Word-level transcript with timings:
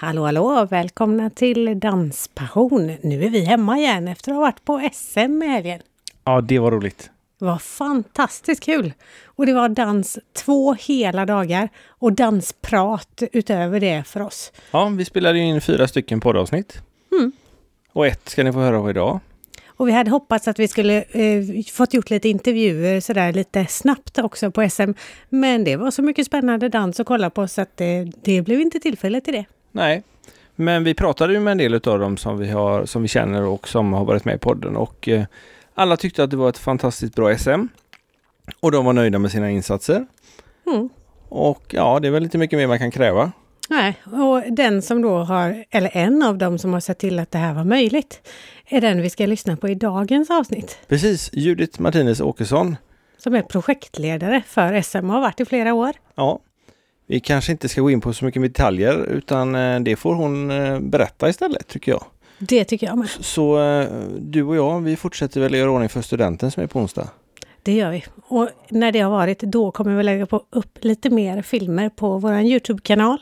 Hallå 0.00 0.24
hallå! 0.24 0.66
Välkomna 0.70 1.30
till 1.30 1.80
Danspassion! 1.80 2.96
Nu 3.02 3.24
är 3.24 3.30
vi 3.30 3.44
hemma 3.44 3.78
igen 3.78 4.08
efter 4.08 4.30
att 4.30 4.36
ha 4.36 4.40
varit 4.40 4.64
på 4.64 4.88
SM 4.92 5.42
i 5.42 5.46
helgen. 5.46 5.80
Ja, 6.24 6.40
det 6.40 6.58
var 6.58 6.70
roligt. 6.70 7.10
Det 7.38 7.44
var 7.44 7.58
fantastiskt 7.58 8.62
kul! 8.62 8.92
Och 9.24 9.46
det 9.46 9.52
var 9.52 9.68
dans 9.68 10.18
två 10.32 10.74
hela 10.74 11.26
dagar 11.26 11.68
och 11.88 12.12
dansprat 12.12 13.22
utöver 13.32 13.80
det 13.80 14.04
för 14.06 14.20
oss. 14.20 14.52
Ja, 14.70 14.88
vi 14.88 15.04
spelade 15.04 15.38
in 15.38 15.60
fyra 15.60 15.88
stycken 15.88 16.20
poddavsnitt. 16.20 16.82
Mm. 17.12 17.32
Och 17.92 18.06
ett 18.06 18.28
ska 18.28 18.44
ni 18.44 18.52
få 18.52 18.58
höra 18.58 18.78
av 18.78 18.90
idag. 18.90 19.20
Och 19.66 19.88
vi 19.88 19.92
hade 19.92 20.10
hoppats 20.10 20.48
att 20.48 20.58
vi 20.58 20.68
skulle 20.68 21.02
eh, 21.02 21.64
fått 21.72 21.94
gjort 21.94 22.10
lite 22.10 22.28
intervjuer 22.28 23.00
sådär 23.00 23.32
lite 23.32 23.66
snabbt 23.66 24.18
också 24.18 24.50
på 24.50 24.70
SM. 24.70 24.92
Men 25.28 25.64
det 25.64 25.76
var 25.76 25.90
så 25.90 26.02
mycket 26.02 26.26
spännande 26.26 26.68
dans 26.68 27.00
att 27.00 27.06
kolla 27.06 27.30
på 27.30 27.48
så 27.48 27.60
att 27.60 27.76
det, 27.76 28.12
det 28.22 28.42
blev 28.42 28.60
inte 28.60 28.80
tillfälle 28.80 29.20
till 29.20 29.34
det. 29.34 29.44
Nej, 29.74 30.02
men 30.56 30.84
vi 30.84 30.94
pratade 30.94 31.32
ju 31.32 31.40
med 31.40 31.52
en 31.52 31.58
del 31.58 31.74
av 31.74 31.98
dem 31.98 32.16
som 32.16 32.38
vi, 32.38 32.50
har, 32.50 32.86
som 32.86 33.02
vi 33.02 33.08
känner 33.08 33.42
och 33.42 33.68
som 33.68 33.92
har 33.92 34.04
varit 34.04 34.24
med 34.24 34.34
i 34.34 34.38
podden 34.38 34.76
och 34.76 35.08
eh, 35.08 35.24
alla 35.74 35.96
tyckte 35.96 36.24
att 36.24 36.30
det 36.30 36.36
var 36.36 36.48
ett 36.48 36.58
fantastiskt 36.58 37.14
bra 37.14 37.38
SM. 37.38 37.66
Och 38.60 38.72
de 38.72 38.84
var 38.84 38.92
nöjda 38.92 39.18
med 39.18 39.30
sina 39.30 39.50
insatser. 39.50 40.06
Mm. 40.66 40.88
Och 41.28 41.62
ja, 41.68 42.00
det 42.00 42.08
är 42.08 42.12
väl 42.12 42.22
inte 42.22 42.38
mycket 42.38 42.58
mer 42.58 42.66
man 42.66 42.78
kan 42.78 42.90
kräva. 42.90 43.32
Nej, 43.70 43.96
och 44.04 44.42
den 44.52 44.82
som 44.82 45.02
då 45.02 45.18
har, 45.18 45.64
eller 45.70 45.90
en 45.96 46.22
av 46.22 46.38
dem 46.38 46.58
som 46.58 46.72
har 46.72 46.80
sett 46.80 46.98
till 46.98 47.18
att 47.18 47.30
det 47.30 47.38
här 47.38 47.54
var 47.54 47.64
möjligt, 47.64 48.28
är 48.68 48.80
den 48.80 49.02
vi 49.02 49.10
ska 49.10 49.26
lyssna 49.26 49.56
på 49.56 49.68
i 49.68 49.74
dagens 49.74 50.30
avsnitt. 50.30 50.78
Precis, 50.88 51.30
Judith 51.32 51.80
Martinez 51.80 52.20
Åkesson. 52.20 52.76
Som 53.18 53.34
är 53.34 53.42
projektledare 53.42 54.42
för 54.46 54.82
SM 54.82 54.96
och 54.96 55.12
har 55.12 55.20
varit 55.20 55.40
i 55.40 55.44
flera 55.44 55.74
år. 55.74 55.92
Ja, 56.14 56.40
vi 57.06 57.20
kanske 57.20 57.52
inte 57.52 57.68
ska 57.68 57.80
gå 57.80 57.90
in 57.90 58.00
på 58.00 58.12
så 58.12 58.24
mycket 58.24 58.42
detaljer 58.42 59.06
utan 59.10 59.54
eh, 59.54 59.80
det 59.80 59.96
får 59.96 60.14
hon 60.14 60.50
eh, 60.50 60.80
berätta 60.80 61.28
istället 61.28 61.68
tycker 61.68 61.92
jag. 61.92 62.04
Det 62.38 62.64
tycker 62.64 62.86
jag 62.86 62.98
med. 62.98 63.08
Så 63.08 63.62
eh, 63.62 63.88
du 64.18 64.42
och 64.42 64.56
jag, 64.56 64.80
vi 64.80 64.96
fortsätter 64.96 65.40
väl 65.40 65.54
göra 65.54 65.70
ordning 65.70 65.88
för 65.88 66.02
studenten 66.02 66.50
som 66.50 66.62
är 66.62 66.66
på 66.66 66.78
onsdag. 66.78 67.08
Det 67.62 67.72
gör 67.72 67.90
vi. 67.90 68.04
Och 68.16 68.48
när 68.68 68.92
det 68.92 69.00
har 69.00 69.10
varit, 69.10 69.40
då 69.40 69.70
kommer 69.70 69.96
vi 69.96 70.02
lägga 70.02 70.26
på 70.26 70.42
upp 70.50 70.78
lite 70.80 71.10
mer 71.10 71.42
filmer 71.42 71.88
på 71.88 72.18
vår 72.18 72.40
Youtube-kanal. 72.40 73.18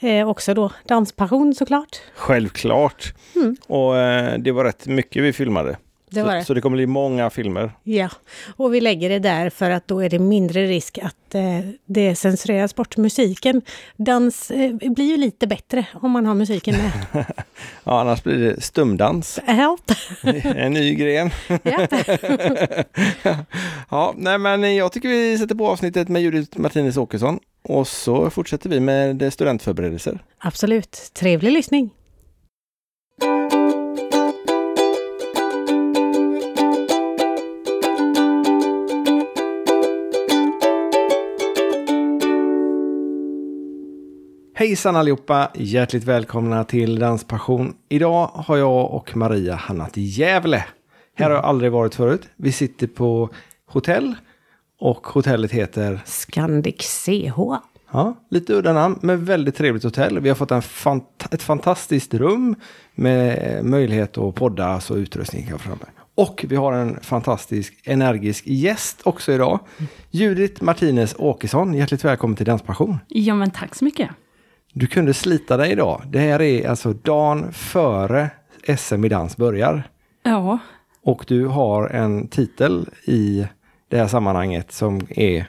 Eh, 0.00 0.28
också 0.28 0.54
då 0.54 0.70
Danspassion 0.88 1.54
såklart. 1.54 2.00
Självklart! 2.14 3.14
Mm. 3.36 3.56
Och 3.66 3.96
eh, 3.96 4.38
det 4.38 4.52
var 4.52 4.64
rätt 4.64 4.86
mycket 4.86 5.22
vi 5.22 5.32
filmade. 5.32 5.76
Det 6.10 6.22
var 6.22 6.30
så, 6.30 6.36
det. 6.36 6.44
så 6.44 6.54
det 6.54 6.60
kommer 6.60 6.76
bli 6.76 6.86
många 6.86 7.30
filmer. 7.30 7.72
Ja, 7.82 8.08
och 8.56 8.74
vi 8.74 8.80
lägger 8.80 9.08
det 9.08 9.18
där 9.18 9.50
för 9.50 9.70
att 9.70 9.88
då 9.88 10.00
är 10.00 10.08
det 10.08 10.18
mindre 10.18 10.66
risk 10.66 10.98
att 10.98 11.34
eh, 11.34 11.42
det 11.86 12.14
censureras 12.14 12.74
bort 12.74 12.96
musiken. 12.96 13.62
Dans 13.96 14.50
eh, 14.50 14.74
blir 14.74 15.04
ju 15.04 15.16
lite 15.16 15.46
bättre 15.46 15.86
om 15.94 16.10
man 16.10 16.26
har 16.26 16.34
musiken 16.34 16.76
med. 16.76 17.24
Ja, 17.84 18.00
annars 18.00 18.22
blir 18.22 18.38
det 18.38 18.60
stumdans. 18.60 19.38
Ja, 19.46 19.76
en 20.56 20.72
ny 20.72 20.94
gren. 20.94 21.30
ja. 21.62 21.86
Ja, 23.90 24.14
nej 24.16 24.38
men 24.38 24.76
jag 24.76 24.92
tycker 24.92 25.08
vi 25.08 25.38
sätter 25.38 25.54
på 25.54 25.68
avsnittet 25.68 26.08
med 26.08 26.22
Judith 26.22 26.58
Martinez 26.60 26.96
Åkesson. 26.96 27.38
Och 27.62 27.88
så 27.88 28.30
fortsätter 28.30 28.70
vi 28.70 28.80
med 28.80 29.32
studentförberedelser. 29.32 30.18
Absolut. 30.38 31.10
Trevlig 31.14 31.52
lyssning! 31.52 31.90
Hejsan 44.58 44.96
allihopa! 44.96 45.50
Hjärtligt 45.54 46.04
välkomna 46.04 46.64
till 46.64 46.98
Danspassion. 46.98 47.74
Idag 47.88 48.30
har 48.34 48.56
jag 48.56 48.90
och 48.94 49.16
Maria 49.16 49.54
hamnat 49.54 49.98
i 49.98 50.02
Gävle. 50.02 50.64
Här 51.16 51.30
har 51.30 51.36
jag 51.36 51.44
aldrig 51.44 51.72
varit 51.72 51.94
förut. 51.94 52.28
Vi 52.36 52.52
sitter 52.52 52.86
på 52.86 53.30
hotell 53.66 54.14
och 54.80 55.06
hotellet 55.06 55.52
heter, 55.52 56.00
Scandic 56.04 57.04
CH. 57.04 57.38
ja, 57.92 58.16
lite 58.30 58.52
udda 58.52 58.72
namn, 58.72 58.98
men 59.02 59.24
väldigt 59.24 59.56
trevligt 59.56 59.84
hotell. 59.84 60.20
Vi 60.20 60.28
har 60.28 60.36
fått 60.36 60.50
en 60.50 60.60
fant- 60.62 61.28
ett 61.34 61.42
fantastiskt 61.42 62.14
rum 62.14 62.54
med 62.94 63.64
möjlighet 63.64 64.18
att 64.18 64.34
podda 64.34 64.80
och 64.90 64.96
utrustning 64.96 65.46
här 65.50 65.58
framme. 65.58 65.86
Och 66.14 66.44
vi 66.48 66.56
har 66.56 66.72
en 66.72 67.00
fantastisk, 67.00 67.74
energisk 67.84 68.46
gäst 68.46 69.00
också 69.04 69.32
idag. 69.32 69.58
Judith 70.10 70.62
Martinez 70.62 71.14
Åkesson, 71.18 71.74
hjärtligt 71.74 72.04
välkommen 72.04 72.36
till 72.36 72.46
Danspassion. 72.46 72.98
Ja, 73.08 73.34
men 73.34 73.50
tack 73.50 73.74
så 73.74 73.84
mycket. 73.84 74.10
Du 74.72 74.86
kunde 74.86 75.14
slita 75.14 75.56
dig 75.56 75.72
idag. 75.72 76.02
Det 76.06 76.18
här 76.18 76.42
är 76.42 76.68
alltså 76.68 76.92
dagen 76.92 77.52
före 77.52 78.30
SM 78.78 79.04
i 79.04 79.08
dans 79.08 79.36
börjar. 79.36 79.82
Ja, 80.22 80.58
Och 81.02 81.24
du 81.28 81.46
har 81.46 81.88
en 81.88 82.28
titel 82.28 82.88
i 83.04 83.46
det 83.88 83.96
här 83.96 84.06
sammanhanget 84.06 84.72
som 84.72 85.00
är, 85.10 85.46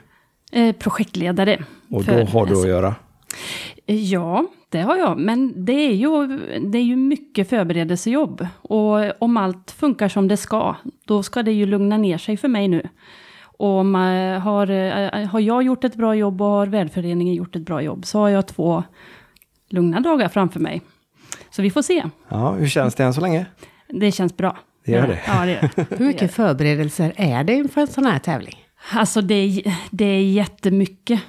eh, 0.52 0.72
projektledare. 0.72 1.64
och 1.90 2.04
då 2.04 2.12
har 2.12 2.46
du 2.46 2.52
att 2.52 2.58
SM. 2.58 2.68
göra. 2.68 2.94
Ja, 3.86 4.46
det 4.68 4.80
har 4.80 4.96
jag. 4.96 5.18
Men 5.18 5.64
det 5.64 5.72
är, 5.72 5.92
ju, 5.94 6.38
det 6.60 6.78
är 6.78 6.82
ju 6.82 6.96
mycket 6.96 7.48
förberedelsejobb. 7.48 8.46
Och 8.62 9.22
om 9.22 9.36
allt 9.36 9.70
funkar 9.70 10.08
som 10.08 10.28
det 10.28 10.36
ska, 10.36 10.76
då 11.04 11.22
ska 11.22 11.42
det 11.42 11.52
ju 11.52 11.66
lugna 11.66 11.96
ner 11.96 12.18
sig 12.18 12.36
för 12.36 12.48
mig 12.48 12.68
nu. 12.68 12.82
Och 13.60 13.78
om, 13.78 13.94
eh, 13.94 14.40
har, 14.40 14.70
eh, 14.70 15.26
har 15.28 15.40
jag 15.40 15.62
gjort 15.62 15.84
ett 15.84 15.94
bra 15.94 16.14
jobb 16.14 16.42
och 16.42 16.48
har 16.48 16.66
värdföreningen 16.66 17.34
gjort 17.34 17.56
ett 17.56 17.62
bra 17.62 17.82
jobb, 17.82 18.04
så 18.04 18.18
har 18.18 18.28
jag 18.28 18.46
två 18.46 18.82
lugna 19.68 20.00
dagar 20.00 20.28
framför 20.28 20.60
mig. 20.60 20.82
Så 21.50 21.62
vi 21.62 21.70
får 21.70 21.82
se. 21.82 22.04
Ja, 22.28 22.52
hur 22.52 22.66
känns 22.66 22.94
det 22.94 23.04
än 23.04 23.14
så 23.14 23.20
länge? 23.20 23.46
Det 23.88 24.12
känns 24.12 24.36
bra. 24.36 24.58
Det 24.84 24.92
gör 24.92 25.06
det. 25.06 25.18
Ja, 25.26 25.44
det 25.44 25.52
gör 25.52 25.70
det. 25.76 25.96
Hur 25.98 26.06
mycket 26.06 26.34
förberedelser 26.34 27.12
är 27.16 27.44
det 27.44 27.52
inför 27.52 27.80
en 27.80 27.86
sån 27.86 28.06
här 28.06 28.18
tävling? 28.18 28.56
Alltså 28.92 29.20
det 29.20 29.34
är, 29.34 29.74
det 29.90 30.04
är 30.04 30.22
jättemycket. 30.22 31.20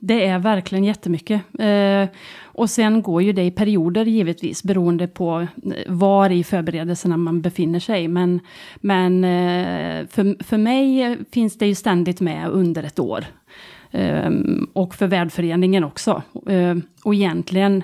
Det 0.00 0.26
är 0.26 0.38
verkligen 0.38 0.84
jättemycket. 0.84 1.42
Eh, 1.58 2.08
och 2.42 2.70
sen 2.70 3.02
går 3.02 3.22
ju 3.22 3.32
det 3.32 3.42
i 3.42 3.50
perioder 3.50 4.04
givetvis, 4.04 4.62
beroende 4.62 5.06
på 5.06 5.40
eh, 5.40 5.46
var 5.86 6.30
i 6.30 6.44
förberedelserna 6.44 7.16
man 7.16 7.40
befinner 7.40 7.80
sig. 7.80 8.08
Men, 8.08 8.40
men 8.76 9.24
eh, 9.24 10.06
för, 10.06 10.44
för 10.44 10.58
mig 10.58 11.16
finns 11.32 11.58
det 11.58 11.66
ju 11.66 11.74
ständigt 11.74 12.20
med 12.20 12.48
under 12.48 12.82
ett 12.82 12.98
år. 12.98 13.24
Eh, 13.90 14.30
och 14.72 14.94
för 14.94 15.06
värdföreningen 15.06 15.84
också. 15.84 16.22
Eh, 16.48 16.76
och 17.04 17.14
egentligen 17.14 17.82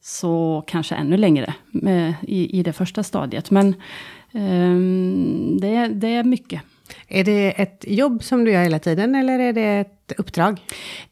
så 0.00 0.64
kanske 0.66 0.94
ännu 0.94 1.16
längre 1.16 1.54
eh, 1.86 2.24
i, 2.24 2.58
i 2.58 2.62
det 2.62 2.72
första 2.72 3.02
stadiet. 3.02 3.50
Men 3.50 3.74
ehm, 4.32 5.58
det, 5.60 5.88
det 5.88 6.14
är 6.14 6.24
mycket. 6.24 6.62
Är 7.08 7.24
det 7.24 7.50
ett 7.50 7.84
jobb 7.88 8.22
som 8.22 8.44
du 8.44 8.52
gör 8.52 8.62
hela 8.62 8.78
tiden 8.78 9.14
eller 9.14 9.38
är 9.38 9.52
det 9.52 9.80
ett 9.80 10.01
uppdrag? 10.18 10.60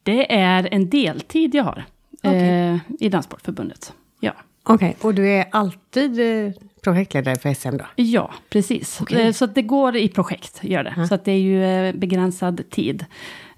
Det 0.02 0.34
är 0.34 0.68
en 0.72 0.90
deltid 0.90 1.54
jag 1.54 1.64
har 1.64 1.84
Okej. 2.22 2.48
eh, 2.48 2.78
i 3.00 3.08
Danssportförbundet. 3.08 3.92
Ja. 4.20 4.32
Okej, 4.62 4.96
och 5.00 5.14
du 5.14 5.28
är 5.28 5.44
alltid 5.52 6.20
eh, 6.46 6.52
projektledare 6.84 7.36
för 7.36 7.54
SM 7.54 7.76
då? 7.76 7.84
ja, 7.96 8.30
precis. 8.50 9.00
Okej. 9.00 9.26
Eh, 9.26 9.32
så 9.32 9.46
det 9.46 9.62
går 9.62 9.96
i 9.96 10.08
projekt, 10.08 10.58
gör 10.62 10.84
det. 10.84 10.94
Ja. 10.96 11.06
Så 11.06 11.14
att 11.14 11.24
det 11.24 11.32
är 11.32 11.38
ju 11.38 11.64
eh, 11.64 11.94
begränsad 11.94 12.70
tid 12.70 13.04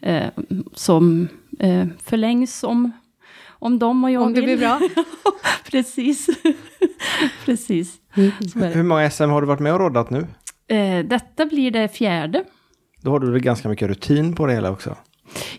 eh, 0.01 0.25
som 0.75 1.29
eh, 1.59 1.87
förlängs 2.05 2.65
om, 2.65 2.91
om 3.49 3.79
de 3.79 4.05
och 4.05 4.11
jag 4.11 4.23
Om 4.23 4.35
det 4.35 4.41
vill. 4.41 4.59
blir 4.59 4.67
bra? 4.69 4.81
precis. 5.71 6.27
precis. 7.45 7.99
Det. 8.55 8.67
Hur 8.67 8.83
många 8.83 9.11
SM 9.11 9.31
har 9.31 9.41
du 9.41 9.47
varit 9.47 9.61
med 9.61 9.73
och 9.75 9.81
roddat 9.81 10.11
nu? 10.11 10.27
Eh, 10.69 11.05
detta 11.05 11.47
blir 11.47 11.71
det 11.71 11.89
fjärde. 11.89 12.45
Då 13.01 13.11
har 13.11 13.21
du 13.21 13.31
väl 13.33 13.41
ganska 13.41 13.69
mycket 13.69 13.89
rutin 13.89 14.35
på 14.35 14.47
det 14.47 14.53
hela 14.53 14.71
också? 14.71 14.97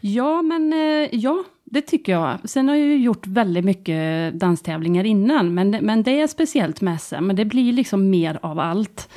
Ja, 0.01 0.41
men 0.41 0.73
eh, 0.73 1.09
ja, 1.11 1.43
det 1.73 1.81
tycker 1.81 2.11
jag. 2.11 2.37
Sen 2.43 2.69
har 2.69 2.75
jag 2.75 2.87
ju 2.87 2.97
gjort 2.97 3.27
väldigt 3.27 3.65
mycket 3.65 4.33
danstävlingar 4.33 5.03
innan, 5.03 5.53
men, 5.53 5.69
men 5.69 6.03
det 6.03 6.21
är 6.21 6.27
speciellt 6.27 6.81
med 6.81 7.01
SM. 7.01 7.15
Men 7.19 7.35
det 7.35 7.45
blir 7.45 7.73
liksom 7.73 8.09
mer 8.09 8.39
av 8.41 8.59
allt. 8.59 9.09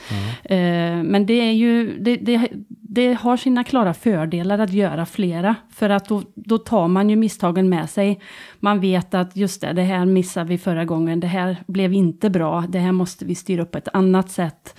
Eh, 0.44 1.02
men 1.02 1.26
det 1.26 1.34
är 1.34 1.52
ju, 1.52 1.98
det, 1.98 2.16
det, 2.16 2.48
det 2.68 3.12
har 3.12 3.36
sina 3.36 3.64
klara 3.64 3.94
fördelar 3.94 4.58
att 4.58 4.72
göra 4.72 5.06
flera. 5.06 5.54
För 5.70 5.90
att 5.90 6.08
då, 6.08 6.22
då 6.34 6.58
tar 6.58 6.88
man 6.88 7.10
ju 7.10 7.16
misstagen 7.16 7.68
med 7.68 7.90
sig. 7.90 8.20
Man 8.60 8.80
vet 8.80 9.14
att 9.14 9.36
just 9.36 9.60
det, 9.60 9.72
det 9.72 9.82
här 9.82 10.04
missade 10.04 10.48
vi 10.48 10.58
förra 10.58 10.84
gången. 10.84 11.20
Det 11.20 11.26
här 11.26 11.56
blev 11.66 11.92
inte 11.92 12.30
bra. 12.30 12.64
Det 12.68 12.78
här 12.78 12.92
måste 12.92 13.24
vi 13.24 13.34
styra 13.34 13.62
upp 13.62 13.70
på 13.70 13.78
ett 13.78 13.88
annat 13.92 14.30
sätt. 14.30 14.74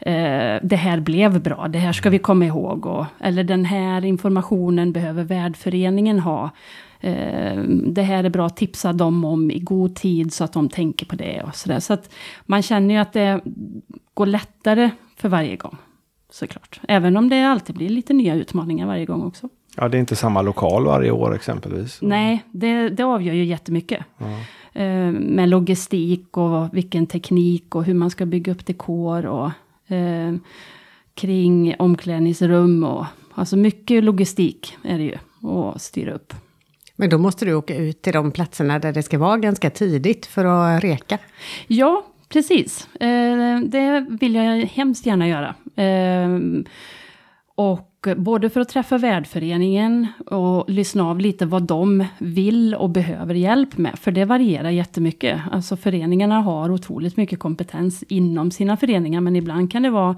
Eh, 0.00 0.56
det 0.62 0.76
här 0.76 1.00
blev 1.00 1.40
bra, 1.42 1.68
det 1.68 1.78
här 1.78 1.92
ska 1.92 2.10
vi 2.10 2.18
komma 2.18 2.44
ihåg. 2.44 2.86
Och, 2.86 3.04
eller 3.20 3.44
den 3.44 3.64
här 3.64 4.04
informationen 4.04 4.92
behöver 4.92 5.24
värdföreningen 5.24 6.18
ha. 6.18 6.50
Eh, 7.00 7.62
det 7.86 8.02
här 8.02 8.24
är 8.24 8.30
bra 8.30 8.48
tipsa 8.48 8.92
dem 8.92 9.24
om 9.24 9.50
i 9.50 9.58
god 9.58 9.94
tid 9.94 10.32
så 10.32 10.44
att 10.44 10.52
de 10.52 10.68
tänker 10.68 11.06
på 11.06 11.16
det. 11.16 11.42
och 11.42 11.54
Så, 11.56 11.68
där. 11.68 11.80
så 11.80 11.92
att 11.92 12.10
man 12.46 12.62
känner 12.62 12.94
ju 12.94 13.00
att 13.00 13.12
det 13.12 13.40
går 14.14 14.26
lättare 14.26 14.90
för 15.16 15.28
varje 15.28 15.56
gång. 15.56 15.76
Såklart. 16.30 16.80
Även 16.88 17.16
om 17.16 17.28
det 17.28 17.42
alltid 17.44 17.76
blir 17.76 17.88
lite 17.88 18.12
nya 18.12 18.34
utmaningar 18.34 18.86
varje 18.86 19.04
gång 19.06 19.22
också. 19.22 19.48
Ja, 19.76 19.88
det 19.88 19.96
är 19.96 20.00
inte 20.00 20.16
samma 20.16 20.42
lokal 20.42 20.84
varje 20.84 21.10
år 21.10 21.34
exempelvis. 21.34 21.98
Nej, 22.02 22.44
det, 22.52 22.88
det 22.88 23.02
avgör 23.02 23.34
ju 23.34 23.44
jättemycket. 23.44 24.04
Ja. 24.18 24.26
eh, 24.82 25.10
med 25.12 25.48
logistik 25.48 26.36
och 26.36 26.74
vilken 26.76 27.06
teknik 27.06 27.74
och 27.74 27.84
hur 27.84 27.94
man 27.94 28.10
ska 28.10 28.26
bygga 28.26 28.52
upp 28.52 28.66
dekor 28.66 29.26
och 29.26 29.50
eh, 29.88 30.34
kring 31.14 31.74
omklädningsrum 31.78 32.84
och 32.84 33.06
alltså 33.34 33.56
mycket 33.56 34.04
logistik 34.04 34.76
är 34.82 34.98
det 34.98 35.04
ju 35.04 35.16
att 35.48 35.82
styra 35.82 36.12
upp. 36.12 36.34
Men 36.96 37.10
då 37.10 37.18
måste 37.18 37.44
du 37.44 37.54
åka 37.54 37.76
ut 37.76 38.02
till 38.02 38.12
de 38.12 38.30
platserna 38.30 38.78
där 38.78 38.92
det 38.92 39.02
ska 39.02 39.18
vara 39.18 39.36
ganska 39.36 39.70
tidigt 39.70 40.26
för 40.26 40.44
att 40.44 40.82
reka. 40.82 41.18
Ja, 41.66 42.06
precis. 42.28 42.94
Eh, 42.94 43.60
det 43.60 44.06
vill 44.20 44.34
jag 44.34 44.66
hemskt 44.66 45.06
gärna 45.06 45.28
göra. 45.28 45.54
Eh, 45.84 46.38
och 47.54 47.87
Eh, 48.06 48.14
både 48.14 48.50
för 48.50 48.60
att 48.60 48.68
träffa 48.68 48.98
värdföreningen 48.98 50.06
och 50.26 50.70
lyssna 50.70 51.04
av 51.10 51.20
lite 51.20 51.46
vad 51.46 51.62
de 51.62 52.04
vill 52.18 52.74
och 52.74 52.90
behöver 52.90 53.34
hjälp 53.34 53.78
med. 53.78 53.98
För 53.98 54.10
det 54.10 54.24
varierar 54.24 54.70
jättemycket. 54.70 55.40
Alltså 55.52 55.76
föreningarna 55.76 56.40
har 56.40 56.70
otroligt 56.70 57.16
mycket 57.16 57.38
kompetens 57.38 58.04
inom 58.08 58.50
sina 58.50 58.76
föreningar. 58.76 59.20
Men 59.20 59.36
ibland 59.36 59.72
kan 59.72 59.82
det 59.82 59.90
vara 59.90 60.16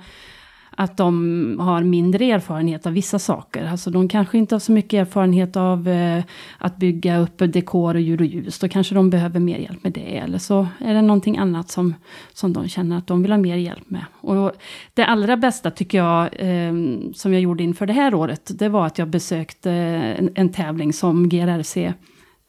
att 0.71 0.97
de 0.97 1.57
har 1.61 1.83
mindre 1.83 2.25
erfarenhet 2.25 2.87
av 2.87 2.93
vissa 2.93 3.19
saker. 3.19 3.65
Alltså 3.65 3.91
de 3.91 4.09
kanske 4.09 4.39
inte 4.39 4.55
har 4.55 4.61
så 4.61 4.73
mycket 4.73 5.01
erfarenhet 5.01 5.57
av 5.57 5.89
eh, 5.89 6.25
att 6.59 6.77
bygga 6.77 7.19
upp 7.19 7.39
dekor 7.39 7.95
och 7.95 8.01
ljud 8.01 8.21
och 8.21 8.27
ljus. 8.27 8.59
Då 8.59 8.69
kanske 8.69 8.95
de 8.95 9.11
behöver 9.11 9.41
mer 9.41 9.59
hjälp 9.59 9.85
med 9.85 9.93
det. 9.93 10.17
Eller 10.17 10.39
så 10.39 10.69
är 10.79 10.95
det 10.95 11.03
någonting 11.03 11.39
annat 11.39 11.71
som, 11.71 11.95
som 12.33 12.53
de 12.53 12.69
känner 12.69 12.99
att 12.99 13.07
de 13.07 13.23
vill 13.23 13.33
ha 13.33 13.39
mer 13.39 13.57
hjälp 13.57 13.91
med. 13.91 14.05
Och 14.21 14.53
det 14.95 15.05
allra 15.05 15.37
bästa 15.37 15.71
tycker 15.71 15.99
jag, 15.99 16.29
eh, 16.33 16.73
som 17.15 17.33
jag 17.33 17.43
gjorde 17.43 17.63
inför 17.63 17.87
det 17.87 17.93
här 17.93 18.15
året, 18.15 18.51
det 18.59 18.69
var 18.69 18.87
att 18.87 18.99
jag 18.99 19.09
besökte 19.09 19.71
en, 19.71 20.31
en 20.35 20.49
tävling 20.49 20.93
som 20.93 21.29
GRRC 21.29 21.93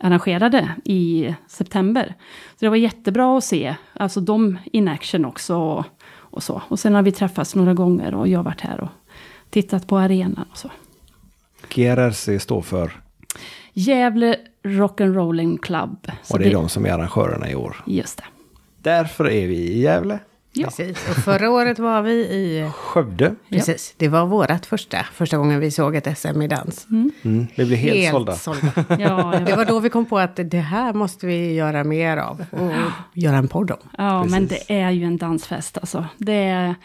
arrangerade 0.01 0.69
i 0.85 1.35
september. 1.47 2.15
Så 2.49 2.65
det 2.65 2.69
var 2.69 2.75
jättebra 2.75 3.37
att 3.37 3.43
se, 3.43 3.75
alltså 3.93 4.21
de 4.21 4.57
in 4.71 4.87
action 4.87 5.25
också 5.25 5.55
och 5.55 5.85
så. 6.39 6.61
Och 6.67 6.79
sen 6.79 6.95
har 6.95 7.01
vi 7.01 7.11
träffats 7.11 7.55
några 7.55 7.73
gånger 7.73 8.15
och 8.15 8.27
jag 8.27 8.39
har 8.39 8.43
varit 8.43 8.61
här 8.61 8.81
och 8.81 8.89
tittat 9.49 9.87
på 9.87 9.97
arenan 9.97 10.45
och 10.51 10.57
så. 10.57 10.69
GRRC 11.69 12.39
står 12.39 12.61
för? 12.61 13.01
Gävle 13.73 14.35
Rock'n'Rolling 14.63 15.57
Club. 15.57 16.11
Så 16.23 16.33
och 16.33 16.39
det 16.39 16.45
är 16.45 16.49
det, 16.49 16.55
de 16.55 16.69
som 16.69 16.85
är 16.85 16.89
arrangörerna 16.89 17.49
i 17.49 17.55
år? 17.55 17.83
Just 17.85 18.17
det. 18.17 18.23
Därför 18.77 19.29
är 19.29 19.47
vi 19.47 19.55
i 19.55 19.81
Gävle. 19.81 20.19
Ja. 20.53 20.65
Precis, 20.65 21.09
och 21.09 21.15
förra 21.15 21.49
året 21.49 21.79
var 21.79 22.01
vi 22.01 22.11
i 22.11 22.71
Skövde. 22.75 23.35
Precis, 23.49 23.93
det 23.97 24.07
var 24.07 24.25
vårt 24.25 24.65
första, 24.65 24.97
första 25.13 25.37
gången 25.37 25.59
vi 25.59 25.71
såg 25.71 25.95
ett 25.95 26.17
SM 26.17 26.41
i 26.41 26.47
dans. 26.47 26.87
Mm. 26.89 27.11
Mm. 27.23 27.47
Vi 27.55 27.65
blev 27.65 27.79
helt, 27.79 27.95
helt 27.95 28.11
sålda. 28.11 28.35
sålda. 28.35 28.71
ja. 28.99 29.39
Det 29.45 29.55
var 29.55 29.65
då 29.65 29.79
vi 29.79 29.89
kom 29.89 30.05
på 30.05 30.19
att 30.19 30.39
det 30.43 30.59
här 30.59 30.93
måste 30.93 31.27
vi 31.27 31.53
göra 31.53 31.83
mer 31.83 32.17
av 32.17 32.45
och 32.51 32.71
göra 33.13 33.37
en 33.37 33.47
podd 33.47 33.71
om. 33.71 33.77
Ja, 33.97 34.23
Precis. 34.23 34.31
men 34.31 34.47
det 34.47 34.81
är 34.81 34.89
ju 34.91 35.05
en 35.05 35.17
dansfest 35.17 35.77
alltså. 35.77 36.05
Det 36.17 36.33
är 36.43 36.75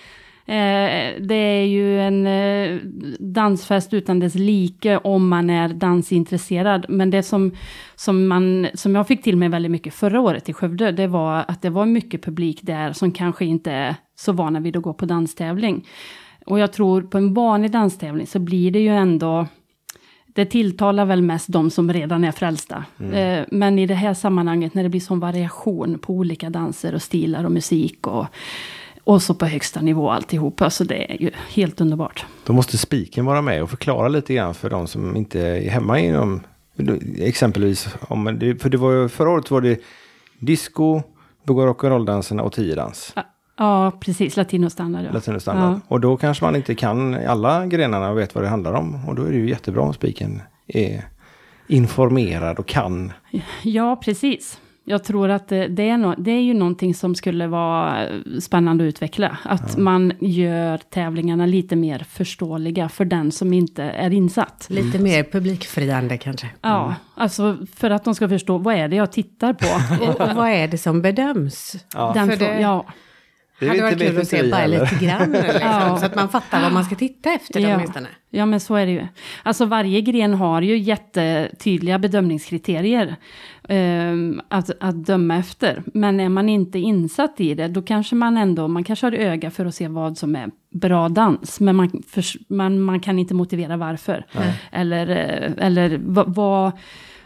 det 1.19 1.35
är 1.35 1.65
ju 1.65 2.01
en 2.01 2.27
eh, 2.27 2.81
dansfest 3.19 3.95
utan 3.95 4.21
dess 4.21 4.35
like 4.35 4.99
om 4.99 5.29
man 5.29 5.51
är 5.51 5.69
dansintresserad. 5.69 6.87
Men 6.89 7.11
det 7.11 7.23
som, 7.23 7.53
som, 7.95 8.27
man, 8.27 8.67
som 8.75 8.95
jag 8.95 9.07
fick 9.07 9.23
till 9.23 9.37
mig 9.37 9.49
väldigt 9.49 9.73
mycket 9.73 9.95
förra 9.95 10.21
året 10.21 10.49
i 10.49 10.53
Skövde, 10.53 10.93
det 10.93 11.07
var 11.07 11.45
att 11.49 11.63
det 11.63 11.71
var 11.71 11.87
mycket 11.87 12.25
publik 12.25 12.59
där 12.63 12.93
som 12.93 13.13
kanske 13.13 13.45
inte 13.45 13.73
är 13.73 13.95
så 14.15 14.33
vana 14.33 14.61
vid 14.61 14.77
att 14.77 14.83
gå 14.83 14.95
på 14.95 15.07
danstävling. 15.07 15.87
Och 16.47 16.59
jag 16.59 16.73
tror 16.73 17.03
på 17.03 17.19
en 17.19 17.35
vanlig 17.35 17.71
danstävling 17.71 18.27
så 18.27 18.39
blir 18.39 18.71
det 18.71 18.81
ju 18.81 18.89
ändå 18.89 19.47
det 20.27 20.45
tilltalar 20.45 21.05
väl 21.05 21.23
mest 21.23 21.53
de 21.53 21.71
som 21.71 21.93
redan 21.93 22.25
är 22.25 22.33
frälsta. 22.33 22.85
Mm. 23.01 23.13
Eh, 23.13 23.47
men 23.51 23.79
i 23.79 23.87
det 23.87 23.95
här 23.95 24.15
sammanhanget 24.15 24.75
när 24.75 24.83
det 24.83 24.89
blir 24.89 25.01
sån 25.01 25.21
variation 25.21 25.99
på 25.99 26.13
olika 26.13 26.51
danser 26.51 26.95
och 26.95 27.03
stilar 27.03 27.45
och 27.45 27.53
musik 27.53 28.07
och 28.07 28.27
och 29.07 29.23
så 29.23 29.35
på 29.35 29.47
högsta 29.47 29.81
nivå 29.81 30.11
alltihopa. 30.11 30.71
Så 30.71 30.85
det 30.85 31.13
är 31.13 31.23
ju 31.23 31.31
helt 31.49 31.81
underbart. 31.81 32.27
Då 32.45 32.53
måste 32.53 32.79
spiken 32.79 33.25
vara 33.25 33.43
med 33.43 33.63
och 33.63 33.71
förklara 33.71 34.09
lite 34.09 34.35
grann 34.35 34.55
för 34.55 34.71
de 34.71 34.87
som 34.87 35.17
inte 35.17 35.41
är 35.41 35.71
hemma 35.71 35.99
inom 35.99 36.41
exempelvis. 37.19 37.89
Om, 38.01 38.25
för 38.61 38.69
det 38.69 38.77
var 38.77 38.93
ju, 38.93 39.09
förra 39.09 39.31
året 39.31 39.51
var 39.51 39.61
det 39.61 39.81
disco, 40.39 41.03
rock'n'roll-danserna 41.47 42.41
och 42.41 42.53
tiodans. 42.53 43.13
Ja, 43.17 43.23
ja, 43.57 43.93
precis. 44.01 44.37
Latinostandard. 44.37 45.05
Ja. 45.05 45.13
Latinostandard. 45.13 45.73
Ja. 45.75 45.81
Och 45.89 46.01
då 46.01 46.17
kanske 46.17 46.45
man 46.45 46.57
inte 46.57 46.75
kan 46.75 47.15
alla 47.15 47.67
grenarna 47.67 48.11
och 48.11 48.19
vet 48.19 48.35
vad 48.35 48.45
det 48.45 48.49
handlar 48.49 48.73
om. 48.73 49.09
Och 49.09 49.15
då 49.15 49.23
är 49.23 49.31
det 49.31 49.39
ju 49.39 49.49
jättebra 49.49 49.83
om 49.83 49.95
spiken 49.95 50.43
är 50.67 51.05
informerad 51.69 52.59
och 52.59 52.67
kan. 52.67 53.13
Ja, 53.63 53.97
precis. 54.05 54.61
Jag 54.89 55.05
tror 55.05 55.31
att 55.31 55.49
det, 55.49 55.89
är 55.89 55.97
no, 55.97 56.15
det 56.19 56.31
är 56.31 56.41
ju 56.41 56.55
någonting 56.55 56.95
som 56.95 57.15
skulle 57.15 57.47
vara 57.47 58.09
spännande 58.41 58.85
att 58.85 58.89
utveckla. 58.89 59.39
Att 59.43 59.75
ja. 59.77 59.83
man 59.83 60.13
gör 60.21 60.79
tävlingarna 60.79 61.47
lite 61.47 61.77
mer 61.77 61.99
förståeliga 61.99 62.89
för 62.89 63.05
den 63.05 63.33
som 63.33 63.53
inte 63.53 63.83
är 63.83 64.13
insatt. 64.13 64.67
Lite 64.71 64.99
mer 64.99 65.25
publikfriande 65.25 66.19
kanske. 66.19 66.51
Ja, 66.61 66.85
mm. 66.85 66.95
alltså 67.15 67.57
för 67.75 67.91
att 67.91 68.05
de 68.05 68.15
ska 68.15 68.29
förstå 68.29 68.59
vad 68.59 68.75
är 68.75 68.89
det 68.89 68.97
jag 68.97 69.13
tittar 69.13 69.53
på. 69.53 70.05
och, 70.05 70.21
och 70.21 70.37
vad 70.37 70.49
är 70.49 70.69
det 70.69 70.79
som 70.79 71.03
bedöms? 71.03 71.77
Ja. 71.95 72.13
Den 72.15 72.31
för 72.31 72.37
det, 72.37 72.61
ja. 72.61 72.87
Det 73.59 73.69
hade 73.69 73.83
varit 73.83 73.99
kul 73.99 74.19
att 74.19 74.29
se 74.29 74.51
bara 74.51 74.67
lite 74.67 74.99
grann. 75.01 75.33
Liksom, 75.33 75.61
ja. 75.61 75.97
Så 76.01 76.07
att 76.07 76.15
man 76.15 76.29
fattar 76.29 76.63
vad 76.63 76.73
man 76.73 76.85
ska 76.85 76.95
titta 76.95 77.33
efter 77.33 77.61
ja. 77.61 77.77
åtminstone. 77.77 78.09
Ja, 78.31 78.47
men 78.47 78.61
så 78.61 78.75
är 78.75 78.87
det 78.87 78.93
ju. 78.93 79.07
Alltså 79.43 79.65
varje 79.65 80.01
gren 80.01 80.35
har 80.35 80.63
ju 80.63 80.79
jättetydliga 80.79 81.99
bedömningskriterier 81.99 83.17
eh, 83.69 84.15
att, 84.49 84.71
att 84.81 85.07
döma 85.07 85.37
efter. 85.37 85.83
Men 85.95 86.21
är 86.21 86.29
man 86.29 86.49
inte 86.49 86.79
insatt 86.79 87.41
i 87.41 87.55
det, 87.55 87.69
då 87.69 87.83
kanske 87.83 88.15
man 88.15 88.37
ändå, 88.37 88.69
man 88.69 88.85
kanske 88.85 89.07
har 89.07 89.13
öga 89.13 89.51
för 89.51 89.67
att 89.67 89.75
se 89.75 89.89
vad 89.89 90.19
som 90.19 90.37
är 90.37 90.51
bra 90.71 91.09
dans. 91.09 91.61
Men 91.61 91.77
man, 91.77 92.03
för, 92.09 92.25
man, 92.55 92.81
man 92.81 93.01
kan 93.01 93.19
inte 93.19 93.35
motivera 93.35 93.77
varför. 93.77 94.27
Mm. 94.33 94.49
Eller, 94.73 95.09
eh, 95.09 95.67
eller 95.67 96.01
vad, 96.05 96.73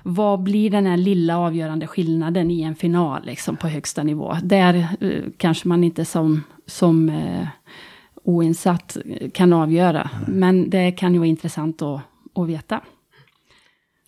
vad 0.03 0.43
blir 0.43 0.71
den 0.71 0.87
här 0.87 0.97
lilla 0.97 1.39
avgörande 1.39 1.87
skillnaden 1.87 2.51
i 2.51 2.63
en 2.63 2.75
final 2.75 3.25
liksom, 3.25 3.57
på 3.57 3.69
högsta 3.69 4.03
nivå? 4.03 4.37
Där 4.43 4.89
eh, 5.01 5.11
kanske 5.37 5.69
man 5.69 5.85
inte 5.85 6.05
som, 6.05 6.43
som 6.67 7.09
eh, 7.09 7.47
oinsatt 8.25 8.97
kan 9.35 9.53
avgöra. 9.53 10.11
Mm. 10.27 10.41
Men 10.41 10.71
det 10.71 10.93
kan 10.93 11.13
ju 11.13 11.19
vara 11.19 11.29
intressant 11.29 11.83
att, 11.83 12.01
att 12.35 12.49
veta. 12.49 12.81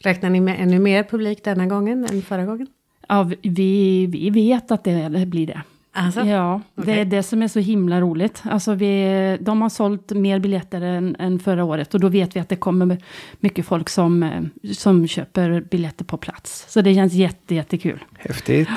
Räknar 0.04 0.30
ni 0.30 0.40
med 0.40 0.60
ännu 0.60 0.78
mer 0.78 1.04
publik 1.04 1.44
denna 1.44 1.66
gången 1.66 2.06
än 2.10 2.22
förra 2.22 2.44
gången? 2.44 2.66
Ja, 3.08 3.30
vi, 3.42 4.06
vi 4.06 4.30
vet 4.30 4.70
att 4.70 4.84
det 4.84 5.26
blir 5.26 5.46
det. 5.46 5.62
Alltså? 5.94 6.20
Ja, 6.20 6.60
okay. 6.76 6.94
det 6.94 7.00
är 7.00 7.04
det 7.04 7.22
som 7.22 7.42
är 7.42 7.48
så 7.48 7.60
himla 7.60 8.00
roligt. 8.00 8.42
Alltså 8.44 8.74
vi, 8.74 9.38
de 9.40 9.62
har 9.62 9.68
sålt 9.68 10.10
mer 10.10 10.38
biljetter 10.38 10.80
än, 10.80 11.16
än, 11.18 11.38
förra 11.38 11.64
året 11.64 11.94
och 11.94 12.00
då 12.00 12.08
vet 12.08 12.36
vi 12.36 12.40
att 12.40 12.48
det 12.48 12.56
kommer 12.56 12.98
mycket 13.40 13.66
folk 13.66 13.88
som, 13.88 14.22
eh, 14.22 14.72
som 14.72 15.06
köper 15.08 15.60
biljetter 15.60 16.04
på 16.04 16.16
plats. 16.16 16.64
Så 16.68 16.80
det 16.80 16.94
känns 16.94 17.12
jätte, 17.12 17.54
jättekul. 17.54 18.04
Häftigt. 18.18 18.68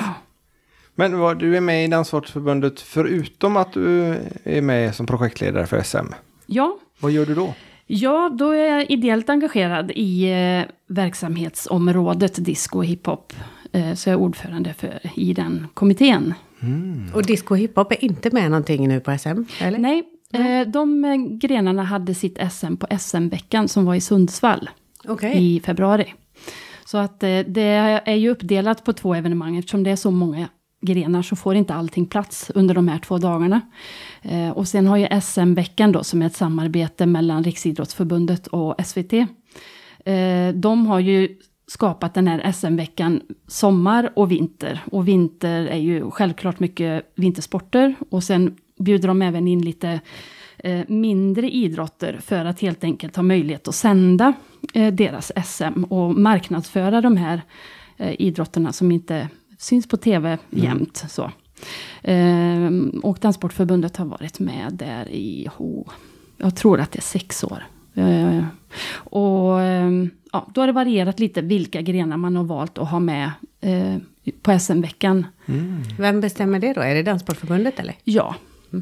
Men 0.94 1.18
vad, 1.18 1.38
du 1.38 1.56
är 1.56 1.60
med 1.60 1.84
i 1.84 1.88
Danssportförbundet 1.88 2.80
förutom 2.80 3.56
att 3.56 3.72
du 3.72 4.16
är 4.44 4.62
med 4.62 4.94
som 4.94 5.06
projektledare 5.06 5.66
för 5.66 5.82
SM? 5.82 6.12
Ja. 6.46 6.78
Vad 7.00 7.12
gör 7.12 7.26
du 7.26 7.34
då? 7.34 7.54
Ja, 7.86 8.30
då 8.38 8.50
är 8.50 8.76
jag 8.76 8.90
ideellt 8.90 9.30
engagerad 9.30 9.92
i 9.94 10.30
eh, 10.30 10.72
verksamhetsområdet 10.86 12.44
disco 12.44 12.78
och 12.78 12.84
hiphop. 12.84 13.32
Eh, 13.72 13.94
så 13.94 14.08
jag 14.08 14.14
är 14.14 14.20
ordförande 14.20 14.74
för, 14.74 15.00
i 15.14 15.34
den 15.34 15.66
kommittén. 15.74 16.34
Mm. 16.66 17.14
Och 17.14 17.22
disco 17.22 17.54
och 17.54 17.58
hiphop 17.58 17.92
är 17.92 18.04
inte 18.04 18.30
med 18.30 18.50
någonting 18.50 18.88
nu 18.88 19.00
på 19.00 19.18
SM? 19.18 19.42
Eller? 19.60 19.78
Nej, 19.78 20.02
eh, 20.32 20.68
de 20.68 21.04
eh, 21.04 21.16
grenarna 21.16 21.82
hade 21.82 22.14
sitt 22.14 22.38
SM 22.52 22.76
på 22.76 22.98
SM-veckan 22.98 23.68
som 23.68 23.84
var 23.84 23.94
i 23.94 24.00
Sundsvall 24.00 24.70
okay. 25.08 25.32
i 25.32 25.60
februari. 25.60 26.14
Så 26.84 26.98
att 26.98 27.22
eh, 27.22 27.38
det 27.38 28.00
är 28.04 28.14
ju 28.14 28.28
uppdelat 28.28 28.84
på 28.84 28.92
två 28.92 29.14
evenemang 29.14 29.56
eftersom 29.56 29.82
det 29.82 29.90
är 29.90 29.96
så 29.96 30.10
många 30.10 30.48
grenar 30.80 31.22
så 31.22 31.36
får 31.36 31.54
inte 31.54 31.74
allting 31.74 32.06
plats 32.06 32.50
under 32.54 32.74
de 32.74 32.88
här 32.88 32.98
två 32.98 33.18
dagarna. 33.18 33.60
Eh, 34.22 34.50
och 34.50 34.68
sen 34.68 34.86
har 34.86 34.96
ju 34.96 35.20
SM-veckan 35.20 35.92
då 35.92 36.04
som 36.04 36.22
är 36.22 36.26
ett 36.26 36.36
samarbete 36.36 37.06
mellan 37.06 37.44
Riksidrottsförbundet 37.44 38.46
och 38.46 38.74
SVT. 38.86 39.12
Eh, 40.04 40.48
de 40.54 40.86
har 40.86 41.00
ju 41.00 41.38
skapat 41.66 42.14
den 42.14 42.28
här 42.28 42.52
SM-veckan 42.52 43.22
sommar 43.46 44.12
och 44.16 44.30
vinter. 44.30 44.80
Och 44.92 45.08
vinter 45.08 45.66
är 45.66 45.78
ju 45.78 46.10
självklart 46.10 46.60
mycket 46.60 47.12
vintersporter. 47.14 47.94
Och 48.10 48.24
sen 48.24 48.56
bjuder 48.78 49.08
de 49.08 49.22
även 49.22 49.48
in 49.48 49.62
lite 49.62 50.00
eh, 50.58 50.80
mindre 50.88 51.50
idrotter 51.50 52.20
för 52.22 52.44
att 52.44 52.60
helt 52.60 52.84
enkelt 52.84 53.16
ha 53.16 53.22
möjlighet 53.22 53.68
att 53.68 53.74
sända 53.74 54.32
eh, 54.74 54.94
deras 54.94 55.32
SM 55.44 55.84
och 55.84 56.14
marknadsföra 56.14 57.00
de 57.00 57.16
här 57.16 57.42
eh, 57.96 58.14
idrotterna 58.18 58.72
som 58.72 58.92
inte 58.92 59.28
syns 59.58 59.88
på 59.88 59.96
tv 59.96 60.28
mm. 60.28 60.64
jämt. 60.64 61.04
Så. 61.08 61.30
Eh, 62.02 62.70
och 63.02 63.18
Danssportförbundet 63.20 63.96
har 63.96 64.06
varit 64.06 64.38
med 64.38 64.72
där 64.72 65.08
i, 65.08 65.48
oh, 65.58 65.88
jag 66.36 66.56
tror 66.56 66.80
att 66.80 66.92
det 66.92 66.98
är 66.98 67.02
sex 67.02 67.44
år. 67.44 67.62
Och 68.94 69.60
ehm, 69.60 70.10
ja, 70.32 70.48
då 70.54 70.60
har 70.60 70.66
det 70.66 70.72
varierat 70.72 71.20
lite 71.20 71.40
vilka 71.42 71.80
grenar 71.80 72.16
man 72.16 72.36
har 72.36 72.44
valt 72.44 72.78
att 72.78 72.90
ha 72.90 73.00
med 73.00 73.30
eh, 73.60 73.96
på 74.42 74.58
SM-veckan. 74.58 75.26
Vem 75.98 76.20
bestämmer 76.20 76.58
det 76.58 76.72
då? 76.72 76.80
Är 76.80 76.94
det 76.94 77.02
Danssportförbundet 77.02 77.80
eller? 77.80 77.94
Ja, 78.04 78.34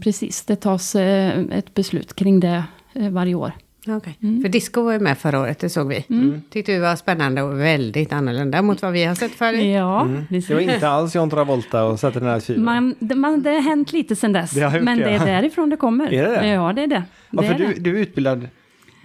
precis. 0.02 0.44
Det 0.44 0.56
tas 0.56 0.94
eh, 0.94 1.40
ett 1.50 1.74
beslut 1.74 2.14
kring 2.14 2.40
det 2.40 2.64
eh, 2.92 3.10
varje 3.10 3.34
år. 3.34 3.52
Okej. 3.88 4.18
För 4.42 4.48
disco 4.48 4.82
var 4.82 4.92
ju 4.92 4.98
med 4.98 5.18
förra 5.18 5.40
året, 5.40 5.58
det 5.58 5.68
såg 5.68 5.88
vi. 5.88 6.04
Tyckte 6.50 6.72
vi 6.72 6.78
var 6.78 6.96
spännande 6.96 7.42
och 7.42 7.60
väldigt 7.60 8.12
annorlunda 8.12 8.62
mot 8.62 8.82
vad 8.82 8.92
vi 8.92 9.04
har 9.04 9.14
sett 9.14 9.32
förut. 9.32 9.64
Ja, 9.64 10.08
Det 10.28 10.50
var 10.50 10.60
inte 10.60 10.88
alls 10.88 11.14
John 11.14 11.30
Travolta 11.30 11.84
och 11.84 12.00
sätter 12.00 12.20
den 12.20 12.28
här 12.28 12.40
fyren. 12.40 12.64
Man, 12.64 12.94
det, 12.98 13.14
man, 13.14 13.42
det 13.42 13.50
har 13.50 13.60
hänt 13.60 13.92
lite 13.92 14.16
sen 14.16 14.32
dess. 14.32 14.50
Det 14.50 14.80
men 14.80 14.98
det, 14.98 15.04
det 15.04 15.10
är 15.10 15.26
därifrån 15.26 15.70
det 15.70 15.76
kommer. 15.76 16.12
Är 16.12 16.22
det 16.22 16.40
det? 16.40 16.46
Ja, 16.48 16.72
det 16.72 16.82
är 16.82 16.86
det. 16.86 17.02
Ja, 17.30 17.42
för 17.42 17.54
är 17.54 17.58
du, 17.58 17.66
det. 17.66 17.80
du 17.80 17.96
är 17.96 18.02
utbildad 18.02 18.48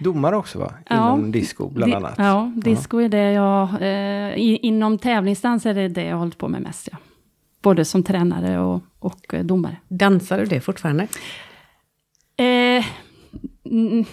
domare 0.00 0.36
också 0.36 0.58
va? 0.58 0.74
Ja. 0.88 0.96
Inom 0.96 1.32
disco 1.32 1.68
bland 1.68 1.92
Di- 1.92 1.96
annat. 1.96 2.14
Ja, 2.18 2.52
disco 2.56 2.98
är 2.98 3.08
det 3.08 3.32
jag... 3.32 3.68
Eh, 3.80 4.64
inom 4.66 4.98
tävlingsdans 4.98 5.66
är 5.66 5.74
det 5.74 5.88
det 5.88 6.04
jag 6.04 6.12
har 6.12 6.18
hållit 6.18 6.38
på 6.38 6.48
med 6.48 6.62
mest. 6.62 6.88
Ja. 6.92 6.98
Både 7.62 7.84
som 7.84 8.02
tränare 8.02 8.58
och, 8.58 8.82
och 8.98 9.34
eh, 9.34 9.44
domare. 9.44 9.76
Dansar 9.88 10.38
du 10.38 10.44
det 10.44 10.60
fortfarande? 10.60 11.06
Eh, 12.36 12.84
mm, 13.70 14.04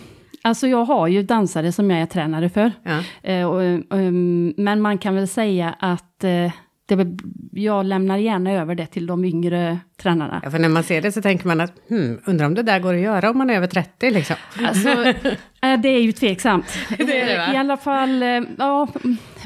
alltså 0.42 0.68
jag 0.68 0.86
har 0.86 1.08
ju 1.08 1.24
dansare 1.24 1.72
som 1.72 1.92
jag 1.92 2.00
är 2.02 2.06
tränare 2.06 2.50
för. 2.50 2.72
Ja. 2.84 3.04
Eh, 3.32 3.46
och, 3.48 3.64
ehm, 3.98 4.54
men 4.58 4.82
man 4.82 4.98
kan 4.98 5.16
väl 5.16 5.28
säga 5.28 5.76
att 5.80 6.24
eh, 6.24 6.52
det, 6.88 7.18
jag 7.52 7.86
lämnar 7.86 8.18
gärna 8.18 8.52
över 8.52 8.76
det 8.76 8.86
till 8.86 9.08
de 9.08 9.26
yngre 9.26 9.80
tränarna. 9.98 10.42
Ja, 10.44 10.52
för 10.52 10.60
när 10.60 10.70
man 10.70 10.84
ser 10.84 11.02
det 11.02 11.12
så 11.12 11.22
tänker 11.22 11.48
man 11.48 11.62
att, 11.62 11.74
hmm, 11.90 12.20
undrar 12.26 12.46
om 12.46 12.54
det 12.54 12.64
där 12.64 12.80
går 12.80 12.94
att 12.94 13.00
göra 13.00 13.30
om 13.30 13.38
man 13.38 13.50
är 13.50 13.54
över 13.56 13.68
30 13.68 14.12
liksom. 14.12 14.36
Alltså, 14.68 14.90
eh, 15.62 15.80
det 15.80 15.90
är 15.90 16.02
ju 16.02 16.12
tveksamt. 16.12 16.66
Det 16.98 17.22
är 17.22 17.28
det, 17.28 17.38
va? 17.38 17.54
I 17.54 17.58
alla 17.58 17.78
fall, 17.78 18.24
eh, 18.24 18.42
ja, 18.58 18.88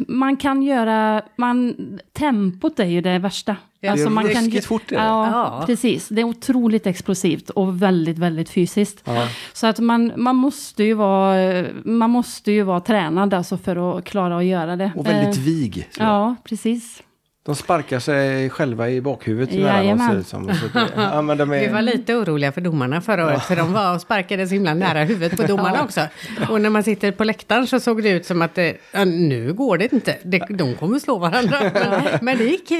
man 0.08 0.38
kan 0.38 0.64
göra, 0.64 1.22
man, 1.36 1.76
tempot 2.14 2.80
är 2.80 2.86
ju 2.86 3.02
det 3.02 3.20
värsta. 3.20 3.56
Alltså, 3.88 4.06
det 4.06 4.12
är 4.12 4.14
man 4.14 4.30
kan, 4.30 4.62
fort 4.62 4.92
är 4.92 4.96
det. 4.96 5.02
Ja, 5.04 5.28
Ja. 5.32 5.64
precis. 5.66 6.08
Det 6.10 6.22
är 6.22 6.26
otroligt 6.26 6.88
explosivt 6.88 7.50
och 7.50 7.82
väldigt, 7.82 8.18
väldigt 8.18 8.50
fysiskt. 8.50 9.02
Ja. 9.06 9.28
Så 9.54 9.68
att 9.68 9.80
man, 9.80 10.12
man, 10.16 10.36
måste 10.36 10.84
ju 10.84 10.94
vara, 10.94 11.66
man 11.84 12.10
måste 12.10 12.52
ju 12.52 12.64
vara 12.64 12.80
tränad 12.80 13.34
alltså 13.34 13.58
för 13.58 13.98
att 13.98 14.06
klara 14.06 14.38
att 14.38 14.46
göra 14.46 14.76
det. 14.76 14.92
Och 14.96 15.06
väldigt 15.08 15.38
Eh, 15.38 15.44
vig. 15.44 15.88
Så. 15.92 16.04
Ja, 16.04 16.36
precis. 16.44 17.04
De 17.46 17.56
sparkar 17.56 18.00
sig 18.00 18.50
själva 18.50 18.90
i 18.90 19.02
bakhuvudet 19.02 19.54
Jajamän. 19.54 20.24
som. 20.24 20.54
Så 20.54 20.66
det, 20.74 20.88
ja, 20.96 21.22
men 21.22 21.38
de 21.38 21.50
Vi 21.50 21.68
var 21.68 21.78
är, 21.78 21.82
lite 21.82 22.16
oroliga 22.16 22.52
för 22.52 22.62
domarna 22.62 23.02
förra 23.02 23.26
året, 23.26 23.44
för 23.44 23.56
de 23.56 23.74
var 23.74 23.96
och 23.96 24.02
sparkade 24.02 24.48
så 24.48 24.54
himla 24.54 24.74
nära 24.74 25.04
huvudet 25.04 25.38
på 25.38 25.48
domarna 25.48 25.84
också. 25.84 26.02
Och 26.50 26.62
när 26.62 26.70
man 26.70 26.84
sitter 26.84 27.12
på 27.12 27.24
läktaren 27.24 27.68
så 27.68 27.80
såg 27.80 28.04
det 28.04 28.10
ut 28.10 28.26
som 28.26 28.42
att 28.42 28.56
det, 28.56 28.78
ja, 28.92 29.06
nu 29.06 29.54
går 29.54 29.78
det 29.78 29.94
inte, 29.94 30.18
det, 30.24 30.46
de 30.50 30.76
kommer 30.76 31.00
slå 31.00 31.18
varandra. 31.18 31.58
Men, 31.74 32.20
men 32.22 32.38
det 32.38 32.44
gick. 32.44 32.72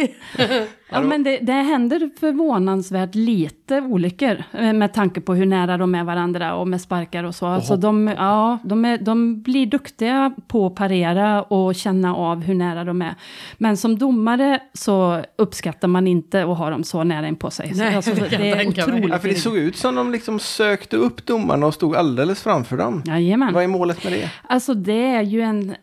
Ja, 0.94 1.02
men 1.02 1.24
det, 1.24 1.38
det 1.38 1.52
händer 1.52 2.10
förvånansvärt 2.20 3.16
lite 3.16 3.82
olyckor 3.82 4.44
eh, 4.52 4.74
med 4.74 4.94
tanke 4.94 5.22
på 5.22 5.34
hur 5.34 5.46
nära 5.46 5.78
de 5.78 5.96
är 5.96 6.04
varandra 6.04 6.56
och 6.56 6.68
med 6.68 6.82
sparkar 6.82 7.24
och 7.24 7.36
så. 7.36 7.46
Alltså 7.46 7.76
de, 7.76 8.08
ja, 8.08 8.60
de, 8.64 8.86
är, 8.86 8.98
de 8.98 9.42
blir 9.42 9.66
duktiga 9.66 10.34
på 10.48 10.66
att 10.66 10.76
parera 10.76 11.44
och 11.44 11.76
känna 11.76 12.16
av 12.16 12.44
hur 12.44 12.54
nära 12.56 12.84
de 12.84 13.02
är. 13.02 13.16
Men 13.58 13.78
som 13.78 13.98
domare 13.98 14.51
så 14.74 15.24
uppskattar 15.36 15.88
man 15.88 16.08
inte 16.08 16.44
att 16.44 16.58
ha 16.58 16.70
dem 16.70 16.84
så 16.84 17.04
nära 17.04 17.28
in 17.28 17.36
på 17.36 17.52
sig. 17.52 17.74
Så 17.74 17.84
Nej, 17.84 17.96
alltså, 17.96 18.12
det 18.16 18.38
det 18.38 18.48
jag 18.48 18.62
är 18.62 18.68
otroligt. 18.68 19.10
ja, 19.10 19.20
för 19.20 19.28
det 19.28 19.36
såg 19.36 19.58
ut 19.58 19.78
som 19.78 19.96
de 19.96 20.12
liksom 20.12 20.40
sökte 20.40 20.98
upp 20.98 21.26
domarna 21.26 21.66
och 21.66 21.74
stod 21.74 21.96
alldeles 21.96 22.42
framför 22.42 22.78
dem. 22.78 23.04
Jajamän. 23.06 23.54
Vad 23.54 23.64
är 23.64 23.68
målet 23.68 24.04
med 24.04 24.14
det? 24.14 24.30
Alltså 24.48 24.74
det 24.74 25.06
är 25.06 25.22
ju 25.22 25.42
en 25.42 25.76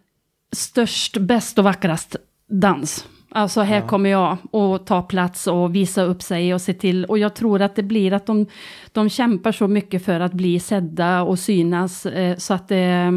störst, 0.53 1.17
bäst 1.17 1.59
och 1.59 1.65
vackrast 1.65 2.17
dans. 2.49 3.07
Alltså 3.31 3.61
här 3.61 3.81
kommer 3.81 4.11
jag 4.11 4.37
att 4.53 4.87
ta 4.87 5.03
plats 5.03 5.47
och 5.47 5.75
visa 5.75 6.03
upp 6.03 6.23
sig 6.23 6.55
och 6.55 6.61
se 6.61 6.75
till. 6.75 7.05
Och 7.05 7.19
jag 7.19 7.35
tror 7.35 7.63
att 7.63 7.77
det 7.77 7.83
blir 7.83 8.13
att 8.13 8.27
de, 8.27 8.47
de 8.93 9.09
kämpar 9.11 9.53
så 9.53 9.69
mycket 9.69 10.05
för 10.05 10.21
att 10.21 10.33
bli 10.33 10.61
sedda 10.61 11.23
och 11.23 11.39
synas. 11.39 12.07
Eh, 12.07 12.37
så 12.37 12.55
att 12.55 12.69
det... 12.69 12.79
Eh, 12.79 13.13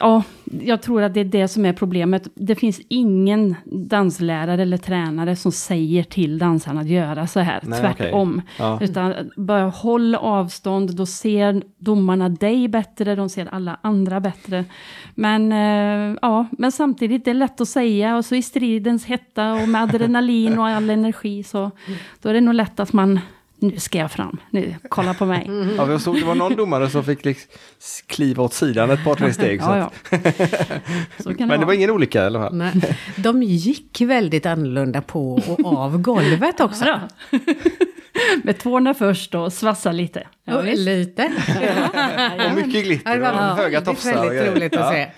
ja, 0.00 0.22
jag 0.60 0.82
tror 0.82 1.02
att 1.02 1.14
det 1.14 1.20
är 1.20 1.24
det 1.24 1.48
som 1.48 1.64
är 1.64 1.72
problemet. 1.72 2.28
Det 2.34 2.54
finns 2.54 2.80
ingen 2.88 3.54
danslärare 3.64 4.62
eller 4.62 4.76
tränare 4.76 5.36
som 5.36 5.52
säger 5.52 6.02
till 6.02 6.38
dansarna 6.38 6.80
att 6.80 6.86
göra 6.86 7.26
så 7.26 7.40
här. 7.40 7.60
Nej, 7.62 7.80
Tvärtom. 7.80 8.42
okej. 8.44 8.54
Ja. 8.58 8.78
Utan 8.82 9.14
bara 9.36 9.68
håll 9.68 10.14
avstånd, 10.14 10.96
då 10.96 11.06
ser 11.06 11.62
domarna 11.78 12.28
dig 12.28 12.68
bättre, 12.68 13.14
de 13.14 13.28
ser 13.28 13.46
alla 13.54 13.78
andra 13.82 14.20
bättre. 14.20 14.64
Men, 15.14 15.52
eh, 15.52 16.18
ja, 16.22 16.46
men 16.58 16.72
samtidigt, 16.72 17.24
det 17.24 17.30
är 17.30 17.34
lätt 17.34 17.60
att 17.60 17.68
säga, 17.68 18.16
och 18.16 18.24
så 18.24 18.34
i 18.34 18.42
stridens 18.42 19.04
hetta 19.04 19.52
och 19.52 19.68
med 19.68 19.82
adrenalin 19.82 20.58
och 20.58 20.66
all 20.66 20.90
energi, 20.90 21.42
så 21.42 21.70
då 22.22 22.28
är 22.28 22.34
det 22.34 22.40
nog 22.40 22.54
lätt 22.54 22.80
att 22.80 22.92
man, 22.92 23.20
nu 23.58 23.78
ska 23.80 23.98
jag 23.98 24.10
fram, 24.12 24.40
nu, 24.50 24.74
kolla 24.88 25.14
på 25.14 25.26
mig. 25.26 25.46
Ja, 25.76 25.90
jag 25.90 26.00
såg, 26.00 26.16
det 26.20 26.24
var 26.24 26.34
någon 26.34 26.56
domare 26.56 26.90
som 26.90 27.04
fick 27.04 27.24
liksom 27.24 27.50
kliva 28.06 28.42
åt 28.42 28.54
sidan 28.54 28.90
ett 28.90 29.04
par, 29.04 29.14
tre 29.14 29.32
steg. 29.32 29.62
Så 29.62 29.68
Ja, 29.68 29.78
ja. 30.10 30.18
Så 31.18 31.34
kan 31.34 31.48
men 31.48 31.60
det 31.60 31.66
var 31.66 31.72
ingen 31.72 31.90
olycka 31.90 32.26
alla 32.26 32.38
fall. 32.38 32.54
Nej. 32.56 32.98
De 33.16 33.42
gick 33.42 34.00
väldigt 34.00 34.46
annorlunda 34.46 35.02
på 35.02 35.34
och 35.34 35.66
av 35.78 35.98
golvet 35.98 36.60
också. 36.60 36.84
Med 38.42 38.58
tårna 38.58 38.94
först 38.94 39.34
och 39.34 39.52
svassa 39.52 39.92
lite. 39.92 40.26
Ja. 40.44 40.60
Lite. 40.62 41.32
Och 42.48 42.54
mycket 42.66 42.84
glitter 42.84 43.14
det 43.14 43.20
var 43.20 43.32
och 43.32 43.38
höga 43.38 43.62
väldigt, 43.80 43.84
tofsar. 43.84 44.10
och 44.12 44.16
väldigt 44.16 44.38
grejer. 44.40 44.52
roligt 44.54 44.76
att 44.76 44.80
Ja. 44.80 44.90
se. 44.92 45.10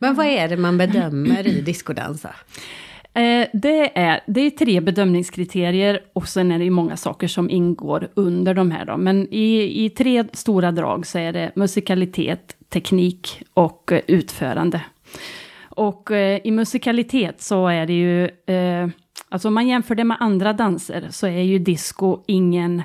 Men 0.00 0.14
vad 0.14 0.26
är 0.26 0.48
det 0.48 0.56
man 0.56 0.78
bedömer 0.78 1.46
i 1.46 1.60
discodansa? 1.60 2.30
Eh, 3.16 3.46
det, 3.52 3.98
är, 3.98 4.20
det 4.26 4.40
är 4.40 4.50
tre 4.50 4.80
bedömningskriterier 4.80 6.00
och 6.12 6.28
sen 6.28 6.52
är 6.52 6.58
det 6.58 6.64
ju 6.64 6.70
många 6.70 6.96
saker 6.96 7.28
som 7.28 7.50
ingår 7.50 8.08
under 8.14 8.54
de 8.54 8.70
här. 8.70 8.84
Då. 8.84 8.96
Men 8.96 9.28
i, 9.30 9.84
i 9.84 9.90
tre 9.90 10.24
stora 10.32 10.72
drag 10.72 11.06
så 11.06 11.18
är 11.18 11.32
det 11.32 11.52
musikalitet, 11.54 12.56
teknik 12.68 13.42
och 13.54 13.92
eh, 13.92 14.00
utförande. 14.06 14.80
Och 15.62 16.10
eh, 16.10 16.40
i 16.44 16.50
musikalitet 16.50 17.42
så 17.42 17.66
är 17.66 17.86
det 17.86 17.92
ju, 17.92 18.24
eh, 18.54 18.88
alltså 19.28 19.48
om 19.48 19.54
man 19.54 19.68
jämför 19.68 19.94
det 19.94 20.04
med 20.04 20.16
andra 20.20 20.52
danser 20.52 21.06
så 21.10 21.26
är 21.26 21.42
ju 21.42 21.58
disco 21.58 22.18
ingen 22.26 22.82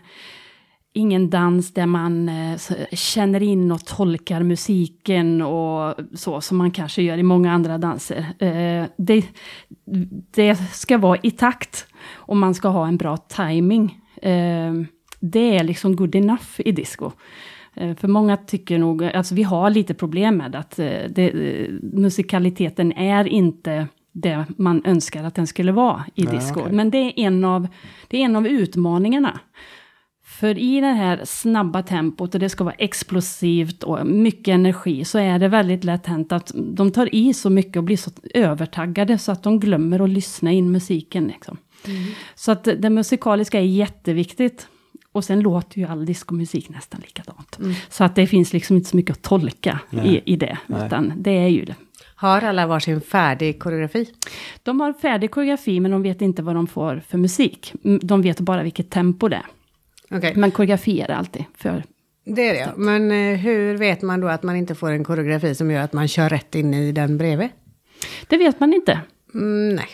ingen 0.94 1.30
dans 1.30 1.74
där 1.74 1.86
man 1.86 2.30
eh, 2.30 2.60
känner 2.92 3.44
in 3.44 3.72
och 3.72 3.86
tolkar 3.86 4.44
musiken 4.44 5.42
och 5.42 5.96
så, 6.14 6.42
som 6.42 6.58
man 6.58 6.72
kanske 6.72 7.02
gör 7.02 7.18
i 7.18 7.24
många 7.24 7.52
andra 7.52 7.78
danser. 7.78 8.26
Eh, 8.40 8.86
det, 8.98 9.26
det 10.32 10.56
ska 10.56 10.98
vara 10.98 11.20
i 11.24 11.32
takt 11.32 11.88
och 12.12 12.38
man 12.38 12.56
ska 12.56 12.68
ha 12.68 12.88
en 12.88 12.98
bra 12.98 13.18
timing. 13.18 14.00
Eh, 14.22 14.74
det 15.20 15.58
är 15.58 15.64
liksom 15.64 15.96
good 15.96 16.16
enough 16.16 16.48
i 16.58 16.72
disco. 16.72 17.12
För 17.74 18.08
många 18.08 18.38
tycker 18.38 18.80
nog, 18.80 19.04
alltså 19.04 19.36
vi 19.36 19.44
har 19.44 19.70
lite 19.70 19.94
problem 19.94 20.38
med 20.38 20.56
att 20.56 20.76
det, 21.10 21.34
musikaliteten 21.82 22.92
är 22.92 23.28
inte 23.28 23.88
det 24.12 24.46
man 24.58 24.82
önskar 24.86 25.24
att 25.24 25.36
den 25.36 25.48
skulle 25.48 25.72
vara 25.72 26.06
i 26.16 26.26
disco. 26.26 26.60
okej. 26.60 26.72
Men 26.72 26.92
det 26.92 26.98
är, 26.98 27.20
en 27.20 27.44
av, 27.44 27.68
det 28.08 28.18
är 28.18 28.26
en 28.26 28.36
av 28.36 28.48
utmaningarna. 28.48 29.40
För 30.42 30.58
i 30.58 30.82
det 30.82 30.88
här 30.88 31.22
snabba 31.26 31.84
tempot 31.84 32.34
och 32.34 32.40
det 32.40 32.50
ska 32.50 32.64
vara 32.64 32.76
explosivt 32.78 33.84
och 33.84 34.08
mycket 34.08 34.54
energi 34.54 35.06
så 35.06 35.18
är 35.18 35.40
det 35.40 35.48
väldigt 35.48 35.84
lätt 35.84 36.06
hänt 36.06 36.32
att 36.32 36.52
de 36.56 36.92
tar 36.92 37.16
i 37.16 37.34
så 37.34 37.50
mycket 37.50 37.78
och 37.78 37.84
blir 37.84 37.98
så 37.98 38.12
övertaggade 38.34 39.18
så 39.18 39.32
att 39.32 39.44
de 39.44 39.60
glömmer 39.60 40.00
att 40.00 40.10
lyssna 40.10 40.52
in 40.52 40.72
musiken. 40.72 41.28
Liksom. 41.28 41.58
Så 42.36 42.52
att 42.52 42.64
det 42.64 42.90
musikaliska 42.90 43.60
är 43.60 43.64
jätteviktigt. 43.64 44.68
Och 45.12 45.24
sen 45.24 45.40
låter 45.40 45.80
ju 45.80 45.86
all 45.86 46.06
diskomusik 46.06 46.70
nästan 46.70 47.02
likadant. 47.02 47.60
Så 47.90 48.04
att 48.04 48.16
det 48.16 48.28
finns 48.28 48.54
liksom 48.54 48.76
inte 48.76 48.90
så 48.90 48.96
mycket 48.96 49.18
att 49.18 49.22
tolka 49.22 49.80
i, 50.04 50.34
i 50.34 50.36
det. 50.36 50.58
Nej. 50.68 50.86
Utan 50.86 51.14
det 51.18 51.38
är 51.38 51.48
ju 51.48 51.66
det. 51.66 51.76
Har 52.16 52.42
alla 52.42 52.68
varsin 52.68 53.02
färdig 53.02 53.60
koreografi? 53.60 54.14
De 54.64 54.80
har 54.80 54.94
färdig 54.94 55.32
koreografi 55.32 55.80
men 55.80 55.92
de 55.92 56.02
vet 56.02 56.22
inte 56.22 56.42
vad 56.42 56.56
de 56.56 56.68
får 56.68 57.02
för 57.08 57.18
musik. 57.18 57.74
Mm, 57.84 58.00
De 58.04 58.22
vet 58.22 58.40
bara 58.40 58.64
vilket 58.64 58.90
tempo 58.90 59.28
det 59.28 59.36
är. 59.36 59.46
Koreografi 60.52 61.02
är 61.02 61.08
det 61.08 61.16
alltid. 61.16 61.44
För 61.58 61.84
det 62.26 62.48
är 62.50 62.54
det. 62.54 62.60
ja. 62.60 62.68
Men 62.78 63.12
eh, 63.12 63.38
hur 63.40 63.78
vet 63.78 64.02
man 64.02 64.22
då 64.22 64.28
att 64.28 64.44
man 64.44 64.56
inte 64.56 64.76
får 64.76 64.92
en 64.92 65.04
koreografi 65.04 65.56
som 65.56 65.72
gör 65.72 65.82
att 65.82 65.94
man 65.94 66.08
kör 66.08 66.30
rätt 66.30 66.56
in 66.56 66.74
i 66.74 66.92
den 66.92 67.18
bredvid? 67.18 67.50
det 68.28 68.38
vet 68.38 68.60
man 68.60 68.74
inte. 68.74 69.00
Mm, 69.34 69.76
nej. 69.76 69.88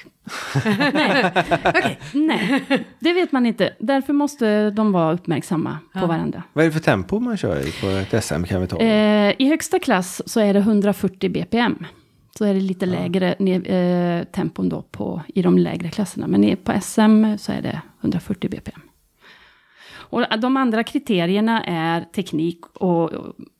Nej, 2.13 2.63
det 2.99 3.13
vet 3.13 3.31
man 3.31 3.45
inte. 3.45 3.73
Därför 3.79 4.13
måste 4.13 4.69
de 4.69 4.91
vara 4.91 5.13
uppmärksamma 5.13 5.77
på 5.93 6.05
varandra. 6.05 6.43
Vad 6.53 6.65
är 6.65 6.69
det 6.69 6.73
för 6.73 6.79
tempo 6.79 7.19
man 7.19 7.37
kör 7.37 7.67
i 7.67 7.71
på 7.71 7.87
ett 7.87 8.23
SM 8.23 8.43
kan 8.43 8.61
vi 8.61 8.67
ta? 8.67 8.77
Eh, 8.77 9.33
I 9.37 9.47
högsta 9.49 9.79
klass 9.79 10.21
så 10.25 10.39
är 10.39 10.53
det 10.53 10.59
140 10.59 11.29
bpm. 11.29 11.85
Så 12.37 12.45
är 12.45 12.53
det 12.53 12.59
lite 12.59 12.85
lägre 12.85 13.35
ne- 13.39 14.19
eh, 14.19 14.23
tempon 14.23 14.69
då 14.69 14.81
på, 14.81 15.21
i 15.27 15.41
de 15.41 15.57
lägre 15.57 15.89
klasserna. 15.89 16.27
Men 16.27 16.57
på 16.63 16.81
SM 16.81 17.25
så 17.37 17.51
är 17.51 17.61
det 17.61 17.81
140 18.01 18.49
bpm. 18.49 18.81
Och 20.09 20.39
de 20.41 20.57
andra 20.57 20.83
kriterierna 20.83 21.63
är 21.63 22.01
teknik 22.01 22.65
och 22.73 23.11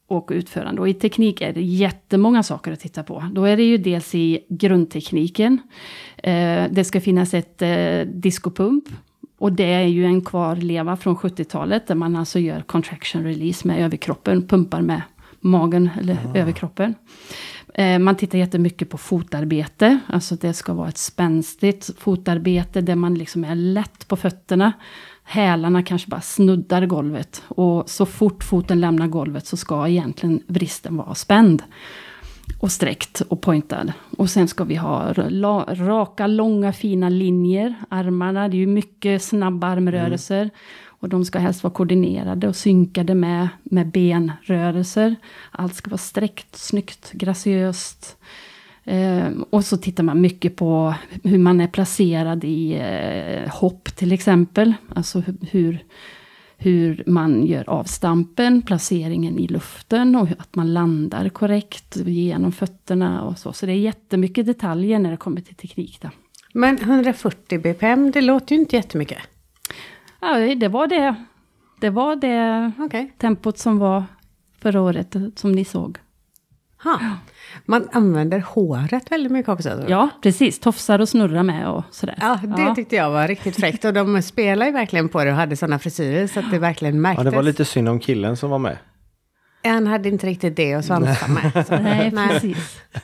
och 0.08 0.30
utförande. 0.34 0.82
Och 0.82 0.90
i 0.90 0.94
teknik 0.94 1.42
är 1.42 1.54
det 1.54 1.62
jättemånga 1.62 2.44
saker 2.44 2.72
att 2.72 2.80
titta 2.80 3.04
på. 3.04 3.24
Då 3.32 3.44
är 3.44 3.58
det 3.58 3.64
ju 3.64 3.78
dels 3.78 4.16
i 4.16 4.46
grundtekniken. 4.50 5.60
Eh, 6.18 6.64
det 6.72 6.84
ska 6.86 7.02
finnas 7.02 7.34
ett 7.34 7.62
eh, 7.62 8.00
diskopump. 8.06 8.84
Och 9.40 9.54
det 9.54 9.74
är 9.74 9.84
ju 9.84 10.06
en 10.06 10.22
kvarleva 10.22 10.98
från 10.98 11.16
70-talet 11.16 11.88
där 11.88 11.96
man 11.96 12.16
alltså 12.16 12.40
gör 12.40 12.62
contraction 12.62 13.24
release 13.24 13.68
med 13.68 13.86
överkroppen, 13.86 14.48
pumpar 14.48 14.82
med 14.82 15.02
magen 15.40 15.90
eller 16.00 16.18
ah. 16.26 16.38
överkroppen. 16.38 16.96
Eh, 17.74 18.00
man 18.00 18.16
tittar 18.16 18.38
jättemycket 18.38 18.90
på 18.90 18.98
fotarbete, 18.98 20.00
alltså 20.08 20.36
det 20.36 20.54
ska 20.54 20.74
vara 20.74 20.90
ett 20.90 20.98
spänstigt 20.98 21.92
fotarbete 22.00 22.82
där 22.82 22.96
man 22.96 23.16
liksom 23.16 23.44
är 23.44 23.56
lätt 23.56 24.08
på 24.08 24.16
fötterna. 24.16 24.74
Hälarna 25.30 25.84
kanske 25.84 26.10
bara 26.10 26.22
snuddar 26.22 26.86
golvet 26.86 27.44
och 27.48 27.90
så 27.90 28.06
fort 28.06 28.44
foten 28.44 28.80
lämnar 28.80 29.08
golvet 29.08 29.48
så 29.48 29.58
ska 29.58 29.88
egentligen 29.88 30.44
vristen 30.48 30.98
vara 30.98 31.16
spänd. 31.16 31.64
Och 32.60 32.72
sträckt 32.72 33.22
och 33.22 33.42
pointad. 33.42 33.94
Och 34.18 34.30
sen 34.30 34.48
ska 34.48 34.64
vi 34.64 34.76
ha 34.76 35.14
raka, 35.68 36.28
långa, 36.28 36.74
fina 36.74 37.10
linjer. 37.10 37.76
Armarna, 37.90 38.48
det 38.48 38.58
är 38.58 38.60
ju 38.60 38.68
mycket 38.68 39.24
snabba 39.24 39.68
armrörelser. 39.68 40.42
Mm. 40.42 40.52
Och 41.00 41.10
de 41.10 41.26
ska 41.26 41.40
helst 41.40 41.64
vara 41.64 41.74
koordinerade 41.74 42.48
och 42.48 42.56
synkade 42.56 43.16
med, 43.16 43.48
med 43.64 43.88
benrörelser. 43.88 45.16
Allt 45.52 45.76
ska 45.76 45.90
vara 45.90 45.98
sträckt, 45.98 46.56
snyggt, 46.56 47.12
graciöst. 47.12 48.18
Eh, 48.88 49.30
och 49.50 49.66
så 49.66 49.78
tittar 49.78 50.04
man 50.04 50.22
mycket 50.22 50.56
på 50.56 50.94
hur 51.24 51.38
man 51.38 51.62
är 51.62 51.68
placerad 51.68 52.44
i 52.44 52.74
eh, 52.74 53.50
hopp 53.50 53.96
till 53.96 54.12
exempel. 54.12 54.74
Alltså 54.96 55.24
hur, 55.52 55.84
hur 56.58 57.04
man 57.08 57.46
gör 57.46 57.70
avstampen, 57.70 58.62
placeringen 58.62 59.40
i 59.40 59.48
luften 59.48 60.16
och 60.16 60.28
att 60.40 60.56
man 60.56 60.74
landar 60.74 61.30
korrekt 61.30 61.96
genom 61.96 62.52
fötterna 62.52 63.24
och 63.24 63.38
så. 63.38 63.54
Så 63.54 63.66
det 63.66 63.72
är 63.72 63.76
jättemycket 63.76 64.46
detaljer 64.46 65.00
när 65.00 65.12
det 65.12 65.18
kommer 65.18 65.42
till 65.42 65.56
teknik. 65.56 66.00
Då. 66.02 66.10
Men 66.54 66.78
140 66.78 67.60
bpm, 67.60 68.12
det 68.12 68.22
låter 68.22 68.56
ju 68.56 68.62
inte 68.62 68.76
jättemycket. 68.76 69.20
Ja, 70.22 70.56
det 70.56 70.68
var 70.68 70.88
det. 70.88 71.16
Det 71.82 71.90
var 71.90 72.16
det 72.16 72.72
okay. 72.80 73.08
tempot 73.18 73.58
som 73.58 73.80
var 73.80 74.04
förra 74.60 74.82
året, 74.82 75.16
som 75.36 75.52
ni 75.52 75.66
såg. 75.66 75.98
Ha. 76.88 77.00
Man 77.66 77.90
använder 77.92 78.40
håret 78.40 79.12
väldigt 79.12 79.32
mycket 79.32 79.50
också. 79.50 79.86
Ja, 79.88 80.10
precis. 80.22 80.60
Tofsar 80.60 81.00
och 81.00 81.10
snurrar 81.10 81.44
med 81.44 81.70
och 81.70 81.84
sådär. 81.92 82.18
Ja, 82.22 82.40
det 82.44 82.62
ja. 82.62 82.76
tyckte 82.76 82.96
jag 82.96 83.10
var 83.10 83.28
riktigt 83.28 83.56
fräckt. 83.56 83.86
Och 83.86 83.94
de 83.94 84.22
spelar 84.22 84.66
ju 84.66 84.72
verkligen 84.72 85.10
på 85.10 85.24
det 85.24 85.30
och 85.30 85.38
hade 85.38 85.56
sådana 85.56 85.80
frisyrer 85.80 86.28
så 86.28 86.40
att 86.40 86.52
det 86.52 86.60
verkligen 86.60 87.02
märktes. 87.02 87.26
Ja, 87.26 87.30
det 87.32 87.36
var 87.36 87.44
lite 87.44 87.66
synd 87.66 87.90
om 87.90 88.00
killen 88.00 88.38
som 88.38 88.50
var 88.50 88.60
med. 88.60 88.78
Han 89.68 89.88
hade 89.88 90.10
inte 90.10 90.28
riktigt 90.28 90.56
det 90.56 90.74
att 90.74 90.86
svansa 90.86 91.28
med. 91.28 91.68
Så. 91.68 91.78
Nej, 91.80 92.12
precis. 92.12 92.82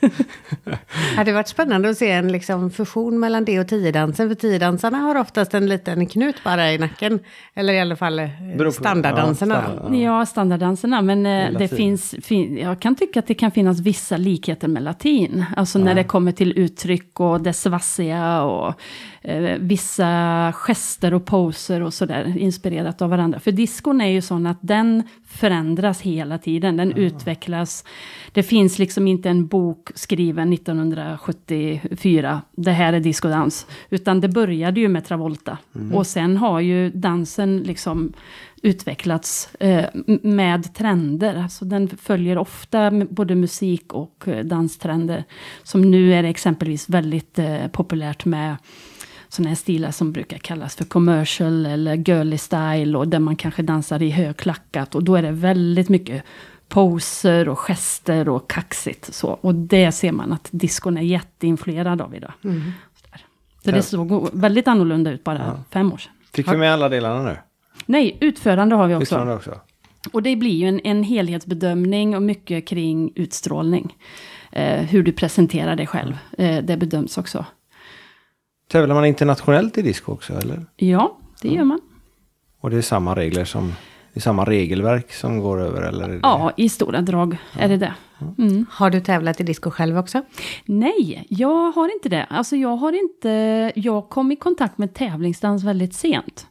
det 0.64 1.16
hade 1.16 1.32
varit 1.32 1.48
spännande 1.48 1.90
att 1.90 1.98
se 1.98 2.10
en 2.10 2.32
liksom 2.32 2.70
fusion 2.70 3.20
mellan 3.20 3.44
det 3.44 3.60
och 3.60 3.68
tiodansen. 3.68 4.28
För 4.28 4.34
tiodansarna 4.34 4.98
har 4.98 5.16
oftast 5.16 5.54
en 5.54 5.66
liten 5.66 6.06
knut 6.06 6.44
bara 6.44 6.72
i 6.72 6.78
nacken. 6.78 7.20
Eller 7.54 7.72
i 7.72 7.80
alla 7.80 7.96
fall 7.96 8.18
eh, 8.18 8.28
standarddanserna. 8.72 9.54
Ja, 9.54 9.70
standard, 9.70 10.00
ja. 10.00 10.26
standarddanserna. 10.26 11.02
Men 11.02 11.26
eh, 11.26 11.58
det 11.58 11.68
finns, 11.68 12.14
fin, 12.22 12.58
jag 12.58 12.80
kan 12.80 12.94
tycka 12.94 13.20
att 13.20 13.26
det 13.26 13.34
kan 13.34 13.50
finnas 13.50 13.80
vissa 13.80 14.16
likheter 14.16 14.68
med 14.68 14.82
latin. 14.82 15.44
Alltså 15.56 15.78
ja. 15.78 15.84
när 15.84 15.94
det 15.94 16.04
kommer 16.04 16.32
till 16.32 16.58
uttryck 16.58 17.20
och 17.20 17.40
det 17.40 17.52
svassiga 17.52 18.42
och 18.42 18.74
eh, 19.24 19.58
vissa 19.58 20.52
gester 20.52 21.14
och 21.14 21.24
poser 21.24 21.82
och 21.82 21.94
sådär 21.94 22.38
inspirerat 22.38 23.02
av 23.02 23.10
varandra. 23.10 23.40
För 23.40 23.52
diskon 23.52 24.00
är 24.00 24.08
ju 24.08 24.20
sån 24.20 24.46
att 24.46 24.58
den 24.60 25.02
förändras 25.26 26.00
hela 26.00 26.38
tiden, 26.38 26.76
den 26.76 26.92
mm. 26.92 27.04
utvecklas. 27.04 27.84
Det 28.32 28.42
finns 28.42 28.78
liksom 28.78 29.08
inte 29.08 29.30
en 29.30 29.46
bok 29.46 29.90
skriven 29.94 30.52
1974, 30.52 32.42
det 32.52 32.72
här 32.72 32.92
är 32.92 33.00
diskodans. 33.00 33.66
Utan 33.90 34.20
det 34.20 34.28
började 34.28 34.80
ju 34.80 34.88
med 34.88 35.04
Travolta. 35.04 35.58
Mm. 35.74 35.94
Och 35.94 36.06
sen 36.06 36.36
har 36.36 36.60
ju 36.60 36.90
dansen 36.90 37.58
liksom 37.58 38.12
utvecklats 38.64 39.54
eh, 39.60 39.84
med 40.22 40.74
trender. 40.74 41.34
Alltså 41.34 41.64
den 41.64 41.88
följer 41.88 42.38
ofta 42.38 42.90
både 42.90 43.34
musik 43.34 43.92
och 43.92 44.28
eh, 44.28 44.44
danstrender. 44.44 45.24
Som 45.62 45.90
nu 45.90 46.14
är 46.14 46.22
det 46.22 46.28
exempelvis 46.28 46.88
väldigt 46.88 47.38
eh, 47.38 47.66
populärt 47.66 48.24
med 48.24 48.56
sådana 49.34 49.48
här 49.48 49.56
stilar 49.56 49.90
som 49.90 50.12
brukar 50.12 50.38
kallas 50.38 50.76
för 50.76 50.84
commercial 50.84 51.66
eller 51.66 51.94
girly 51.94 52.38
style 52.38 52.98
och 52.98 53.08
där 53.08 53.18
man 53.18 53.36
kanske 53.36 53.62
dansar 53.62 54.02
i 54.02 54.10
högklackat 54.10 54.94
och 54.94 55.04
då 55.04 55.16
är 55.16 55.22
det 55.22 55.30
väldigt 55.30 55.88
mycket 55.88 56.24
poser 56.68 57.48
och 57.48 57.58
gester 57.58 58.28
och 58.28 58.50
kaxigt 58.50 59.14
så. 59.14 59.28
Och 59.28 59.54
det 59.54 59.92
ser 59.92 60.12
man 60.12 60.32
att 60.32 60.48
diskon 60.50 60.96
är 60.96 61.02
jätteinfluerad 61.02 62.00
av 62.00 62.14
idag. 62.14 62.32
Mm. 62.44 62.72
Så 63.64 63.70
det 63.70 63.82
såg 63.82 64.28
väldigt 64.32 64.68
annorlunda 64.68 65.10
ut 65.10 65.24
bara 65.24 65.38
ja. 65.38 65.64
fem 65.70 65.92
år 65.92 65.98
sedan. 65.98 66.12
Fick 66.32 66.52
vi 66.52 66.56
med 66.56 66.72
alla 66.72 66.88
delarna 66.88 67.22
nu? 67.22 67.36
Nej, 67.86 68.16
utförande 68.20 68.74
har 68.74 68.86
vi 68.86 68.94
också. 68.94 69.02
Utförande 69.02 69.34
också. 69.34 69.60
Och 70.12 70.22
det 70.22 70.36
blir 70.36 70.54
ju 70.54 70.68
en, 70.68 70.80
en 70.84 71.02
helhetsbedömning 71.02 72.16
och 72.16 72.22
mycket 72.22 72.66
kring 72.66 73.12
utstrålning. 73.14 73.96
Eh, 74.52 74.82
hur 74.82 75.02
du 75.02 75.12
presenterar 75.12 75.76
dig 75.76 75.86
själv. 75.86 76.18
Eh, 76.38 76.64
det 76.64 76.76
bedöms 76.76 77.18
också. 77.18 77.44
Tävlar 78.68 78.94
man 78.94 79.04
internationellt 79.04 79.78
i 79.78 79.82
disco 79.82 80.12
också 80.12 80.32
eller? 80.32 80.66
Ja, 80.76 81.18
det 81.42 81.48
gör 81.48 81.64
man. 81.64 81.80
Och 82.60 82.70
det 82.70 82.76
är 82.76 82.82
samma 82.82 83.14
regler 83.14 83.44
som, 83.44 83.74
det 84.12 84.18
är 84.18 84.20
samma 84.20 84.44
regelverk 84.44 85.12
som 85.12 85.38
går 85.38 85.60
över 85.60 85.82
eller? 85.82 86.20
Ja, 86.22 86.52
i 86.56 86.68
stora 86.68 87.00
drag 87.00 87.36
ja. 87.52 87.60
är 87.60 87.68
det 87.68 87.76
det. 87.76 87.94
Mm. 88.38 88.66
Har 88.70 88.90
du 88.90 89.00
tävlat 89.00 89.40
i 89.40 89.44
disco 89.44 89.70
själv 89.70 89.98
också? 89.98 90.22
Nej, 90.64 91.26
jag 91.28 91.72
har 91.72 91.94
inte 91.94 92.08
det. 92.08 92.24
Alltså 92.30 92.56
jag 92.56 92.76
har 92.76 92.92
inte, 92.92 93.72
jag 93.74 94.08
kom 94.08 94.32
i 94.32 94.36
kontakt 94.36 94.78
med 94.78 94.94
tävlingsdans 94.94 95.64
väldigt 95.64 95.94
sent. 95.94 96.46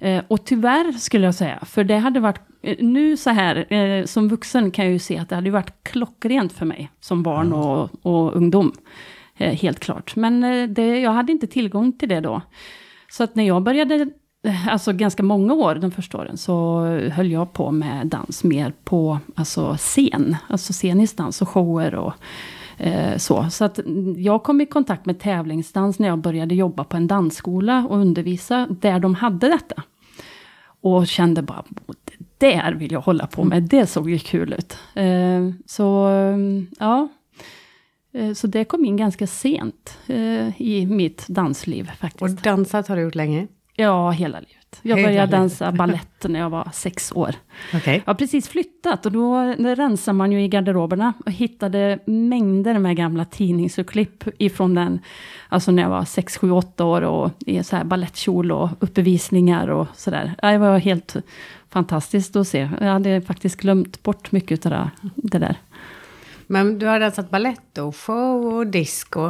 Eh, 0.00 0.22
och 0.28 0.44
tyvärr 0.44 0.92
skulle 0.92 1.24
jag 1.24 1.34
säga, 1.34 1.58
för 1.66 1.84
det 1.84 1.96
hade 1.96 2.20
varit, 2.20 2.40
eh, 2.62 2.76
nu 2.80 3.16
så 3.16 3.30
här, 3.30 3.72
eh, 3.72 4.04
som 4.04 4.28
vuxen 4.28 4.70
kan 4.70 4.84
jag 4.84 4.92
ju 4.92 4.98
se 4.98 5.18
att 5.18 5.28
det 5.28 5.34
hade 5.34 5.50
varit 5.50 5.72
klockrent 5.82 6.52
för 6.52 6.66
mig, 6.66 6.90
som 7.00 7.22
barn 7.22 7.52
och, 7.52 7.90
och 8.02 8.36
ungdom. 8.36 8.72
Eh, 9.40 9.54
helt 9.54 9.80
klart. 9.80 10.16
Men 10.16 10.44
eh, 10.44 10.68
det, 10.68 11.00
jag 11.00 11.10
hade 11.10 11.32
inte 11.32 11.46
tillgång 11.46 11.92
till 11.92 12.08
det 12.08 12.20
då. 12.20 12.42
Så 13.10 13.24
att 13.24 13.34
när 13.34 13.44
jag 13.44 13.62
började, 13.62 13.94
eh, 14.44 14.68
alltså 14.68 14.92
ganska 14.92 15.22
många 15.22 15.54
år, 15.54 15.74
de 15.74 15.90
första 15.90 16.18
åren, 16.18 16.36
så 16.36 16.84
höll 17.12 17.30
jag 17.30 17.52
på 17.52 17.70
med 17.70 18.06
dans 18.06 18.44
mer 18.44 18.72
på 18.84 19.18
alltså 19.34 19.76
scen. 19.76 20.36
Alltså 20.48 20.72
scenisk 20.72 21.16
dans 21.16 21.42
och 21.42 21.48
shower 21.48 21.94
och 21.94 22.12
eh, 22.78 23.16
så. 23.16 23.50
Så 23.50 23.64
att 23.64 23.80
jag 24.16 24.42
kom 24.42 24.60
i 24.60 24.66
kontakt 24.66 25.06
med 25.06 25.20
tävlingsdans 25.20 25.98
när 25.98 26.08
jag 26.08 26.18
började 26.18 26.54
jobba 26.54 26.84
på 26.84 26.96
en 26.96 27.06
dansskola 27.06 27.86
och 27.88 27.98
undervisa 27.98 28.66
där 28.70 29.00
de 29.00 29.14
hade 29.14 29.48
detta. 29.48 29.82
Och 30.82 31.06
kände 31.06 31.42
bara, 31.42 31.64
det 32.38 32.46
där 32.46 32.72
vill 32.72 32.92
jag 32.92 33.00
hålla 33.00 33.26
på 33.26 33.44
med, 33.44 33.62
det 33.62 33.86
såg 33.86 34.10
ju 34.10 34.18
kul 34.18 34.52
ut. 34.52 34.78
Eh, 34.94 35.50
så 35.66 36.10
ja, 36.78 37.08
Eh, 37.08 37.19
så 38.34 38.46
det 38.46 38.64
kom 38.64 38.84
in 38.84 38.96
ganska 38.96 39.26
sent 39.26 39.98
eh, 40.06 40.62
i 40.62 40.86
mitt 40.90 41.26
dansliv 41.28 41.90
faktiskt. 42.00 42.22
Och 42.22 42.30
dansat 42.30 42.88
har 42.88 42.96
du 42.96 43.02
gjort 43.02 43.14
länge? 43.14 43.46
Ja, 43.74 44.10
hela 44.10 44.40
livet. 44.40 44.80
Jag 44.82 44.96
hela 44.96 45.08
började 45.08 45.26
livet. 45.26 45.40
dansa 45.40 45.72
ballett 45.72 46.24
när 46.28 46.40
jag 46.40 46.50
var 46.50 46.68
sex 46.72 47.12
år. 47.12 47.34
Okay. 47.74 47.94
Jag 47.94 48.06
har 48.06 48.14
precis 48.14 48.48
flyttat 48.48 49.06
och 49.06 49.12
då, 49.12 49.36
rensar 49.58 50.12
man 50.12 50.32
ju 50.32 50.42
i 50.42 50.48
garderoberna 50.48 51.12
och 51.26 51.32
hittade 51.32 51.98
mängder 52.06 52.78
med 52.78 52.96
gamla 52.96 53.24
tidningsurklipp 53.24 54.24
ifrån 54.38 54.74
den, 54.74 54.98
alltså 55.48 55.70
när 55.70 55.82
jag 55.82 55.90
var 55.90 56.04
sex, 56.04 56.38
sju, 56.38 56.50
åtta 56.50 56.84
år 56.84 57.02
och 57.02 57.30
i 57.46 57.62
så 57.62 57.76
här 57.76 57.84
balettkjol 57.84 58.52
och 58.52 58.68
uppvisningar 58.80 59.68
och 59.68 59.86
sådär. 59.94 60.34
Det 60.40 60.58
var 60.58 60.78
helt 60.78 61.16
fantastiskt 61.68 62.36
att 62.36 62.48
se. 62.48 62.68
Jag 62.80 62.92
hade 62.92 63.20
faktiskt 63.20 63.56
glömt 63.56 64.02
bort 64.02 64.32
mycket 64.32 64.66
av 64.66 64.88
det 65.16 65.38
där. 65.38 65.56
Men 66.52 66.78
du 66.78 66.86
har 66.86 67.00
dansat 67.00 67.30
ballett 67.30 67.78
och 67.78 67.96
show 67.96 68.54
och 68.54 68.66
disco. 68.66 69.20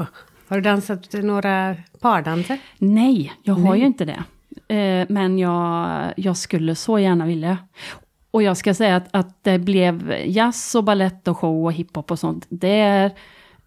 Har 0.49 0.57
du 0.57 0.61
dansat 0.61 1.13
några 1.13 1.77
pardanser? 2.01 2.59
Nej, 2.79 3.33
jag 3.43 3.55
har 3.55 3.71
Nej. 3.71 3.81
ju 3.81 3.87
inte 3.87 4.05
det. 4.05 4.25
Eh, 4.75 5.07
men 5.09 5.39
jag, 5.39 6.13
jag 6.17 6.37
skulle 6.37 6.75
så 6.75 6.99
gärna 6.99 7.27
vilja. 7.27 7.59
Och 8.31 8.43
jag 8.43 8.57
ska 8.57 8.75
säga 8.75 8.97
att, 8.97 9.09
att 9.11 9.45
det 9.45 9.59
blev 9.59 10.15
jazz 10.27 10.75
och 10.75 10.85
ballett 10.85 11.29
och 11.29 11.39
show 11.39 11.65
och 11.65 11.73
hiphop 11.73 12.11
och 12.11 12.19
sånt. 12.19 12.47
Det 12.49 12.81
är 12.81 13.11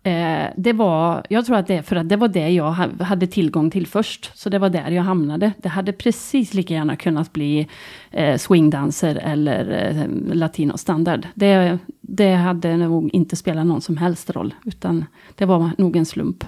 Eh, 0.04 0.48
det 0.56 0.74
var, 0.74 1.26
jag 1.30 1.46
tror 1.46 1.58
att 1.58 1.68
det 1.68 1.84
för 1.84 1.96
att 1.96 2.10
det 2.10 2.16
var 2.16 2.28
det 2.28 2.50
jag 2.50 2.72
hade 3.00 3.28
tillgång 3.28 3.72
till 3.72 3.88
först. 3.88 4.32
Så 4.38 4.50
det 4.50 4.60
var 4.60 4.70
där 4.70 4.92
jag 4.92 5.04
hamnade. 5.04 5.52
Det 5.58 5.70
hade 5.70 5.94
precis 5.94 6.54
lika 6.54 6.74
gärna 6.74 6.96
kunnat 6.96 7.34
bli 7.34 7.68
eh, 8.12 8.38
swingdanser 8.38 9.16
eller 9.16 9.72
eh, 9.72 10.36
latinostandard. 10.36 11.28
Det, 11.34 11.80
det 12.02 12.34
hade 12.34 12.78
nog 12.78 13.10
inte 13.14 13.36
spelat 13.36 13.66
någon 13.66 13.82
som 13.82 13.98
helst 13.98 14.30
roll. 14.30 14.54
Utan 14.66 15.06
det 15.36 15.46
var 15.46 15.72
nog 15.78 15.96
en 15.96 16.06
slump. 16.06 16.46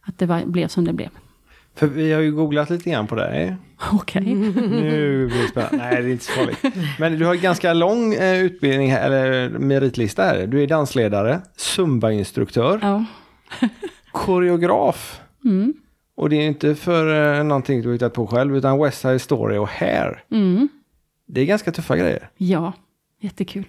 Att 0.00 0.18
det 0.18 0.26
var, 0.26 0.44
blev 0.44 0.68
som 0.68 0.84
det 0.84 0.92
blev. 0.92 1.08
För 1.74 1.86
vi 1.86 2.12
har 2.12 2.20
ju 2.20 2.32
googlat 2.32 2.70
lite 2.70 2.90
grann 2.90 3.06
på 3.06 3.14
dig. 3.14 3.56
Okej. 3.92 4.34
Nu 4.34 5.26
blir 5.26 5.42
det 5.42 5.48
spännande. 5.48 5.76
Nej, 5.76 6.02
det 6.02 6.08
är 6.08 6.12
inte 6.12 6.24
så 6.24 6.32
farligt. 6.32 6.58
Men 6.98 7.18
du 7.18 7.24
har 7.26 7.34
ganska 7.34 7.72
lång 7.72 8.14
eh, 8.14 8.40
utbildning, 8.44 8.90
här, 8.90 9.10
eller 9.10 9.48
meritlista 9.48 10.22
här. 10.22 10.46
Du 10.46 10.62
är 10.62 10.66
dansledare, 10.66 11.40
zumba-instruktör, 11.56 12.78
Ja. 12.82 13.04
koreograf. 14.12 15.20
Mm. 15.44 15.74
Och 16.16 16.30
det 16.30 16.36
är 16.36 16.46
inte 16.46 16.74
för 16.74 17.36
eh, 17.38 17.44
någonting 17.44 17.82
du 17.82 17.88
har 17.88 17.92
hittat 17.92 18.12
på 18.14 18.26
själv, 18.26 18.56
utan 18.56 18.82
West 18.82 19.00
Side 19.00 19.20
Story 19.22 19.56
och 19.56 19.68
Hair. 19.68 20.24
Mm. 20.30 20.68
Det 21.28 21.40
är 21.40 21.44
ganska 21.44 21.72
tuffa 21.72 21.96
grejer. 21.96 22.28
Ja, 22.36 22.72
jättekul. 23.20 23.64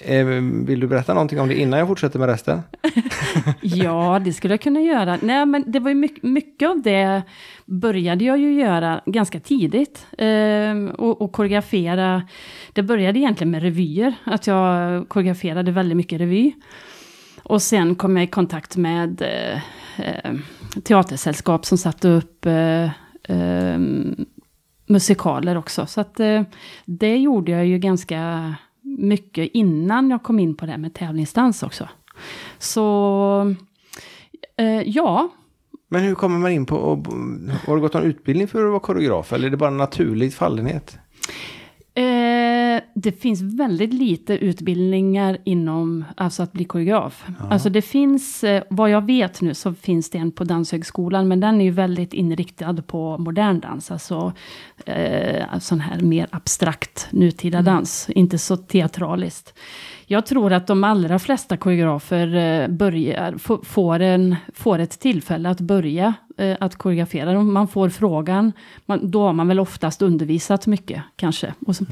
Eh, 0.00 0.26
vill 0.66 0.80
du 0.80 0.86
berätta 0.86 1.14
någonting 1.14 1.40
om 1.40 1.48
det 1.48 1.54
innan 1.54 1.78
jag 1.78 1.88
fortsätter 1.88 2.18
med 2.18 2.28
resten? 2.28 2.62
Ja, 3.62 4.20
det 4.24 4.32
skulle 4.32 4.52
jag 4.52 4.60
kunna 4.60 4.80
göra. 4.80 5.18
Nej, 5.22 5.46
men 5.46 5.64
det 5.66 5.80
var 5.80 5.88
ju 5.88 5.94
mycket, 5.94 6.22
mycket 6.22 6.70
av 6.70 6.82
det 6.82 7.22
började 7.66 8.24
jag 8.24 8.38
ju 8.38 8.52
göra 8.52 9.00
ganska 9.06 9.40
tidigt. 9.40 10.06
Eh, 10.18 10.94
och, 10.98 11.22
och 11.22 11.32
koreografera. 11.32 12.22
Det 12.72 12.82
började 12.82 13.18
egentligen 13.18 13.50
med 13.50 13.62
revyer. 13.62 14.14
Att 14.24 14.46
jag 14.46 15.08
koreograferade 15.08 15.70
väldigt 15.70 15.96
mycket 15.96 16.20
revy. 16.20 16.52
Och 17.42 17.62
sen 17.62 17.94
kom 17.94 18.16
jag 18.16 18.24
i 18.24 18.30
kontakt 18.30 18.76
med 18.76 19.22
eh, 19.22 19.60
eh, 20.06 20.34
teatersällskap 20.84 21.66
som 21.66 21.78
satte 21.78 22.08
upp 22.08 22.46
eh, 22.46 22.84
eh, 23.22 23.78
musikaler 24.86 25.56
också. 25.56 25.86
Så 25.86 26.00
att 26.00 26.20
eh, 26.20 26.42
det 26.84 27.16
gjorde 27.16 27.52
jag 27.52 27.66
ju 27.66 27.78
ganska 27.78 28.54
mycket 28.98 29.50
innan 29.52 30.10
jag 30.10 30.22
kom 30.22 30.38
in 30.38 30.56
på 30.56 30.66
det 30.66 30.72
här 30.72 30.78
med 30.78 30.94
tävlingsdans 30.94 31.62
också. 31.62 31.88
Så 32.58 33.54
eh, 34.56 34.82
ja, 34.82 35.28
Men 35.88 36.02
hur 36.02 36.14
kommer 36.14 36.38
man 36.38 36.52
in 36.52 36.66
på, 36.66 36.76
och, 36.76 37.06
har 37.66 37.74
du 37.74 37.80
gått 37.80 37.94
någon 37.94 38.02
utbildning 38.02 38.48
för 38.48 38.64
att 38.64 38.70
vara 38.70 38.80
koreograf? 38.80 39.32
Eller 39.32 39.46
är 39.46 39.50
det 39.50 39.56
bara 39.56 39.70
en 39.70 39.76
naturlig 39.76 40.34
fallenhet? 40.34 40.98
Eh, 41.98 42.80
det 42.94 43.12
finns 43.12 43.42
väldigt 43.42 43.94
lite 43.94 44.34
utbildningar 44.34 45.38
inom 45.44 46.04
alltså 46.16 46.42
att 46.42 46.52
bli 46.52 46.64
koreograf. 46.64 47.26
Alltså 47.50 47.70
det 47.70 47.82
finns, 47.82 48.44
eh, 48.44 48.62
vad 48.70 48.90
jag 48.90 49.06
vet 49.06 49.40
nu, 49.40 49.54
så 49.54 49.74
finns 49.74 50.10
det 50.10 50.18
en 50.18 50.32
på 50.32 50.44
Danshögskolan, 50.44 51.28
men 51.28 51.40
den 51.40 51.60
är 51.60 51.64
ju 51.64 51.70
väldigt 51.70 52.14
inriktad 52.14 52.82
på 52.82 53.18
modern 53.18 53.60
dans. 53.60 53.90
Alltså 53.90 54.32
eh, 54.86 55.58
sån 55.58 55.80
här 55.80 56.00
mer 56.00 56.28
abstrakt 56.30 57.08
nutida 57.10 57.62
dans, 57.62 58.10
inte 58.10 58.38
så 58.38 58.56
teatraliskt. 58.56 59.54
Jag 60.10 60.26
tror 60.26 60.52
att 60.52 60.66
de 60.66 60.84
allra 60.84 61.18
flesta 61.18 61.56
koreografer 61.56 62.34
eh, 62.34 62.68
börjar, 62.68 63.38
får, 63.64 64.00
en, 64.00 64.36
får 64.54 64.78
ett 64.78 65.00
tillfälle 65.00 65.50
att 65.50 65.60
börja 65.60 66.14
eh, 66.36 66.56
att 66.60 66.76
koreografera. 66.76 67.42
Man 67.42 67.68
får 67.68 67.88
frågan, 67.88 68.52
man, 68.86 69.10
då 69.10 69.22
har 69.22 69.32
man 69.32 69.48
väl 69.48 69.60
oftast 69.60 70.02
undervisat 70.02 70.66
mycket 70.66 71.02
kanske. 71.16 71.54
Så, 71.72 71.84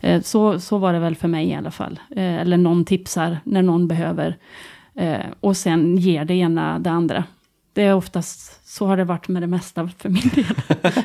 eh, 0.00 0.22
så, 0.22 0.60
så 0.60 0.78
var 0.78 0.92
det 0.92 0.98
väl 0.98 1.16
för 1.16 1.28
mig 1.28 1.48
i 1.48 1.54
alla 1.54 1.70
fall. 1.70 2.00
Eller 2.16 2.56
någon 2.56 2.84
tipsar 2.84 3.38
när 3.44 3.62
någon 3.62 3.88
behöver. 3.88 4.36
Eh, 4.94 5.26
och 5.40 5.56
sen 5.56 5.96
ger 5.96 6.24
det 6.24 6.34
ena 6.34 6.78
det 6.78 6.90
andra. 6.90 7.24
Det 7.74 7.82
är 7.82 7.94
oftast, 7.94 8.68
så 8.68 8.86
har 8.86 8.96
det 8.96 9.04
varit 9.04 9.28
med 9.28 9.42
det 9.42 9.46
mesta 9.46 9.88
för 9.98 10.08
min 10.08 10.22
del. 10.34 10.44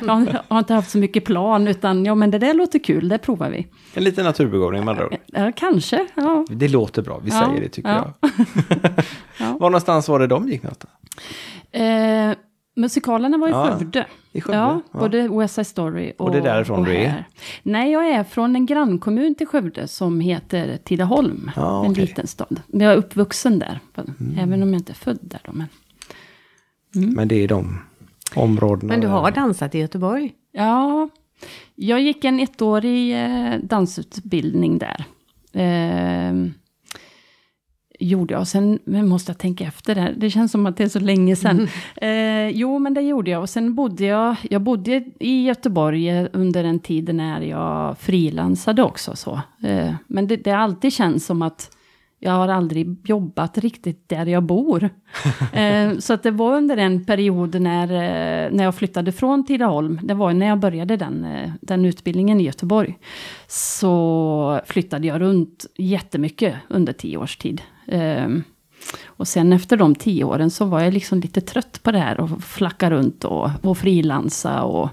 jag 0.06 0.42
har- 0.48 0.58
inte 0.58 0.74
haft 0.74 0.90
så 0.90 0.98
mycket 0.98 1.24
plan, 1.24 1.68
utan 1.68 2.04
ja 2.04 2.14
men 2.14 2.30
det 2.30 2.38
där 2.38 2.54
låter 2.54 2.78
kul, 2.78 3.08
det 3.08 3.18
provar 3.18 3.50
vi. 3.50 3.66
En 3.94 4.04
liten 4.04 4.24
naturbegåvning 4.24 4.84
med 4.84 4.92
andra 4.92 5.06
ord. 5.06 5.16
Ja, 5.26 5.52
kanske, 5.56 6.06
ja. 6.14 6.44
Det 6.50 6.68
låter 6.68 7.02
bra, 7.02 7.18
vi 7.24 7.30
Ja, 7.30 7.46
säger 7.46 7.60
det 7.60 7.68
tycker 7.68 7.90
ja. 7.90 8.14
jag. 8.20 8.30
Ja. 9.40 9.52
Var 9.60 9.70
någonstans 9.70 10.08
var 10.08 10.18
det 10.18 10.26
de 10.26 10.48
gick 10.48 10.62
någonstans? 10.62 10.92
Eh, 11.72 12.32
musikalerna 12.76 13.38
var 13.38 13.48
i 13.48 13.50
Ja, 13.50 13.76
Skövde. 13.78 14.06
I 14.32 14.40
Skövde? 14.40 14.58
Ja, 14.58 14.80
både 14.92 15.28
West 15.28 15.54
Side 15.54 15.66
Story 15.66 16.12
och 16.18 16.26
Och 16.26 16.32
det 16.32 16.38
är 16.38 16.42
därifrån 16.42 16.84
du 16.84 16.96
är? 16.96 17.24
Nej, 17.62 17.92
jag 17.92 18.08
är 18.08 18.24
från 18.24 18.56
en 18.56 18.66
grannkommun 18.66 19.34
till 19.34 19.46
Skövde 19.46 19.88
som 19.88 20.20
heter 20.20 20.78
Tidaholm. 20.84 21.50
Ja, 21.56 21.78
En. 21.78 21.86
Mm. 21.86 21.92
liten 22.00 22.26
stad. 22.26 22.60
Men 22.66 22.80
jag 22.80 22.92
är 22.92 22.96
uppvuxen 22.96 23.58
där. 23.58 23.80
Även 24.38 24.62
om 24.62 24.72
jag 24.72 24.80
inte 24.80 24.92
är 24.92 24.94
född 24.94 25.18
där 25.22 25.40
då. 25.44 25.52
Men, 25.52 25.66
Men 26.92 27.28
det 27.28 27.44
är 27.44 27.48
de 27.48 27.78
områdena. 28.34 28.92
Men 28.92 29.00
du 29.00 29.06
har 29.06 29.30
dansat 29.30 29.74
i 29.74 29.78
Göteborg? 29.78 30.32
ja, 30.52 31.08
jag 31.74 32.00
gick 32.00 32.24
en 32.24 32.40
ettårig 32.40 33.24
eh, 33.24 33.58
dansutbildning 33.62 34.78
där. 34.78 35.04
Eh, 35.52 36.50
gjorde 38.00 38.34
jag. 38.34 38.46
Sen 38.46 38.78
men 38.84 39.08
måste 39.08 39.30
jag 39.30 39.38
tänka 39.38 39.64
efter 39.64 39.94
det 39.94 40.00
här. 40.00 40.14
Det 40.16 40.30
känns 40.30 40.52
som 40.52 40.66
att 40.66 40.76
det 40.76 40.84
är 40.84 40.88
så 40.88 41.00
länge 41.00 41.36
sedan. 41.36 41.68
Eh, 41.96 42.48
jo, 42.48 42.78
men 42.78 42.94
det 42.94 43.00
gjorde 43.00 43.30
jag. 43.30 43.42
Och 43.42 43.50
sen 43.50 43.74
bodde 43.74 44.04
jag, 44.04 44.36
jag 44.50 44.62
bodde 44.62 45.04
i 45.20 45.42
Göteborg 45.42 46.08
eh, 46.08 46.26
under 46.32 46.64
en 46.64 46.78
tid 46.78 47.14
när 47.14 47.40
jag 47.40 47.98
frilansade 47.98 48.82
också. 48.82 49.16
Så. 49.16 49.40
Eh, 49.62 49.94
men 50.06 50.26
det, 50.26 50.36
det 50.36 50.52
alltid 50.52 50.92
känts 50.92 51.26
som 51.26 51.42
att 51.42 51.76
jag 52.22 52.32
har 52.32 52.48
aldrig 52.48 53.08
jobbat 53.08 53.58
riktigt 53.58 54.08
där 54.08 54.26
jag 54.26 54.42
bor. 54.42 54.90
eh, 55.52 55.98
så 55.98 56.12
att 56.12 56.22
det 56.22 56.30
var 56.30 56.56
under 56.56 56.76
en 56.76 57.04
period 57.04 57.60
när, 57.60 57.84
eh, 57.84 58.52
när 58.52 58.64
jag 58.64 58.74
flyttade 58.74 59.12
från 59.12 59.46
Tidaholm. 59.46 60.00
Det 60.02 60.14
var 60.14 60.32
när 60.32 60.46
jag 60.46 60.58
började 60.58 60.96
den, 60.96 61.24
eh, 61.24 61.50
den 61.60 61.84
utbildningen 61.84 62.40
i 62.40 62.44
Göteborg. 62.44 62.98
Så 63.48 64.60
flyttade 64.66 65.06
jag 65.06 65.20
runt 65.20 65.66
jättemycket 65.76 66.54
under 66.68 66.92
tio 66.92 67.16
års 67.16 67.36
tid. 67.36 67.62
Eh, 67.86 68.28
och 69.06 69.28
sen 69.28 69.52
efter 69.52 69.76
de 69.76 69.94
tio 69.94 70.24
åren 70.24 70.50
så 70.50 70.64
var 70.64 70.80
jag 70.80 70.94
liksom 70.94 71.20
lite 71.20 71.40
trött 71.40 71.82
på 71.82 71.92
det 71.92 71.98
här 71.98 72.20
och 72.20 72.42
flacka 72.42 72.90
runt 72.90 73.24
och, 73.24 73.50
och 73.62 73.78
frilansa 73.78 74.62
och 74.62 74.88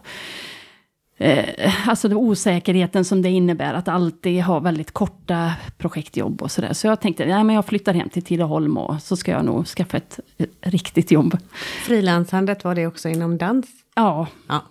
Eh, 1.19 1.89
alltså 1.89 2.07
den 2.07 2.17
osäkerheten 2.17 3.05
som 3.05 3.21
det 3.21 3.29
innebär 3.29 3.73
att 3.73 3.87
alltid 3.87 4.43
ha 4.43 4.59
väldigt 4.59 4.91
korta 4.91 5.51
projektjobb 5.77 6.41
och 6.41 6.51
sådär. 6.51 6.73
Så 6.73 6.87
jag 6.87 7.01
tänkte, 7.01 7.23
ja 7.23 7.43
men 7.43 7.55
jag 7.55 7.65
flyttar 7.65 7.93
hem 7.93 8.09
till 8.09 8.23
Tidaholm 8.23 8.77
och 8.77 9.01
så 9.01 9.17
ska 9.17 9.31
jag 9.31 9.45
nog 9.45 9.67
skaffa 9.67 9.97
ett, 9.97 10.19
riktigt 10.61 11.11
jobb. 11.11 11.37
Frilansandet, 11.85 12.63
var 12.63 12.75
det 12.75 12.87
också 12.87 13.09
inom 13.09 13.37
dans? 13.37 13.65
Ja, 13.95 14.27
Ja. 14.47 14.61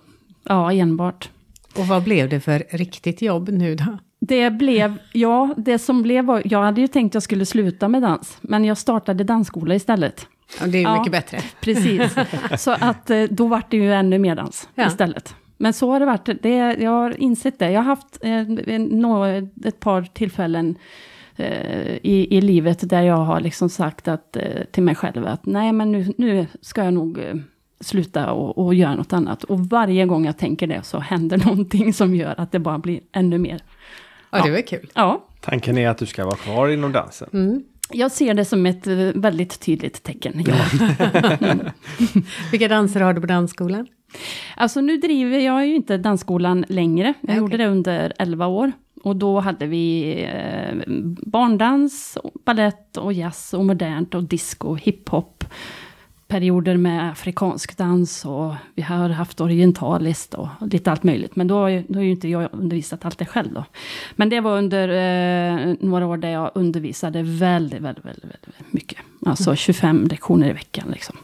ja 0.42 0.72
enbart. 0.72 1.28
Och 1.76 1.86
vad 1.86 2.02
blev 2.02 2.28
det 2.28 2.40
för 2.40 2.64
riktigt 2.70 3.22
jobb 3.22 3.48
nu 3.48 3.74
då? 3.74 3.98
Det 4.20 4.50
blev, 4.50 4.96
ja, 5.12 5.54
det 5.56 5.78
som 5.78 6.02
blev 6.02 6.24
var, 6.24 6.42
jag 6.44 6.62
hade 6.62 6.80
ju 6.80 6.88
tänkt 6.88 7.10
att 7.10 7.14
jag 7.14 7.22
skulle 7.22 7.46
sluta 7.46 7.88
med 7.88 8.02
dans, 8.02 8.38
men 8.40 8.64
jag 8.64 8.78
startade 8.78 9.24
dansskola 9.24 9.74
istället. 9.74 10.26
Ja, 10.60 10.66
det 10.66 10.78
är 10.78 10.80
ju 10.80 10.84
Ja. 10.88 10.98
mycket 10.98 11.12
bättre. 11.12 11.40
Precis. 11.60 12.14
Så 12.58 12.70
att 12.70 13.10
eh, 13.10 13.22
då 13.30 13.46
vart 13.46 13.70
det 13.70 13.76
ju 13.76 13.92
ännu 13.94 14.18
mer 14.18 14.34
dans 14.36 14.68
Ja. 14.74 14.86
istället. 14.86 15.34
Men 15.56 15.72
så 15.72 15.90
har 15.90 16.00
det 16.00 16.06
varit. 16.06 16.42
Det, 16.42 16.56
jag 16.80 16.90
har 16.90 17.20
insett 17.20 17.58
det. 17.58 17.70
Jag 17.70 17.80
har 17.80 17.84
haft 17.84 18.18
eh, 18.22 18.78
nå- 18.78 19.48
ett 19.64 19.80
par 19.80 20.02
tillfällen 20.02 20.74
eh, 21.36 21.92
i, 22.02 22.26
i 22.36 22.40
livet 22.40 22.88
där 22.90 23.02
jag 23.02 23.16
har 23.16 23.40
liksom 23.40 23.68
sagt 23.68 24.08
att, 24.08 24.36
eh, 24.36 24.42
till 24.70 24.82
mig 24.82 24.94
själv 24.94 25.26
att 25.26 25.46
nej 25.46 25.72
men 25.72 25.92
nu, 25.92 26.14
nu 26.18 26.46
ska 26.60 26.84
jag 26.84 26.94
nog 26.94 27.18
eh, 27.18 27.34
sluta 27.80 28.32
och, 28.32 28.58
och 28.66 28.74
göra 28.74 28.94
något 28.94 29.12
annat. 29.12 29.44
Och 29.44 29.60
varje 29.60 30.06
gång 30.06 30.26
jag 30.26 30.36
tänker 30.38 30.66
det 30.66 30.82
så 30.82 30.98
händer 30.98 31.38
någonting 31.46 31.92
som 31.92 32.14
gör 32.14 32.34
att 32.40 32.52
det 32.52 32.58
bara 32.58 32.78
blir 32.78 33.00
ännu 33.12 33.38
mer. 33.38 33.60
Ja, 34.30 34.44
det 34.44 34.50
var 34.50 34.60
kul. 34.66 34.90
Ja, 34.94 35.22
Tanken 35.40 35.78
är 35.78 35.88
att 35.88 35.98
du 35.98 36.06
ska 36.06 36.24
vara 36.24 36.36
kvar 36.36 36.68
inom 36.68 36.92
dansen. 36.92 37.28
Mm. 37.32 37.62
Jag 37.92 38.12
ser 38.12 38.34
det 38.34 38.44
som 38.44 38.66
ett 38.66 38.86
eh, 38.86 38.96
väldigt 39.14 39.60
tydligt 39.60 40.02
tecken. 40.02 40.44
Ja. 40.46 40.54
Vilka 42.50 42.68
danser 42.68 43.00
har 43.00 43.14
du 43.14 43.20
på 43.20 43.26
dansskolan? 43.26 43.86
Alltså 44.56 44.80
nu 44.80 44.96
driver 44.96 45.38
jag 45.38 45.66
ju 45.66 45.74
inte 45.76 45.96
dansskolan 45.96 46.64
längre. 46.68 47.14
Jag 47.20 47.28
Nej, 47.28 47.36
gjorde 47.36 47.56
det 47.56 47.66
under 47.66 48.12
11 48.18 48.46
år. 48.46 48.72
Och 49.02 49.16
då 49.16 49.40
hade 49.40 49.66
vi 49.66 50.14
eh, 50.22 50.74
barndans, 51.26 52.18
ballett 52.44 52.96
och 52.96 53.12
jazz 53.12 53.54
och 53.54 53.64
modernt 53.64 54.14
och 54.14 54.24
disco, 54.24 54.74
hiphop. 54.74 55.44
Perioder 56.28 56.76
med 56.76 57.10
afrikansk 57.10 57.76
dans 57.76 58.24
och 58.24 58.54
vi 58.74 58.82
har 58.82 59.08
haft 59.08 59.40
orientaliskt 59.40 60.34
och 60.34 60.48
lite 60.60 60.90
allt 60.90 61.02
möjligt. 61.02 61.36
Men 61.36 61.46
då, 61.48 61.54
har 61.54 61.68
ju- 61.68 61.84
då 61.88 61.98
har 61.98 62.02
ju 62.04 62.10
inte 62.10 62.28
jag 62.28 62.48
undervisat 62.52 63.04
allt 63.04 63.18
det 63.18 63.24
själv 63.24 63.52
då. 63.52 63.64
Men 64.16 64.28
det 64.28 64.40
var 64.40 64.58
under 64.58 64.88
eh, 64.88 65.74
några 65.80 66.06
år 66.06 66.16
där 66.16 66.28
jag 66.30 66.50
undervisade 66.54 67.22
väldigt, 67.22 67.80
väldigt, 67.80 68.04
väldigt, 68.04 68.24
väldigt 68.24 68.72
mycket. 68.72 68.98
Alltså 69.26 69.56
25 69.56 70.06
lektioner 70.10 70.50
i 70.50 70.52
veckan 70.52 70.84
liksom 70.92 71.16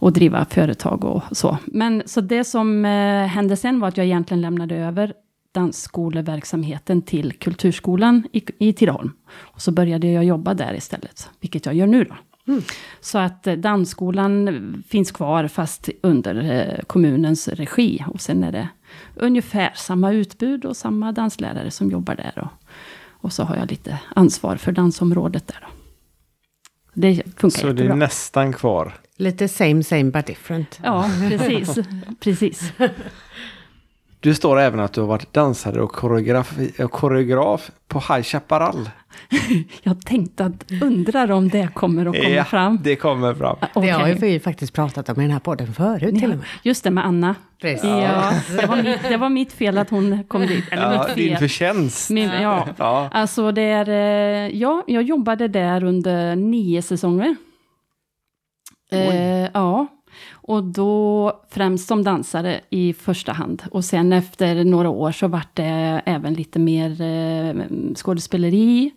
och 0.00 0.12
driva 0.12 0.44
företag 0.44 1.04
och 1.04 1.22
så. 1.32 1.58
Men 1.66 2.02
så 2.06 2.20
det 2.20 2.44
som 2.44 2.84
eh, 2.84 3.26
hände 3.26 3.56
sen 3.56 3.80
var 3.80 3.88
att 3.88 3.96
jag 3.96 4.06
egentligen 4.06 4.40
lämnade 4.40 4.76
över 4.76 5.12
dansskoleverksamheten 5.54 7.02
till 7.02 7.32
Kulturskolan 7.32 8.22
i, 8.32 8.42
i 8.58 8.72
Tidaholm. 8.72 9.12
Och 9.30 9.62
så 9.62 9.72
började 9.72 10.06
jag 10.06 10.24
jobba 10.24 10.54
där 10.54 10.74
istället, 10.74 11.28
vilket 11.40 11.66
jag 11.66 11.74
gör 11.74 11.86
nu 11.86 12.04
då. 12.04 12.14
Så 13.00 13.18
att 13.18 13.46
eh, 13.46 13.54
dansskolan 13.54 14.82
finns 14.88 15.10
kvar 15.10 15.48
fast 15.48 15.88
under 16.02 16.50
eh, 16.50 16.84
kommunens 16.84 17.48
regi. 17.48 18.04
Och 18.06 18.20
sen 18.20 18.44
är 18.44 18.52
det 18.52 18.68
ungefär 19.14 19.72
samma 19.74 20.12
utbud 20.12 20.64
och 20.64 20.76
samma 20.76 21.12
danslärare 21.12 21.70
som 21.70 21.90
jobbar 21.90 22.14
där. 22.14 22.38
Och, 22.38 22.50
och 23.08 23.32
så 23.32 23.42
har 23.42 23.56
jag 23.56 23.70
lite 23.70 23.98
ansvar 24.16 24.56
för 24.56 24.72
dansområdet 24.72 25.46
där 25.46 25.58
då. 25.60 25.68
Det 26.94 27.22
funkar 27.36 27.58
Så 27.60 27.66
det 27.66 27.72
är 27.72 27.74
jättebra. 27.74 27.94
nästan 27.94 28.52
kvar. 28.52 28.94
Lite 29.16 29.48
same 29.48 29.82
same 29.82 30.04
but 30.04 30.26
different. 30.26 30.80
Ja, 30.84 31.10
precis. 31.28 31.78
precis. 32.20 32.72
Du 34.20 34.34
står 34.34 34.60
även 34.60 34.80
att 34.80 34.92
du 34.92 35.00
har 35.00 35.08
varit 35.08 35.32
dansare 35.32 35.82
och 35.82 35.92
koreograf, 35.92 36.58
koreograf 36.90 37.70
på 37.88 37.98
High 37.98 38.22
Chaparral. 38.22 38.90
Jag 39.82 40.06
tänkte 40.06 40.44
att 40.44 40.64
undrar 40.82 41.30
om 41.30 41.48
det 41.48 41.68
kommer 41.74 42.06
att 42.06 42.16
komma 42.16 42.28
ja, 42.28 42.44
fram. 42.44 42.78
det 42.82 42.96
kommer 42.96 43.34
fram. 43.34 43.56
Det 43.74 43.88
har 43.88 44.08
ju 44.08 44.14
vi 44.14 44.40
faktiskt 44.40 44.72
pratat 44.72 45.08
om 45.08 45.20
i 45.20 45.24
den 45.24 45.30
här 45.30 45.38
podden 45.40 45.74
förut 45.74 46.14
till 46.20 46.32
och 46.32 46.38
med. 46.38 46.46
Just 46.62 46.84
det, 46.84 46.90
med 46.90 47.06
Anna. 47.06 47.34
Precis. 47.60 47.84
Ja, 47.84 48.32
det, 48.60 48.66
var 48.66 48.76
mitt, 48.76 49.02
det 49.08 49.16
var 49.16 49.28
mitt 49.28 49.52
fel 49.52 49.78
att 49.78 49.90
hon 49.90 50.24
kom 50.24 50.46
dit. 50.46 50.64
Eller 50.70 50.92
Ja, 50.92 51.04
mitt 51.06 51.16
din 51.16 51.28
fel. 51.28 51.38
förtjänst. 51.38 52.10
Min, 52.10 52.30
ja. 52.30 52.68
Ja. 52.76 53.08
Alltså 53.12 53.52
det 53.52 53.62
är, 53.62 53.88
eh, 53.88 54.56
ja, 54.56 54.84
jag 54.86 55.02
jobbade 55.02 55.48
där 55.48 55.84
under 55.84 56.36
nio 56.36 56.82
säsonger. 56.82 57.36
Eh, 58.90 59.48
ja, 59.54 59.86
och 60.48 60.64
då 60.64 61.32
främst 61.48 61.88
som 61.88 62.04
dansare 62.04 62.60
i 62.70 62.92
första 62.92 63.32
hand. 63.32 63.62
Och 63.70 63.84
sen 63.84 64.12
efter 64.12 64.64
några 64.64 64.88
år 64.88 65.12
så 65.12 65.28
vart 65.28 65.56
det 65.56 66.02
även 66.06 66.34
lite 66.34 66.58
mer 66.58 67.00
eh, 67.00 67.54
skådespeleri 67.94 68.90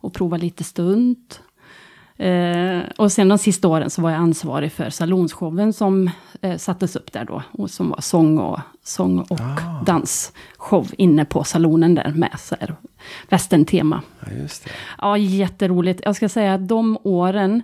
och 0.00 0.14
prova 0.14 0.36
lite 0.36 0.64
stunt. 0.64 1.40
Eh, 2.16 2.80
och 2.98 3.12
sen 3.12 3.28
de 3.28 3.38
sista 3.38 3.68
åren 3.68 3.90
så 3.90 4.02
var 4.02 4.10
jag 4.10 4.20
ansvarig 4.20 4.72
för 4.72 4.90
salonsshowen 4.90 5.72
som 5.72 6.10
eh, 6.40 6.56
sattes 6.56 6.96
upp 6.96 7.12
där 7.12 7.24
då. 7.24 7.42
Och 7.52 7.70
som 7.70 7.90
var 7.90 8.00
sång 8.00 8.38
och, 8.38 8.60
sång 8.82 9.18
och 9.18 9.40
dansshow 9.86 10.90
inne 10.98 11.24
på 11.24 11.44
salonen 11.44 11.94
där 11.94 12.12
med 12.16 12.36
så 12.38 12.56
här, 12.60 12.74
västerntema. 13.28 14.02
Ja, 14.20 14.32
just 14.32 14.64
det. 14.64 14.70
Ja, 15.00 15.16
jätteroligt. 15.16 16.00
Jag 16.04 16.16
ska 16.16 16.28
säga 16.28 16.54
att 16.54 16.68
de 16.68 16.98
åren, 17.02 17.62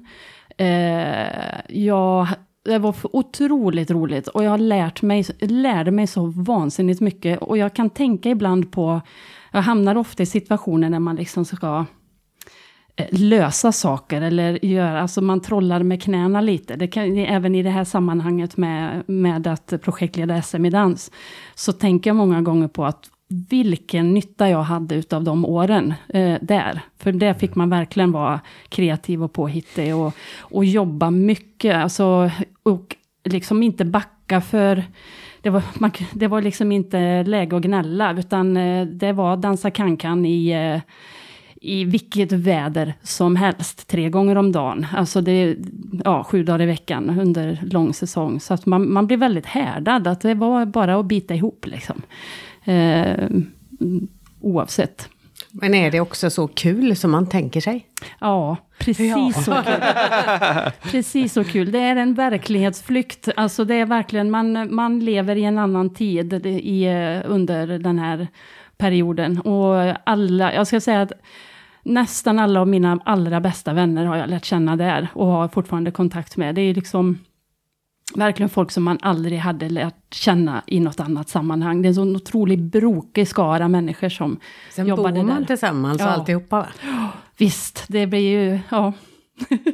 eh, 0.57 1.29
jag, 1.69 2.29
det 2.69 2.79
var 2.79 2.93
för 2.93 3.17
otroligt 3.17 3.91
roligt. 3.91 4.29
Och 4.29 4.45
jag 4.45 4.51
har 4.51 4.59
lärt 4.59 5.03
mig, 5.03 5.25
lärde 5.41 5.91
mig 5.91 6.07
så 6.07 6.27
vansinnigt 6.27 7.01
mycket. 7.01 7.43
Och 7.43 7.59
jag 7.59 7.75
kan 7.75 7.91
tänka 7.91 8.31
ibland 8.31 8.73
på, 8.73 9.01
jag 9.53 9.63
hamnar 9.63 9.97
ofta 9.97 10.23
i 10.23 10.27
situationer 10.27 10.91
när 10.91 10.99
man 10.99 11.17
liksom 11.17 11.45
ska 11.45 11.85
eh, 12.97 13.07
lösa 13.11 13.73
saker 13.73 14.23
eller 14.23 14.65
göra, 14.65 15.01
alltså 15.01 15.21
man 15.21 15.41
trollar 15.41 15.83
med 15.83 16.03
knäna 16.03 16.41
lite. 16.41 16.77
Det 16.77 16.87
kan, 16.87 17.19
även 17.19 17.55
i 17.55 17.63
det 17.63 17.71
här 17.71 17.85
sammanhanget 17.85 18.57
med, 18.57 19.03
med 19.09 19.47
att 19.47 19.73
projektleda 19.83 20.43
SM 20.43 20.65
i 20.65 20.71
dans, 20.71 21.11
så 21.55 21.73
tänker 21.73 22.11
jag 22.11 22.17
många 22.17 22.43
gånger 22.43 22.69
på 22.69 22.85
att 22.85 23.11
vilken 23.29 24.15
nytta 24.15 24.51
jag 24.51 24.63
hade 24.63 24.95
utav 24.95 25.25
de 25.25 25.45
åren 25.45 25.95
eh, 26.09 26.37
där. 26.41 26.81
För 26.99 27.13
där 27.13 27.35
fick 27.35 27.55
man 27.55 27.71
verkligen 27.71 28.13
vara 28.13 28.41
kreativ 28.69 29.23
och 29.23 29.33
påhittig 29.33 29.97
och, 29.97 30.15
och 30.41 30.65
jobba 30.65 31.11
mycket. 31.11 31.77
Alltså, 31.77 32.31
och 32.63 32.97
liksom 33.25 33.63
inte 33.63 33.85
backa 33.85 34.41
för... 34.41 34.85
Det 35.43 35.51
var, 35.51 35.63
man, 35.79 35.91
det 36.13 36.27
var 36.27 36.43
liksom 36.43 36.73
inte 36.73 37.23
läge 37.23 37.57
att 37.57 37.63
gnälla, 37.63 38.13
utan 38.19 38.57
eh, 38.57 38.87
det 38.87 39.13
var 39.13 39.37
dansa 39.37 39.71
kankan 39.71 40.27
i... 40.27 40.51
Eh, 40.51 40.81
i 41.61 41.85
vilket 41.85 42.33
väder 42.33 42.95
som 43.03 43.37
helst, 43.37 43.89
tre 43.89 44.11
gånger 44.11 44.37
om 44.39 44.53
dagen. 44.53 44.87
Alltså 44.93 45.21
det, 45.21 45.57
ja, 46.05 46.25
sju 46.25 46.43
dagar 46.45 46.63
i 46.63 46.67
veckan 46.67 47.21
under 47.21 47.59
lång 47.63 47.95
säsong. 47.95 48.41
Så 48.41 48.55
att 48.55 48.67
man, 48.67 48.93
man 48.93 49.07
blir 49.07 49.17
väldigt 49.17 49.47
härdad, 49.47 50.07
att 50.07 50.21
det 50.21 50.35
var 50.35 50.67
bara 50.67 50.97
att 50.97 51.07
bita 51.07 51.35
ihop 51.35 51.67
liksom. 51.67 52.03
Eh, 52.69 53.29
oavsett. 54.41 55.09
Men 55.51 55.75
är 55.75 55.91
det 55.91 56.01
också 56.01 56.31
så 56.31 56.49
kul 56.49 56.97
som 56.97 57.11
man 57.11 57.27
tänker 57.29 57.61
sig? 57.61 57.87
Ja, 58.21 58.57
precis 58.79 59.11
Ja. 59.11 59.33
så 59.43 59.53
kul. 59.53 59.81
precis 60.91 61.33
så 61.33 61.45
kul. 61.45 61.73
Det 61.73 61.79
är 61.79 61.97
en 61.97 62.15
verklighetsflykt. 62.15 63.29
Alltså 63.37 63.65
det 63.65 63.75
är 63.75 63.87
verkligen, 63.87 64.31
man, 64.31 64.75
man 64.75 65.01
lever 65.01 65.37
i 65.37 65.45
en 65.45 65.59
annan 65.59 65.95
tid 65.95 66.47
i, 66.47 66.89
under 67.27 67.79
den 67.79 67.99
här 67.99 68.27
perioden. 68.79 69.41
Och 69.41 69.95
alla, 70.05 70.55
jag 70.55 70.67
ska 70.67 70.81
säga 70.81 71.03
att 71.03 71.13
nästan 71.83 72.39
alla 72.39 72.61
av 72.61 72.69
mina 72.69 73.01
allra 73.05 73.41
bästa 73.41 73.73
vänner 73.73 74.05
har 74.05 74.17
jag 74.17 74.31
lärt 74.31 74.45
känna 74.45 74.77
där 74.77 75.09
och 75.15 75.27
har 75.27 75.49
fortfarande 75.49 75.91
kontakt 75.91 76.37
med. 76.37 76.55
Det 76.55 76.61
är 76.61 76.75
liksom 76.75 77.19
verkligen 78.15 78.51
folk 78.51 78.71
som 78.71 78.83
man 78.85 78.99
aldrig 79.03 79.39
hade 79.39 79.69
lärt 79.69 80.15
känna 80.15 80.63
i 80.67 80.81
något 80.81 81.01
annat 81.01 81.29
sammanhang. 81.29 81.83
Det 81.83 81.87
är 81.87 81.91
en 81.91 81.95
sån 81.95 82.17
otroligt 82.17 82.59
brokig 82.61 83.29
skara 83.29 83.69
människor 83.69 84.09
som 84.09 84.41
Sen 84.71 84.87
jobbade 84.87 85.21
bor 85.21 85.27
man 85.29 85.41
där. 85.41 85.47
tillsammans 85.47 86.01
Ja. 86.01 86.07
alltihopa 86.07 86.57
va? 86.61 86.67
Visst, 87.37 87.85
det 87.89 88.07
blir 88.07 88.31
ju, 88.31 88.59
ja, 88.71 88.93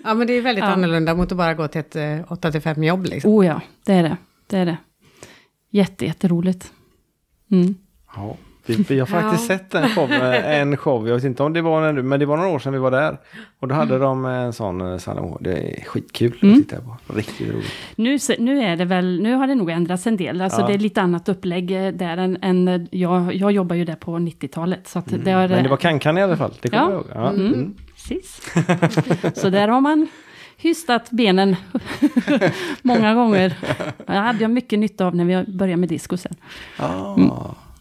Ja 0.05 0.15
men 0.15 0.27
det 0.27 0.33
är 0.33 0.43
väldigt 0.43 0.65
Ja. 0.65 0.71
annorlunda 0.71 1.15
mot 1.15 1.33
att 1.33 1.39
bara 1.39 1.55
gå 1.55 1.69
till 1.69 1.81
ett 1.81 1.97
eh, 1.97 2.03
8-5 2.03 2.85
jobb 2.85 3.05
liksom. 3.07 3.31
oh 3.33 3.47
ja, 3.47 3.61
det 3.85 3.93
är 3.93 4.03
det. 4.03 4.17
Det 4.47 4.59
är 4.59 4.67
det. 4.67 4.77
Jätte, 5.71 6.05
jätteroligt. 6.07 6.73
Mm. 7.51 7.75
Ja. 8.17 8.37
Vi, 8.67 8.75
vi 8.89 8.99
har 8.99 9.07
faktiskt 9.07 9.51
Ja. 9.51 9.59
sett 9.59 9.75
en 9.75 9.89
show, 9.89 10.13
eh, 10.13 10.61
en 10.61 10.77
show, 10.77 11.09
jag 11.09 11.15
vet 11.15 11.25
inte 11.25 11.43
om 11.43 11.53
det 11.53 11.63
var 11.63 11.81
när, 11.93 12.03
men 12.03 12.21
det 12.21 12.27
var 12.27 12.37
några 12.37 12.49
år 12.51 12.59
sedan 12.59 12.73
vi 12.73 12.79
var 12.79 12.91
där. 12.91 13.17
Och 13.61 13.69
då 13.69 13.75
hade 13.75 13.99
de 13.99 14.25
en 14.25 14.53
sån 14.53 14.81
eh, 14.93 14.99
salong. 14.99 15.37
Det 15.41 15.53
är 15.53 15.85
skitkul 15.85 16.39
Mm. 16.43 16.55
att 16.55 16.69
titta 16.69 16.81
på. 16.83 16.97
Riktigt 17.15 17.49
roligt. 17.55 17.73
Nu, 17.97 18.19
nu 18.39 18.63
är 18.63 18.77
det 18.77 18.85
väl, 18.85 19.21
nu 19.23 19.35
har 19.35 19.47
det 19.47 19.55
nog 19.55 19.71
ändrats 19.71 20.07
en 20.07 20.17
del. 20.17 20.41
Alltså 20.41 20.61
Ja. 20.61 20.67
det 20.67 20.75
är 20.75 20.79
lite 20.79 21.03
annat 21.03 21.29
upplägg 21.29 21.71
eh, 21.87 21.93
där 21.93 22.17
än, 22.17 22.39
än 22.43 22.89
jag, 22.91 23.35
jag 23.35 23.53
jobbar 23.53 23.77
ju 23.77 23.85
där 23.85 23.95
på 23.97 24.11
90-talet. 24.19 24.89
Så 24.89 24.99
att 24.99 25.07
det 25.25 25.31
har, 25.31 25.49
Men 25.49 25.63
det 25.63 25.69
var 25.69 25.77
kankan 25.77 26.19
i 26.19 26.23
alla 26.23 26.37
fall. 26.37 26.53
Det 26.63 26.69
kommer 26.69 26.83
Ja. 26.83 26.91
jag 26.91 26.97
ihåg. 26.97 27.07
Ja. 27.15 27.29
Mm. 27.31 27.47
Mm. 27.47 27.75
Precis. 27.95 28.41
Så 29.41 29.51
där 29.51 29.69
har 29.69 29.81
man 29.81 30.09
hystat 30.57 31.11
benen 31.11 31.57
många 32.83 33.15
gånger. 33.15 33.55
Det 34.07 34.13
hade 34.13 34.39
jag 34.43 34.51
mycket 34.51 34.79
nytta 34.79 35.07
av 35.07 35.17
när 35.17 35.25
vi 35.25 35.53
började 35.53 35.77
med 35.81 35.89
disco 35.89 36.17
sen. 36.17 36.35
Ah. 36.77 37.17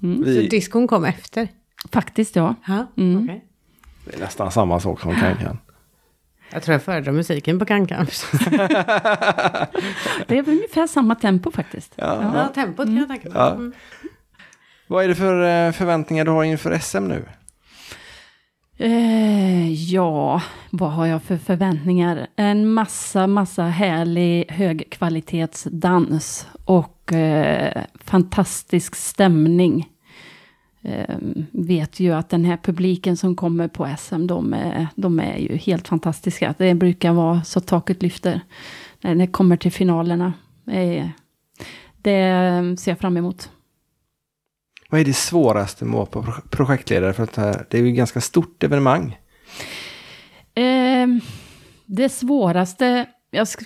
Så 0.03 0.23
Vi, 0.23 0.47
diskon 0.47 0.87
kom 0.87 1.05
efter? 1.05 1.47
Faktiskt 1.91 2.35
ja. 2.35 2.55
Ja, 2.67 2.87
Mm. 2.97 3.23
okej. 3.23 3.45
det 4.05 4.15
är 4.15 4.19
nästan 4.19 4.51
samma 4.51 4.79
sak 4.79 5.01
som 5.01 5.15
kankan. 5.19 5.57
Jag 6.51 6.63
tror 6.63 6.73
jag 6.73 6.83
föredrar 6.83 7.11
musiken 7.11 7.59
på 7.59 7.65
Kankan. 7.65 8.07
Det 10.27 10.37
är 10.37 10.49
ungefär 10.49 10.87
samma 10.87 11.15
tempo 11.15 11.51
faktiskt. 11.51 11.93
Ja. 11.95 12.31
Ja, 12.35 12.47
tempot 12.47 12.85
kan 12.85 12.97
jag 12.97 13.07
tänka 13.07 13.29
mig. 13.29 13.37
Ja. 13.37 13.51
Mm. 13.53 13.73
Vad 14.87 15.03
är 15.03 15.07
det 15.07 15.15
för 15.15 15.65
eh, 15.67 15.71
förväntningar 15.71 16.25
du 16.25 16.31
har 16.31 16.43
inför 16.43 16.79
SM 16.79 17.07
nu? 17.07 17.25
Eh, 18.77 19.73
ja, 19.93 20.41
vad 20.69 20.91
har 20.91 21.05
jag 21.05 21.23
för 21.23 21.37
förväntningar? 21.37 22.27
En 22.35 22.69
massa, 22.73 23.27
massa 23.27 23.63
härlig 23.63 24.45
högkvalitetsdans 24.51 26.47
och 26.65 27.13
eh, 27.13 27.83
fantastisk 28.05 28.95
stämning. 28.95 29.89
Eh, 30.85 31.15
vet 31.51 31.99
ju 31.99 32.11
att 32.13 32.29
den 32.29 32.45
här 32.45 32.57
publiken 32.57 33.17
som 33.17 33.35
kommer 33.35 33.67
på 33.67 33.87
SM, 33.99 34.27
de 34.27 34.53
är, 34.53 34.87
de 34.95 35.19
är 35.19 35.37
ju 35.37 35.55
helt 35.57 35.87
fantastiska. 35.87 36.55
Det 36.57 36.73
brukar 36.73 37.13
vara 37.13 37.43
så 37.43 37.59
taket 37.59 38.01
lyfter 38.01 38.41
när 39.01 39.15
det 39.15 39.27
kommer 39.27 39.57
till 39.57 39.71
finalerna. 39.71 40.33
Eh, 40.71 41.07
det 42.01 42.75
ser 42.79 42.91
jag 42.91 42.99
fram 42.99 43.17
emot. 43.17 43.49
Vad 44.89 45.01
är 45.01 45.05
det 45.05 45.13
svåraste 45.13 45.85
med 45.85 45.99
att 45.99 46.15
vara 46.15 46.25
pro- 46.25 46.41
projektledare? 46.49 47.13
För 47.13 47.23
att 47.23 47.33
det 47.33 47.41
här- 47.41 47.65
det 47.69 47.77
är 47.77 47.81
ju 47.81 47.89
ett 47.89 47.95
ganska 47.97 48.21
stort 48.21 48.63
evenemang. 48.63 49.17
Ehm, 50.55 51.21
det 51.85 52.09
svåraste, 52.09 53.05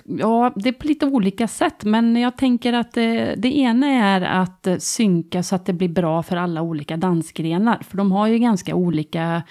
ja, 0.04 0.52
det 0.56 0.68
är 0.68 0.72
på 0.72 0.86
lite 0.86 1.06
olika 1.06 1.48
sätt, 1.48 1.84
men 1.84 2.16
jag 2.16 2.36
tänker 2.36 2.72
att 2.72 2.92
det, 2.92 3.34
det 3.38 3.58
ena 3.58 3.86
är 3.86 4.20
att 4.20 4.66
eh, 4.66 4.76
synka 4.76 5.42
så 5.42 5.54
att 5.54 5.66
det 5.66 5.72
blir 5.72 5.88
bra 5.88 6.22
för 6.22 6.36
alla 6.36 6.62
olika 6.62 6.96
dansgrenar, 6.96 7.78
för 7.88 7.96
de 7.96 8.12
har 8.12 8.26
ju 8.26 8.38
ganska 8.38 8.74
olika 8.74 9.42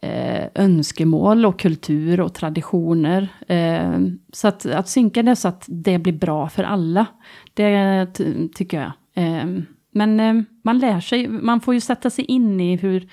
eh, 0.00 0.44
önskemål 0.54 1.46
och 1.46 1.58
kultur 1.58 2.20
och 2.20 2.34
traditioner. 2.34 3.28
Eh, 3.48 3.98
så 4.32 4.48
att, 4.48 4.66
att 4.66 4.88
synka 4.88 5.22
det 5.22 5.36
så 5.36 5.48
att 5.48 5.64
det 5.68 5.98
blir 5.98 6.12
bra 6.12 6.48
för 6.48 6.64
alla, 6.64 7.06
det 7.54 8.06
tycker 8.54 8.80
jag. 8.80 8.92
Eh, 9.24 9.46
men 9.90 10.20
eh, 10.20 10.42
man 10.64 10.78
lär 10.78 11.00
sig, 11.00 11.28
man 11.28 11.60
får 11.60 11.74
ju 11.74 11.80
sätta 11.80 12.10
sig 12.10 12.24
in 12.24 12.60
i 12.60 12.76
hur 12.76 13.08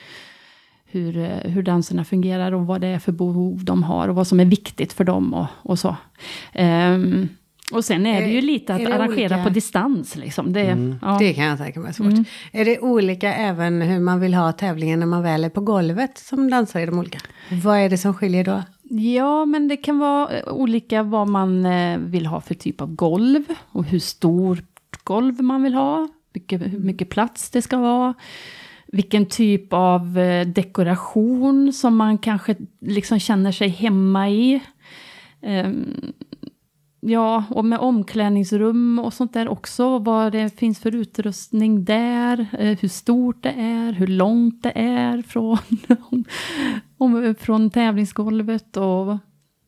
hur, 0.92 1.18
eh, 1.18 1.52
hur 1.52 1.64
danserna 1.64 2.06
fungerar 2.06 2.52
och 2.52 2.66
vad 2.68 2.82
det 2.82 2.88
är 2.88 3.00
för 3.00 3.12
behov 3.12 3.64
de 3.66 3.84
har 3.84 4.08
och 4.08 4.16
vad 4.16 4.28
som 4.28 4.40
är 4.40 4.46
viktigt 4.46 4.94
för 4.94 5.04
dem 5.04 5.34
och, 5.34 5.46
och 5.64 5.80
så. 5.80 5.96
Ehm, 6.54 7.28
och 7.74 7.86
sen 7.86 8.06
är 8.06 8.22
det 8.22 8.28
ju 8.28 8.38
Är- 8.38 8.42
lite 8.42 8.76
att 8.76 8.82
är 8.82 8.86
arrangera 8.92 9.36
olika- 9.36 9.44
på 9.44 9.50
distans. 9.50 10.16
Liksom. 10.16 10.54
Det, 10.54 10.98
ja. 11.02 11.16
Det 11.20 11.34
kan 11.34 11.46
jag 11.46 11.58
tänka 11.58 11.80
mig 11.80 11.90
är 11.90 11.94
svårt. 11.94 12.08
Mm. 12.08 12.26
Är 12.52 12.66
det 12.66 12.80
olika 12.80 13.34
även 13.34 13.82
hur 13.82 14.00
man 14.00 14.20
vill 14.20 14.34
ha 14.34 14.52
tävlingen 14.52 15.00
när 15.00 15.06
man 15.06 15.24
väl 15.24 15.44
är 15.44 15.50
på 15.50 15.62
golvet 15.62 16.18
som 16.18 16.50
dansare 16.50 16.84
i 16.84 16.86
de 16.86 17.00
olika? 17.00 17.20
Vad 17.64 17.78
är 17.78 17.90
det 17.90 17.98
som 17.98 18.14
skiljer 18.14 18.44
då? 18.44 18.64
Ja, 18.94 19.46
men 19.46 19.68
det 19.68 19.78
kan 19.78 20.00
vara 20.00 20.30
eh, 20.30 20.54
olika 20.54 21.04
vad 21.04 21.30
man 21.30 21.66
eh, 21.66 21.98
vill 21.98 22.26
ha 22.26 22.42
för 22.42 22.56
typ 22.56 22.82
av 22.82 22.96
golv 22.96 23.44
och 23.72 23.86
hur 23.86 24.00
stort 24.00 24.64
golv 25.04 25.42
man 25.44 25.64
vill 25.64 25.74
ha, 25.74 26.08
mycket, 26.34 26.62
hur 26.74 26.80
mycket 26.80 27.10
plats 27.10 27.50
det 27.50 27.62
ska 27.62 27.78
vara, 27.78 28.14
vilken 28.92 29.26
typ 29.26 29.74
av 29.74 30.18
eh, 30.18 30.48
dekoration 30.48 31.74
som 31.74 31.98
man 31.98 32.18
kanske 32.18 32.56
liksom 32.82 33.20
känner 33.20 33.52
sig 33.52 33.68
hemma 33.68 34.30
i. 34.30 34.62
Ehm, 35.42 36.14
ja, 37.00 37.44
och 37.50 37.66
med 37.66 37.80
omklädningsrum 37.80 39.00
och 39.00 39.14
sånt 39.14 39.34
där 39.34 39.48
också. 39.48 40.00
Vad 40.00 40.32
det 40.32 40.60
finns 40.60 40.80
för 40.80 40.96
utrustning 40.96 41.86
där. 41.86 42.48
Eh, 42.60 42.78
hur 42.82 42.88
stort 42.88 43.44
det 43.44 43.52
är, 43.52 43.94
hur 43.94 44.08
långt 44.08 44.64
det 44.64 44.72
är 44.76 45.22
från, 45.22 45.58
från 47.40 47.70
tävlingsgolvet. 47.70 48.78
Och 48.78 49.18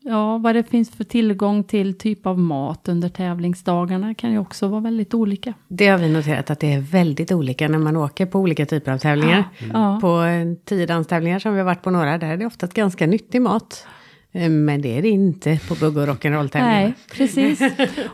ja, 0.04 0.38
vad 0.38 0.56
det 0.56 0.64
finns 0.64 0.92
för 0.92 1.04
tillgång 1.04 1.64
till 1.64 1.98
typ 1.98 2.26
av 2.26 2.40
mat 2.40 2.88
under 2.88 3.10
tävlingsdagarna 3.10 4.14
kan 4.14 4.32
ju 4.32 4.38
också 4.38 4.68
vara 4.68 4.82
väldigt 4.82 5.14
olika. 5.14 5.54
Det 5.68 5.88
har 5.88 5.98
vi 5.98 6.10
noterat 6.10 6.50
att 6.50 6.60
det 6.60 6.74
är 6.74 6.80
väldigt 6.80 7.32
olika 7.32 7.68
när 7.68 7.78
man 7.80 7.98
åker 7.98 8.26
på 8.26 8.40
olika 8.40 8.66
typer 8.66 8.92
av 8.92 8.98
tävlingar. 8.98 9.44
Ja. 9.74 9.98
På 10.02 10.24
eh, 10.24 10.54
tiodanstävlingar 10.66 11.40
som 11.40 11.54
vi 11.54 11.60
har 11.60 11.66
varit 11.66 11.82
på 11.82 11.90
några, 11.90 12.18
där 12.18 12.28
är 12.28 12.38
det 12.38 12.46
oftast 12.46 12.74
ganska 12.74 13.08
nyttig 13.08 13.42
mat. 13.42 13.88
Eh, 14.32 14.50
Men 14.50 14.82
det 14.82 14.98
är 14.98 15.02
det 15.02 15.10
inte 15.10 15.60
på 15.68 15.76
bugg 15.76 15.98
och 15.98 16.08
rock'n'roll-tävlingar. 16.08 16.82
Nej, 16.82 16.94
precis. 17.16 17.62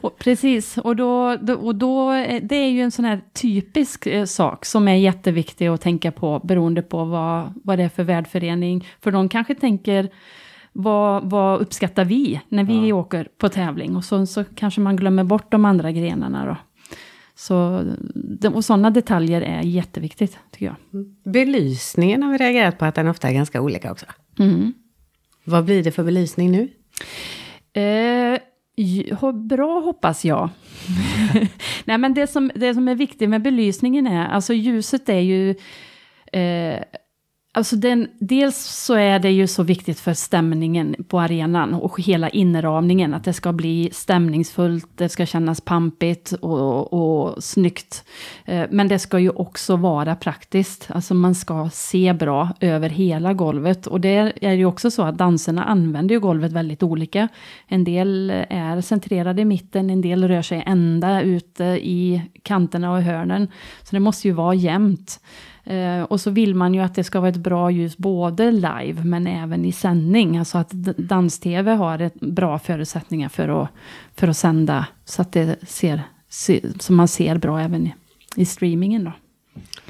Och, 0.01 0.17
precis. 0.17 0.77
Och, 0.77 0.95
då, 0.95 1.37
och 1.61 1.75
då, 1.75 2.09
är- 2.09 2.39
det 2.39 2.55
är 2.55 2.69
ju 2.69 2.81
en 2.81 2.91
sån 2.91 3.05
här 3.05 3.21
typisk 3.41 4.07
eh, 4.07 4.25
sak 4.25 4.65
som 4.65 4.87
är 4.87 4.95
jätteviktig 4.95 5.67
att 5.67 5.81
tänka 5.81 6.11
på 6.11 6.39
beroende 6.43 6.81
på 6.81 7.05
vad, 7.05 7.53
vad 7.63 7.77
det 7.79 7.83
är 7.83 7.89
för 7.89 8.03
värdförening. 8.03 8.87
För 9.01 9.11
de 9.11 9.29
kanske 9.29 9.55
tänker, 9.55 10.09
vad, 10.73 11.29
vad 11.29 11.61
uppskattar 11.61 12.05
vi 12.05 12.41
när 12.49 12.63
vi 12.63 12.93
åker 12.93 13.27
på 13.37 13.49
tävling? 13.49 13.95
Och 13.95 14.05
så, 14.05 14.25
så 14.25 14.43
kanske 14.55 14.81
man 14.81 14.95
glömmer 14.95 15.23
bort 15.23 15.51
de 15.51 15.65
andra 15.65 15.91
grenarna 15.91 16.45
då. 16.45 16.57
Så, 17.35 17.85
och 18.53 18.65
sådana 18.65 18.89
detaljer 18.89 19.41
är 19.41 19.61
jätteviktigt, 19.61 20.37
tycker 20.51 20.65
jag. 20.65 20.75
Belysningen 21.33 22.23
har 22.23 22.31
vi 22.31 22.37
reagerat 22.37 22.77
på 22.77 22.85
att 22.85 22.95
den 22.95 23.07
ofta 23.07 23.29
är 23.29 23.33
ganska 23.33 23.61
olika 23.61 23.91
också. 23.91 24.05
Mm. 24.39 24.73
Vad 25.43 25.65
blir 25.65 25.83
det 25.83 25.91
för 25.91 26.03
belysning 26.03 26.51
nu? 26.51 26.69
Eh, 27.81 28.39
bra 29.33 29.79
hoppas 29.79 30.25
jag. 30.25 30.49
Nej 31.83 31.97
men 31.97 32.13
det 32.13 32.27
som, 32.27 32.51
det 32.55 32.73
som 32.73 32.87
är 32.87 32.95
viktigt 32.95 33.29
med 33.29 33.41
belysningen 33.41 34.07
är, 34.07 34.27
alltså 34.27 34.53
ljuset 34.53 35.09
är 35.09 35.19
ju... 35.19 35.49
Eh, 36.33 36.83
alltså 37.51 37.75
den, 37.75 38.07
dels 38.19 38.57
så 38.57 38.93
är 38.93 39.19
det 39.19 39.31
ju 39.31 39.47
så 39.47 39.63
viktigt 39.63 39.99
för 39.99 40.13
stämningen 40.13 40.95
på 41.07 41.19
arenan 41.19 41.73
och 41.73 42.01
hela 42.01 42.29
inramningen, 42.29 43.13
att 43.13 43.23
det 43.23 43.33
ska 43.33 43.53
bli 43.53 43.89
stämningsfullt, 43.93 44.87
det 44.95 45.09
ska 45.09 45.25
kännas 45.25 45.61
pampigt 45.61 46.31
och, 46.31 46.93
och 46.93 47.43
snyggt. 47.43 48.05
Eh, 48.45 48.65
men 48.69 48.87
det 48.87 48.99
ska 48.99 49.19
ju 49.19 49.29
också 49.29 49.75
vara 49.75 50.15
praktiskt, 50.15 50.87
alltså 50.91 51.13
man 51.13 51.35
ska 51.35 51.69
se 51.73 52.13
bra 52.13 52.49
över 52.59 52.89
hela 52.89 53.33
golvet. 53.33 53.87
Och 53.87 54.01
det 54.01 54.33
är 54.41 54.53
ju 54.53 54.65
också 54.65 54.91
så 54.91 55.03
att 55.03 55.17
danserna 55.17 55.63
använder 55.63 56.15
ju 56.15 56.19
golvet 56.19 56.51
väldigt 56.51 56.83
olika. 56.83 57.27
En 57.67 57.83
del 57.83 58.29
är 58.49 58.81
centrerade 58.81 59.41
i 59.41 59.45
mitten, 59.45 59.89
en 59.89 60.01
del 60.01 60.27
rör 60.27 60.41
sig 60.41 60.63
ända 60.65 61.21
ute 61.21 61.63
i 61.63 62.21
kanterna 62.43 62.91
och 62.91 63.01
hörnen. 63.01 63.47
Så 63.83 63.95
det 63.95 63.99
måste 63.99 64.27
ju 64.27 64.33
vara 64.33 64.53
jämnt. 64.53 65.19
Eh, 65.69 66.03
och 66.03 66.21
så 66.21 66.29
vill 66.29 66.55
man 66.55 66.73
ju 66.73 66.81
att 66.81 66.95
det 66.95 67.03
ska 67.03 67.19
vara 67.19 67.29
ett 67.29 67.37
bra 67.37 67.71
ljus 67.71 67.97
både 67.97 68.51
live 68.51 69.03
men 69.03 69.27
även 69.27 69.65
i 69.65 69.71
sändning. 69.71 70.37
Alltså 70.37 70.57
att 70.57 70.69
dans-tv 70.97 71.71
har 71.71 71.99
ett 71.99 72.19
bra 72.19 72.59
förutsättningar 72.59 73.29
för 73.29 73.63
att, 73.63 73.69
för 74.15 74.27
att 74.27 74.37
sända 74.37 74.85
så 75.05 75.21
att 75.21 75.31
det 75.31 75.55
ser, 75.67 76.01
se, 76.29 76.61
så 76.79 76.93
man 76.93 77.07
ser 77.07 77.37
bra 77.37 77.59
även 77.59 77.87
i, 77.87 77.95
i 78.35 78.45
streamingen 78.45 79.03
då. 79.03 79.11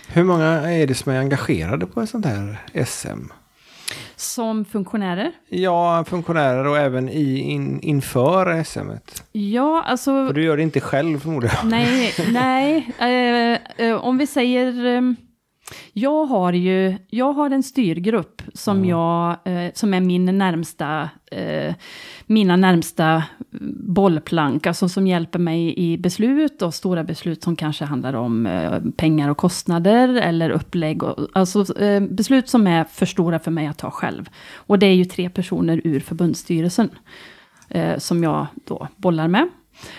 Hur 0.07 0.23
många 0.23 0.45
är 0.45 0.87
det 0.87 0.95
som 0.95 1.11
är 1.11 1.19
engagerade 1.19 1.85
på 1.85 2.01
ett 2.01 2.09
sånt 2.09 2.25
här 2.25 2.57
SM? 2.85 3.31
Som 4.15 4.65
funktionärer? 4.65 5.31
Ja, 5.49 6.05
funktionärer 6.07 6.67
och 6.67 6.77
även 6.77 7.09
i, 7.09 7.39
in, 7.39 7.79
inför 7.81 8.63
SM. 8.63 8.79
-et. 8.79 9.21
Ja, 9.31 9.83
alltså... 9.83 10.27
För 10.27 10.33
du 10.33 10.43
gör 10.43 10.57
det 10.57 10.63
inte 10.63 10.79
själv 10.79 11.19
förmodligen. 11.19 11.57
Nej, 11.63 12.13
nej. 12.31 12.93
Eh, 12.99 13.85
eh, 13.87 13.95
om 13.95 14.17
vi 14.17 14.27
säger... 14.27 14.85
ehm, 14.85 15.15
jag 15.93 16.25
har 16.25 16.53
ju 16.53 16.97
jag 17.09 17.33
har 17.33 17.49
en 17.49 17.63
styrgrupp 17.63 18.41
som, 18.53 18.85
jag, 18.85 19.37
eh, 19.45 19.71
som 19.73 19.93
är 19.93 20.01
min 20.01 20.25
närmsta, 20.25 21.09
eh, 21.31 21.73
mina 22.25 22.55
närmsta 22.55 23.23
bollplank, 23.85 24.67
alltså 24.67 24.89
som 24.89 25.07
hjälper 25.07 25.39
mig 25.39 25.79
i 25.79 25.97
beslut 25.97 26.61
och 26.61 26.73
stora 26.73 27.03
beslut 27.03 27.43
som 27.43 27.55
kanske 27.55 27.85
handlar 27.85 28.13
om 28.13 28.45
eh, 28.45 28.79
pengar 28.97 29.29
och 29.29 29.37
kostnader 29.37 30.09
eller 30.09 30.49
upplägg. 30.49 31.03
Och, 31.03 31.27
alltså 31.33 31.79
eh, 31.79 32.01
beslut 32.01 32.49
som 32.49 32.67
är 32.67 32.83
för 32.83 33.05
stora 33.05 33.39
för 33.39 33.51
mig 33.51 33.67
att 33.67 33.77
ta 33.77 33.91
själv. 33.91 34.29
Och 34.53 34.79
det 34.79 34.85
är 34.85 34.93
ju 34.93 35.05
tre 35.05 35.29
personer 35.29 35.81
ur 35.83 35.99
förbundsstyrelsen 35.99 36.89
eh, 37.69 37.97
som 37.97 38.23
jag 38.23 38.47
då 38.65 38.87
bollar 38.95 39.27
med. 39.27 39.49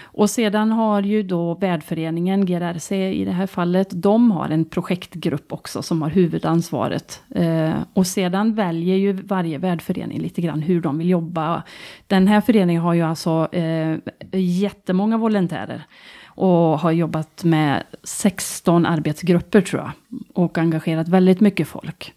Och 0.02 0.30
sedan 0.30 0.72
har 0.72 1.02
ju 1.02 1.22
då 1.22 1.54
värdföreningen, 1.54 2.46
GRRC 2.46 3.12
i 3.12 3.24
det 3.24 3.32
här 3.32 3.46
fallet, 3.46 3.88
de 3.90 4.30
har 4.30 4.48
en 4.48 4.64
projektgrupp 4.64 5.52
också 5.52 5.82
som 5.82 6.02
har 6.02 6.10
huvudansvaret. 6.10 7.22
Eh, 7.34 7.72
och 7.94 8.06
sedan 8.06 8.54
väljer 8.54 8.96
ju 8.96 9.12
varje 9.12 9.58
värdförening 9.58 10.20
lite 10.20 10.40
grann 10.40 10.62
hur 10.62 10.80
de 10.80 10.98
vill 10.98 11.10
jobba. 11.10 11.62
Den 12.06 12.28
här 12.28 12.40
föreningen 12.40 12.82
har 12.82 12.94
ju 12.94 13.02
alltså 13.02 13.48
eh, 13.52 13.96
jättemånga 14.32 15.18
volontärer 15.18 15.82
och 16.24 16.78
har 16.78 16.90
jobbat 16.90 17.44
med 17.44 17.82
16 18.02 18.86
arbetsgrupper 18.86 19.60
tror 19.60 19.82
jag. 19.82 19.92
Och 20.34 20.58
engagerat 20.58 21.08
väldigt 21.08 21.40
mycket 21.40 21.68
folk. 21.68 22.14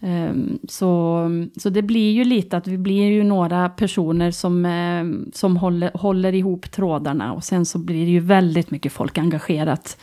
Ehm, 0.00 0.58
Så, 0.68 1.30
så 1.56 1.70
det 1.70 1.82
blir 1.82 2.12
ju 2.12 2.24
lite 2.24 2.56
att 2.56 2.66
vi 2.66 2.78
blir 2.78 3.10
ju 3.10 3.24
några 3.24 3.68
personer 3.68 4.30
som, 4.30 4.64
eh, 4.66 5.30
som 5.32 5.56
håller, 5.56 5.90
håller 5.94 6.34
ihop 6.34 6.70
trådarna 6.70 7.32
och 7.32 7.44
sen 7.44 7.66
så 7.66 7.78
blir 7.78 8.04
det 8.04 8.10
ju 8.10 8.20
väldigt 8.20 8.70
mycket 8.70 8.92
folk 8.92 9.18
engagerat 9.18 9.98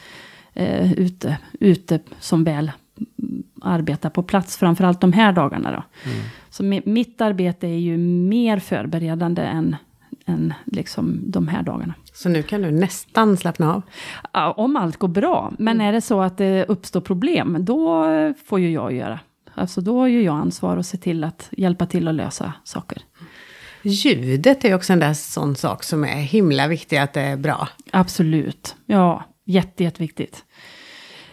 eh, 0.53 0.93
ute, 0.93 1.38
ute 1.60 1.99
som 2.19 2.43
väl 2.43 2.71
mm, 3.19 3.43
arbetar 3.62 4.10
på 4.10 4.23
plats, 4.23 4.57
framförallt 4.57 5.01
de 5.01 5.13
här 5.13 5.31
dagarna 5.31 5.71
då. 5.71 5.83
Så 6.49 6.63
mi, 6.63 6.81
mitt 6.86 7.21
arbete 7.21 7.67
är 7.67 7.79
ju 7.79 7.97
mer 7.97 8.60
förberedande 8.60 9.41
än, 9.41 9.75
än 10.25 10.53
liksom 10.65 11.19
de 11.23 11.47
här 11.47 11.63
dagarna. 11.63 11.93
Så 12.13 12.29
nu 12.29 12.43
kan 12.43 12.62
du 12.62 12.71
nästan 12.71 13.38
slappna 13.38 13.73
av. 13.75 13.81
Ja, 14.33 14.51
om 14.51 14.75
allt 14.75 14.97
går 14.97 15.07
bra. 15.07 15.53
Men 15.60 15.81
är 15.81 15.93
det 15.93 16.01
så 16.01 16.21
att 16.21 16.38
det 16.38 16.65
uppstår 16.67 17.01
problem, 17.01 17.57
då 17.60 18.05
får 18.45 18.60
ju 18.60 18.71
jag 18.71 18.93
göra. 18.93 19.19
Alltså 19.58 19.82
då 19.82 20.00
har 20.00 20.08
ju 20.08 20.24
jag 20.24 20.36
ansvar 20.36 20.78
att 20.78 20.86
se 20.86 20.98
till 20.98 21.24
att 21.24 21.50
hjälpa 21.52 21.86
till 21.86 22.08
att 22.08 22.15
lösa 22.15 22.54
saker. 22.63 23.02
Ljudet 23.82 24.65
är 24.65 24.76
också 24.76 24.93
en 24.93 25.00
där 25.00 25.13
sån 25.13 25.56
sak 25.56 25.84
som 25.84 26.04
är 26.04 26.22
himla 26.22 26.67
viktig 26.67 26.98
att 26.98 27.13
det 27.13 27.22
är 27.22 27.38
bra. 27.38 27.70
Absolut. 27.91 28.76
Ja, 28.86 29.24
jätte, 29.46 29.84
jätteviktigt. 29.84 30.43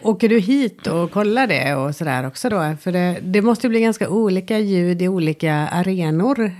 Åker 0.01 0.29
du 0.29 0.39
hit 0.39 0.87
och 0.87 1.11
kollar 1.11 1.47
det 1.47 1.75
och 1.75 1.95
sådär 1.95 2.27
också 2.27 2.49
då? 2.49 2.75
För 2.81 2.91
det, 2.91 3.19
det 3.21 3.41
måste 3.41 3.67
ju 3.67 3.69
bli 3.69 3.81
ganska 3.81 4.09
olika 4.09 4.59
ljud 4.59 5.01
i 5.01 5.07
olika 5.07 5.53
arenor 5.53 6.51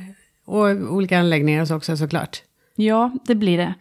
och 0.45 0.65
olika 0.69 1.19
anläggningar 1.19 1.62
och 1.62 1.67
så 1.67 1.75
också 1.75 1.97
såklart. 1.97 2.41
Ja, 2.75 3.12
det 3.28 3.36
blir 3.36 3.58
det. 3.58 3.73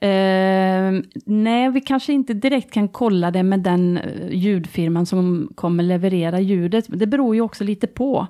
Eh, 0.00 1.02
nej, 1.24 1.70
vi 1.70 1.80
kanske 1.80 2.12
inte 2.12 2.34
direkt 2.34 2.72
kan 2.72 2.88
kolla 2.88 3.30
det 3.30 3.42
med 3.42 3.60
den 3.60 3.96
eh, 3.98 4.28
ljudfirman 4.30 5.06
som 5.06 5.48
kommer 5.54 5.82
leverera 5.82 6.40
ljudet. 6.40 6.84
Det 6.88 7.06
beror 7.06 7.34
ju 7.34 7.40
också 7.40 7.64
lite 7.64 7.86
på. 7.86 8.26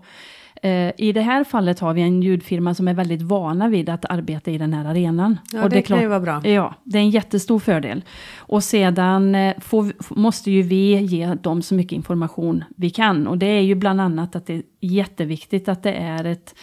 Eh, 0.62 0.92
I 0.96 1.12
det 1.12 1.20
här 1.20 1.44
fallet 1.44 1.80
har 1.80 1.94
vi 1.94 2.02
en 2.02 2.22
ljudfirma 2.22 2.74
som 2.74 2.88
är 2.88 2.94
väldigt 2.94 3.22
vana 3.22 3.68
vid 3.68 3.88
att 3.88 4.04
arbeta 4.04 4.50
i 4.50 4.58
den 4.58 4.72
här 4.72 4.84
arenan. 4.84 5.38
Ja, 5.52 5.68
det 5.68 5.82
kan 5.82 6.00
ju 6.00 6.06
vara 6.06 6.20
bra. 6.20 6.40
Ja, 6.44 6.74
det 6.84 6.98
är 6.98 7.02
en 7.02 7.10
jättestor 7.10 7.58
fördel. 7.58 8.04
Och 8.36 8.64
sedan 8.64 9.34
eh, 9.34 9.54
får, 9.60 10.14
måste 10.14 10.50
ju 10.50 10.62
vi 10.62 10.96
ge 10.96 11.34
dem 11.34 11.62
så 11.62 11.74
mycket 11.74 11.92
information 11.92 12.64
vi 12.76 12.90
kan. 12.90 13.26
Och 13.26 13.38
det 13.38 13.46
är 13.46 13.60
ju 13.60 13.74
bland 13.74 14.00
annat 14.00 14.36
att 14.36 14.46
det 14.46 14.54
är 14.54 14.62
jätteviktigt 14.80 15.68
att 15.68 15.82
det 15.82 15.92
är 15.92 16.24
ett 16.24 16.54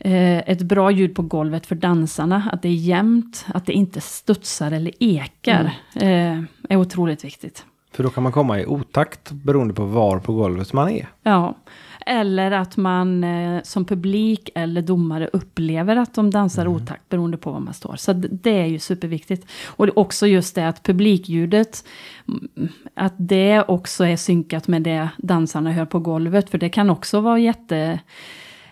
ett 0.00 0.62
bra 0.62 0.90
ljud 0.90 1.14
på 1.14 1.22
golvet 1.22 1.66
för 1.66 1.74
dansarna, 1.74 2.48
att 2.52 2.62
det 2.62 2.68
är 2.68 2.72
jämnt, 2.72 3.46
att 3.54 3.66
det 3.66 3.72
inte 3.72 4.00
studsar 4.00 4.72
eller 4.72 4.92
ekar, 5.00 5.70
Mm. 5.94 6.38
eh, 6.38 6.44
är 6.68 6.76
otroligt 6.76 7.24
viktigt. 7.24 7.64
För 7.92 8.02
då 8.02 8.10
kan 8.10 8.22
man 8.22 8.32
komma 8.32 8.60
i 8.60 8.66
otakt 8.66 9.30
beroende 9.32 9.74
på 9.74 9.84
var 9.84 10.18
på 10.18 10.32
golvet 10.32 10.72
man 10.72 10.88
är. 10.88 11.08
Ja. 11.22 11.54
Eller 12.06 12.50
att 12.50 12.76
man 12.76 13.24
eh, 13.24 13.62
som 13.62 13.84
publik 13.84 14.50
eller 14.54 14.82
domare 14.82 15.30
upplever 15.32 15.96
att 15.96 16.14
de 16.14 16.30
dansar 16.30 16.66
otakt 16.68 17.08
beroende 17.08 17.36
på 17.36 17.52
var 17.52 17.60
man 17.60 17.74
står. 17.74 17.96
Så 17.96 18.12
det 18.12 18.50
är 18.60 18.66
ju 18.66 18.78
superviktigt. 18.78 19.46
Och 19.66 19.86
det 19.86 19.90
är 19.92 19.98
också 19.98 20.26
just 20.26 20.54
det 20.54 20.68
att 20.68 20.82
publikljudet, 20.82 21.84
mm, 22.28 22.68
att 22.94 23.14
det 23.16 23.62
också 23.68 24.04
är 24.04 24.16
synkat 24.16 24.68
med 24.68 24.82
det 24.82 25.08
dansarna 25.18 25.72
hör 25.72 25.84
på 25.86 25.98
golvet. 25.98 26.50
För 26.50 26.58
det 26.58 26.68
kan 26.68 26.90
också 26.90 27.20
vara 27.20 27.38
jätte 27.38 28.00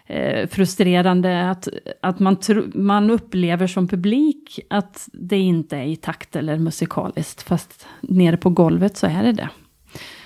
eh, 0.07 0.49
frustrerande 0.49 1.51
att, 1.51 1.69
att 2.03 2.19
man, 2.19 2.37
tro, 2.37 2.63
man 2.75 3.11
upplever 3.11 3.67
som 3.67 3.89
publik 3.89 4.61
att 4.71 5.09
det 5.13 5.39
inte 5.39 5.77
är 5.77 5.85
i 5.85 5.97
takt 5.97 6.37
eller 6.37 6.59
musikaliskt. 6.59 7.43
Fast 7.43 7.87
nere 8.01 8.37
på 8.37 8.51
golvet 8.51 8.97
så 8.97 9.07
är 9.07 9.23
det 9.23 9.33
det. 9.33 9.49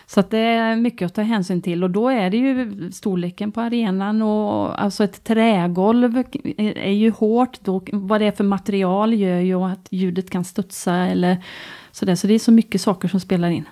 Så 0.06 0.20
att 0.20 0.30
det 0.30 0.38
är 0.38 0.76
mycket 0.76 1.06
att 1.06 1.14
ta 1.14 1.22
hänsyn 1.22 1.62
till 1.62 1.84
och 1.84 1.90
då 1.90 2.08
är 2.08 2.30
det 2.30 2.36
ju 2.36 2.90
storleken 2.92 3.52
på 3.52 3.60
arenan 3.60 4.22
och 4.22 4.82
alltså 4.82 5.04
ett 5.04 5.24
trägolv 5.24 6.18
är, 6.56 6.78
är 6.78 6.92
ju 6.92 7.10
hårt. 7.10 7.64
Då, 7.64 7.82
vad 7.92 8.20
det 8.20 8.26
är 8.26 8.32
för 8.32 8.44
material 8.44 9.14
gör 9.14 9.40
ju 9.40 9.54
att 9.54 9.88
ljudet 9.90 10.30
kan 10.30 10.44
studsa 10.44 10.94
eller 10.94 11.44
sådär. 11.92 12.14
Så 12.14 12.26
det 12.26 12.34
är 12.34 12.38
så 12.38 12.52
mycket 12.52 12.80
saker 12.80 13.08
som 13.08 13.20
spelar 13.20 13.50
in. 13.50 13.64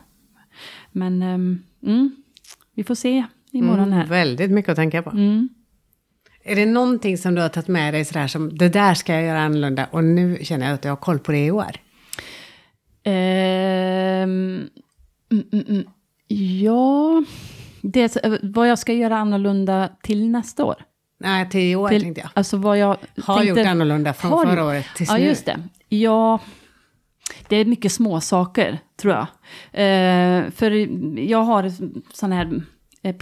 Men 0.92 1.22
um, 1.22 1.62
mm, 1.82 2.16
vi 2.74 2.84
får 2.84 2.94
se 2.94 3.24
imorgon 3.50 3.92
här. 3.92 4.00
Mm, 4.00 4.10
väldigt 4.10 4.50
mycket 4.50 4.70
att 4.70 4.76
tänka 4.76 5.02
på. 5.02 5.10
Mm. 5.10 5.48
Är 6.44 6.56
det 6.56 6.66
någonting 6.66 7.18
som 7.18 7.34
du 7.34 7.42
har 7.42 7.48
tagit 7.48 7.68
med 7.68 7.94
dig 7.94 8.04
sådär 8.04 8.26
som 8.26 8.58
det 8.58 8.68
där 8.68 8.94
ska 8.94 9.14
jag 9.14 9.22
göra 9.22 9.40
annorlunda 9.40 9.86
och 9.90 10.04
nu 10.04 10.38
känner 10.42 10.66
jag 10.66 10.74
att 10.74 10.84
jag 10.84 10.92
har 10.92 10.96
koll 10.96 11.18
på 11.18 11.32
det 11.32 11.44
i 11.46 11.50
år? 11.50 11.70
Ehm, 13.04 14.68
mm, 15.32 15.44
mm. 15.52 15.84
Ja, 16.62 17.24
det, 17.82 18.16
vad 18.42 18.68
jag 18.68 18.78
ska 18.78 18.92
göra 18.92 19.16
annorlunda 19.18 19.88
till 20.02 20.30
nästa 20.30 20.64
år. 20.64 20.76
Nej, 21.20 21.48
till 21.50 21.60
i 21.60 21.76
år 21.76 21.88
Till, 21.88 22.02
tänkte 22.02 22.20
jag. 22.20 22.30
Alltså 22.34 22.56
vad 22.56 22.78
jag 22.78 22.96
Har 23.22 23.36
tänkte, 23.36 23.60
gjort 23.60 23.68
annorlunda 23.68 24.12
från 24.12 24.30
Har 24.30 24.46
förra 24.46 24.64
året 24.64 24.86
tills 24.96 25.08
Ja, 25.10 25.16
nu. 25.16 25.24
just 25.24 25.46
det. 25.46 25.60
Ja, 25.88 26.40
det 27.48 27.56
är 27.56 27.64
mycket 27.64 27.92
små 27.92 28.20
saker 28.20 28.78
tror 28.96 29.14
jag. 29.14 29.26
Eh, 29.72 30.50
för 30.50 30.70
jag 31.20 31.42
har 31.42 31.72
sån 32.14 32.32
här 32.32 32.62
eh, 33.02 33.14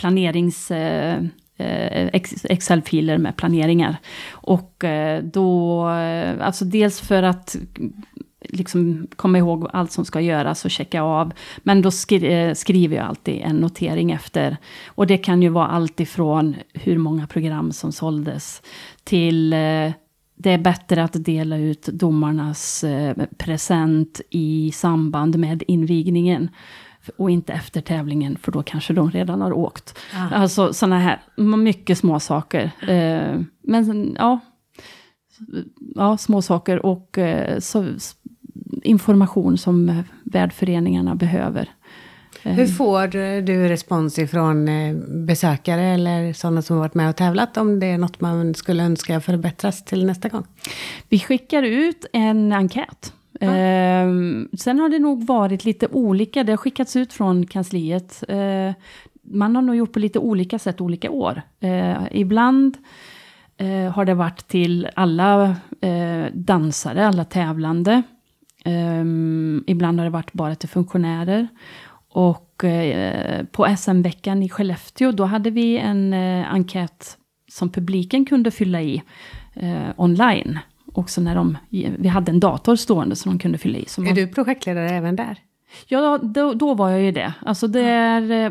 Eh, 1.58 2.10
Excel-filer 2.44 3.18
med 3.18 3.36
planeringar. 3.36 3.96
Och 4.30 4.84
eh, 4.84 5.22
då, 5.22 5.88
eh, 5.90 6.46
alltså 6.46 6.64
dels 6.64 7.00
för 7.00 7.22
att 7.22 7.54
mm, 7.54 7.92
liksom 8.40 9.06
komma 9.16 9.38
ihåg 9.38 9.68
allt 9.72 9.92
som 9.92 10.04
ska 10.04 10.20
göras 10.20 10.64
och 10.64 10.70
checka 10.70 11.02
av. 11.02 11.32
Men 11.58 11.82
då 11.82 11.90
skri 11.90 12.54
skriver 12.54 12.96
jag 12.96 13.06
alltid 13.06 13.40
en 13.42 13.56
notering 13.56 14.10
efter. 14.10 14.56
Och 14.86 15.06
det 15.06 15.18
kan 15.18 15.42
ju 15.42 15.48
vara 15.48 15.66
allt 15.66 16.00
ifrån 16.00 16.56
hur 16.74 16.98
många 16.98 17.26
program 17.26 17.72
som 17.72 17.92
såldes 17.92 18.62
till 19.04 19.50
det 20.38 20.50
är 20.50 20.58
bättre 20.58 21.04
att 21.04 21.24
dela 21.24 21.56
ut 21.56 21.86
domarnas 21.86 22.84
present 23.38 24.20
i 24.30 24.70
samband 24.74 25.38
med 25.38 25.62
invigningen. 25.66 26.48
Och 27.16 27.30
inte 27.30 27.52
efter 27.52 27.80
tävlingen, 27.80 28.36
för 28.36 28.52
då 28.52 28.62
kanske 28.62 28.92
de 28.92 29.10
redan 29.10 29.40
har 29.40 29.52
åkt. 29.52 29.98
Ah. 30.14 30.34
Alltså 30.34 30.72
sådana 30.72 30.98
här, 30.98 31.20
mycket 31.56 31.98
små 31.98 32.20
saker. 32.20 32.70
Eh, 32.88 33.40
men 33.62 34.16
ja, 34.18 34.40
ja, 35.94 36.16
små 36.16 36.42
saker 36.42 36.86
och 36.86 37.18
eh, 37.18 37.58
så, 37.58 37.86
information 38.82 39.58
som 39.58 40.02
värdföreningarna 40.24 41.14
behöver. 41.14 41.68
Eh, 42.42 42.52
Hur 42.52 42.66
får 42.66 43.06
du 43.42 43.68
respons 43.68 44.18
ifrån 44.18 44.68
eh, 44.68 44.96
besökare 45.26 45.82
eller 45.82 46.32
sådana 46.32 46.62
som 46.62 46.78
varit 46.78 46.94
med 46.94 47.08
och 47.08 47.16
tävlat 47.16 47.56
om 47.56 47.80
det 47.80 47.86
är 47.86 47.98
något 47.98 48.20
man 48.20 48.54
skulle 48.54 48.82
önska 48.82 49.20
förbättras 49.20 49.84
till 49.84 50.06
nästa 50.06 50.28
gång? 50.28 50.46
Vi 51.08 51.18
skickar 51.18 51.62
ut 51.62 52.06
en 52.12 52.52
enkät. 52.52 53.12
Eh, 53.40 54.06
sen 54.58 54.78
har 54.78 54.88
det 54.88 54.98
nog 54.98 55.26
varit 55.26 55.64
lite 55.64 55.86
olika. 55.86 56.44
Det 56.44 56.52
har 56.52 56.56
skickats 56.56 56.96
ut 56.96 57.12
från 57.12 57.46
kansliet. 57.46 58.24
Eh, 58.28 58.72
man 59.22 59.56
har 59.56 59.62
nog 59.62 59.76
gjort 59.76 59.92
på 59.92 59.98
lite 59.98 60.18
olika 60.18 60.58
sätt 60.58 60.80
olika 60.80 61.10
år. 61.10 61.42
Eh, 61.60 61.96
ibland 62.10 62.76
eh, 63.56 63.92
har 63.92 64.04
det 64.04 64.14
varit 64.14 64.48
till 64.48 64.88
alla 64.94 65.56
eh, 65.80 66.24
dansare, 66.32 67.06
alla 67.06 67.24
tävlande. 67.24 68.02
Ehm, 68.64 69.64
ibland 69.66 69.98
har 69.98 70.04
det 70.04 70.10
varit 70.10 70.32
bara 70.32 70.54
till 70.54 70.68
funktionärer. 70.68 71.48
Och 72.08 72.64
eh, 72.64 73.44
på 73.44 73.76
SM-veckan 73.76 74.42
i 74.42 74.48
Skellefteå, 74.48 75.12
då 75.12 75.24
hade 75.24 75.50
vi 75.50 75.78
en 75.78 76.12
eh, 76.12 76.52
enkät 76.52 77.18
som 77.48 77.72
publiken 77.72 78.24
kunde 78.24 78.50
fylla 78.50 78.82
i 78.82 79.02
eh, 79.54 79.88
online. 79.96 80.58
Också 80.96 81.20
när 81.20 81.34
de, 81.34 81.58
vi 81.98 82.08
hade 82.08 82.32
en 82.32 82.40
dator 82.40 82.76
stående 82.76 83.16
som 83.16 83.32
de 83.32 83.38
kunde 83.38 83.58
fylla 83.58 83.78
i. 83.78 83.84
Så 83.86 84.00
Är 84.00 84.04
man, 84.04 84.14
du 84.14 84.26
projektledare 84.26 84.90
även 84.90 85.16
där? 85.16 85.38
Ja, 85.86 86.18
då, 86.22 86.54
då 86.54 86.74
var 86.74 86.90
jag 86.90 87.02
ju 87.02 87.12
det. 87.12 87.34
Alltså 87.40 87.68
det 87.68 87.80
är, 87.80 88.30
eh, 88.30 88.50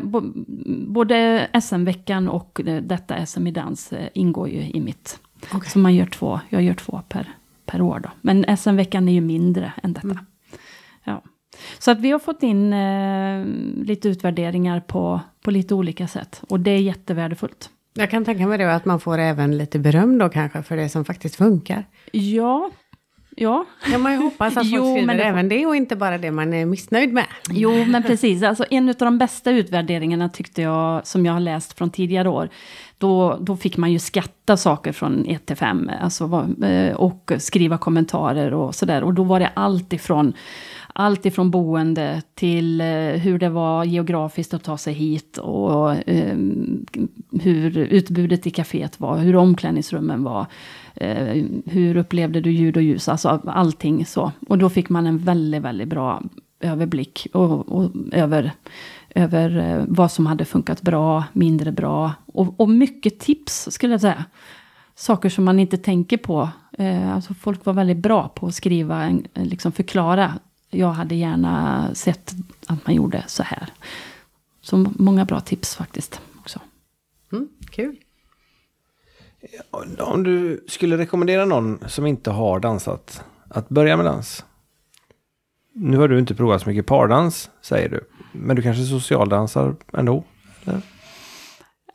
både 0.86 1.48
SM-veckan 1.62 2.28
och 2.28 2.60
eh, 2.66 2.82
detta 2.82 3.26
SM 3.26 3.46
i 3.46 3.50
dans 3.50 3.92
eh, 3.92 4.08
ingår 4.14 4.48
ju 4.48 4.60
i 4.60 4.80
mitt. 4.80 5.20
Okej. 5.52 5.70
Så 5.70 5.78
man 5.78 5.94
gör 5.94 6.06
två, 6.06 6.40
jag 6.48 6.62
gör 6.62 6.74
två 6.74 7.00
per, 7.08 7.34
per 7.64 7.80
år 7.80 8.00
då. 8.00 8.10
Men 8.20 8.56
SM-veckan 8.56 9.08
är 9.08 9.12
ju 9.12 9.20
mindre 9.20 9.72
än 9.82 9.92
detta. 9.92 10.08
Mm. 10.08 10.18
Ja. 11.04 11.22
Så 11.78 11.90
att 11.90 12.00
vi 12.00 12.10
har 12.10 12.18
fått 12.18 12.42
in 12.42 12.72
eh, 12.72 13.44
lite 13.84 14.08
utvärderingar 14.08 14.80
på, 14.80 15.20
på 15.42 15.50
lite 15.50 15.74
olika 15.74 16.08
sätt. 16.08 16.42
Och 16.48 16.60
det 16.60 16.70
är 16.70 16.80
jättevärdefullt. 16.80 17.70
Jag 17.96 18.10
kan 18.10 18.24
tänka 18.24 18.46
mig 18.46 18.58
det 18.58 18.74
att 18.74 18.84
man 18.84 19.00
får 19.00 19.18
även 19.18 19.58
lite 19.58 19.78
beröm 19.78 20.18
då 20.18 20.28
kanske 20.28 20.62
för 20.62 20.76
det 20.76 20.88
som 20.88 21.04
faktiskt 21.04 21.36
funkar. 21.36 21.84
Ja, 22.12 22.70
ja. 23.36 23.64
Ja, 23.92 23.98
man 23.98 24.12
ju 24.12 24.18
hoppas 24.18 24.56
att 24.56 24.66
Jo, 24.66 24.82
folk 24.82 24.92
skriver 24.92 25.06
men 25.06 25.16
det 25.16 25.22
även 25.22 25.48
det 25.48 25.66
och 25.66 25.76
inte 25.76 25.96
bara 25.96 26.18
det 26.18 26.30
man 26.30 26.54
är 26.54 26.66
missnöjd 26.66 27.12
med. 27.12 27.26
Jo, 27.50 27.84
men 27.84 28.02
precis. 28.02 28.42
Alltså, 28.42 28.64
en 28.70 28.88
av 28.88 28.94
de 28.94 29.18
bästa 29.18 29.50
utvärderingarna 29.50 30.28
tyckte 30.28 30.62
jag, 30.62 31.06
som 31.06 31.26
jag 31.26 31.32
har 31.32 31.40
läst 31.40 31.78
från 31.78 31.90
tidigare 31.90 32.28
år, 32.28 32.48
då, 32.98 33.38
då 33.40 33.56
fick 33.56 33.76
man 33.76 33.92
ju 33.92 33.98
skatta 33.98 34.56
saker 34.56 34.92
från 34.92 35.26
1 35.26 35.46
till 35.46 35.56
5, 35.56 35.90
alltså, 36.00 36.48
eh, 36.64 36.96
och 36.96 37.32
skriva 37.38 37.78
kommentarer 37.78 38.54
och 38.54 38.74
sådär. 38.74 39.02
Och 39.04 39.14
då 39.14 39.22
var 39.22 39.40
det 39.40 39.50
allt 39.54 39.92
ifrån, 39.92 40.32
allt 40.98 41.26
ifrån 41.26 41.50
boende 41.50 42.22
till 42.34 42.80
eh, 42.80 42.86
hur 42.86 43.38
det 43.38 43.48
var 43.48 43.84
geografiskt 43.84 44.54
att 44.54 44.64
ta 44.64 44.78
sig 44.78 44.94
hit 44.94 45.38
och 45.38 46.08
eh, 46.08 46.36
hur 47.40 47.78
utbudet 47.78 48.46
i 48.46 48.50
kaféet 48.50 49.00
var, 49.00 49.18
hur 49.18 49.36
omklädningsrummen 49.36 50.24
var. 50.24 50.46
Eh, 50.94 51.44
hur 51.64 51.96
upplevde 51.96 52.40
du 52.40 52.50
ljud 52.50 52.76
och 52.76 52.82
ljus, 52.82 53.08
alltså 53.08 53.28
allting 53.46 54.06
så. 54.06 54.32
Och 54.48 54.58
då 54.58 54.70
fick 54.70 54.88
man 54.88 55.06
en 55.06 55.18
väldigt, 55.18 55.62
väldigt 55.62 55.88
bra 55.88 56.22
överblick 56.60 57.26
och, 57.32 57.68
och 57.68 57.90
över, 58.12 58.52
över 59.14 59.84
vad 59.88 60.12
som 60.12 60.26
hade 60.26 60.44
funkat 60.44 60.82
bra, 60.82 61.24
mindre 61.32 61.72
bra. 61.72 62.12
Och, 62.26 62.60
och 62.60 62.68
mycket 62.68 63.18
tips 63.18 63.68
skulle 63.70 63.92
jag 63.92 64.00
säga. 64.00 64.24
Saker 64.94 65.28
som 65.28 65.44
man 65.44 65.58
inte 65.60 65.76
tänker 65.76 66.16
på. 66.16 66.48
Alltså 67.12 67.34
folk 67.34 67.64
var 67.64 67.72
väldigt 67.72 67.96
bra 67.96 68.28
på 68.28 68.46
att 68.46 68.54
skriva, 68.54 69.18
liksom 69.34 69.72
förklara. 69.72 70.32
Jag 70.76 70.92
hade 70.92 71.14
gärna 71.14 71.88
sett 71.94 72.34
att 72.66 72.86
man 72.86 72.94
gjorde 72.94 73.24
så 73.26 73.42
här. 73.42 73.66
Så 74.60 74.86
många 74.98 75.24
bra 75.24 75.40
tips 75.40 75.76
faktiskt 75.76 76.20
också. 76.40 76.60
Mm, 77.32 77.48
kul. 77.70 77.96
Om 79.98 80.22
du 80.22 80.64
skulle 80.68 80.98
rekommendera 80.98 81.44
någon 81.44 81.78
som 81.86 82.06
inte 82.06 82.30
har 82.30 82.60
dansat 82.60 83.24
att 83.48 83.68
börja 83.68 83.96
med 83.96 84.06
dans. 84.06 84.44
Nu 85.72 85.96
har 85.96 86.08
du 86.08 86.18
inte 86.18 86.34
provat 86.34 86.62
så 86.62 86.68
mycket 86.68 86.86
pardans, 86.86 87.50
säger 87.62 87.88
du. 87.88 88.00
Men 88.32 88.56
du 88.56 88.62
kanske 88.62 88.84
socialdansar 88.84 89.76
ändå? 89.92 90.24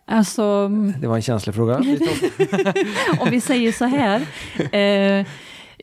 Alltså, 0.05 0.67
Det 0.99 1.07
var 1.07 1.15
en 1.15 1.21
känslig 1.21 1.55
fråga. 1.55 1.75
om 3.19 3.29
vi 3.29 3.41
säger 3.41 3.71
så 3.71 3.85
här. 3.85 4.27
Eh, 4.71 5.27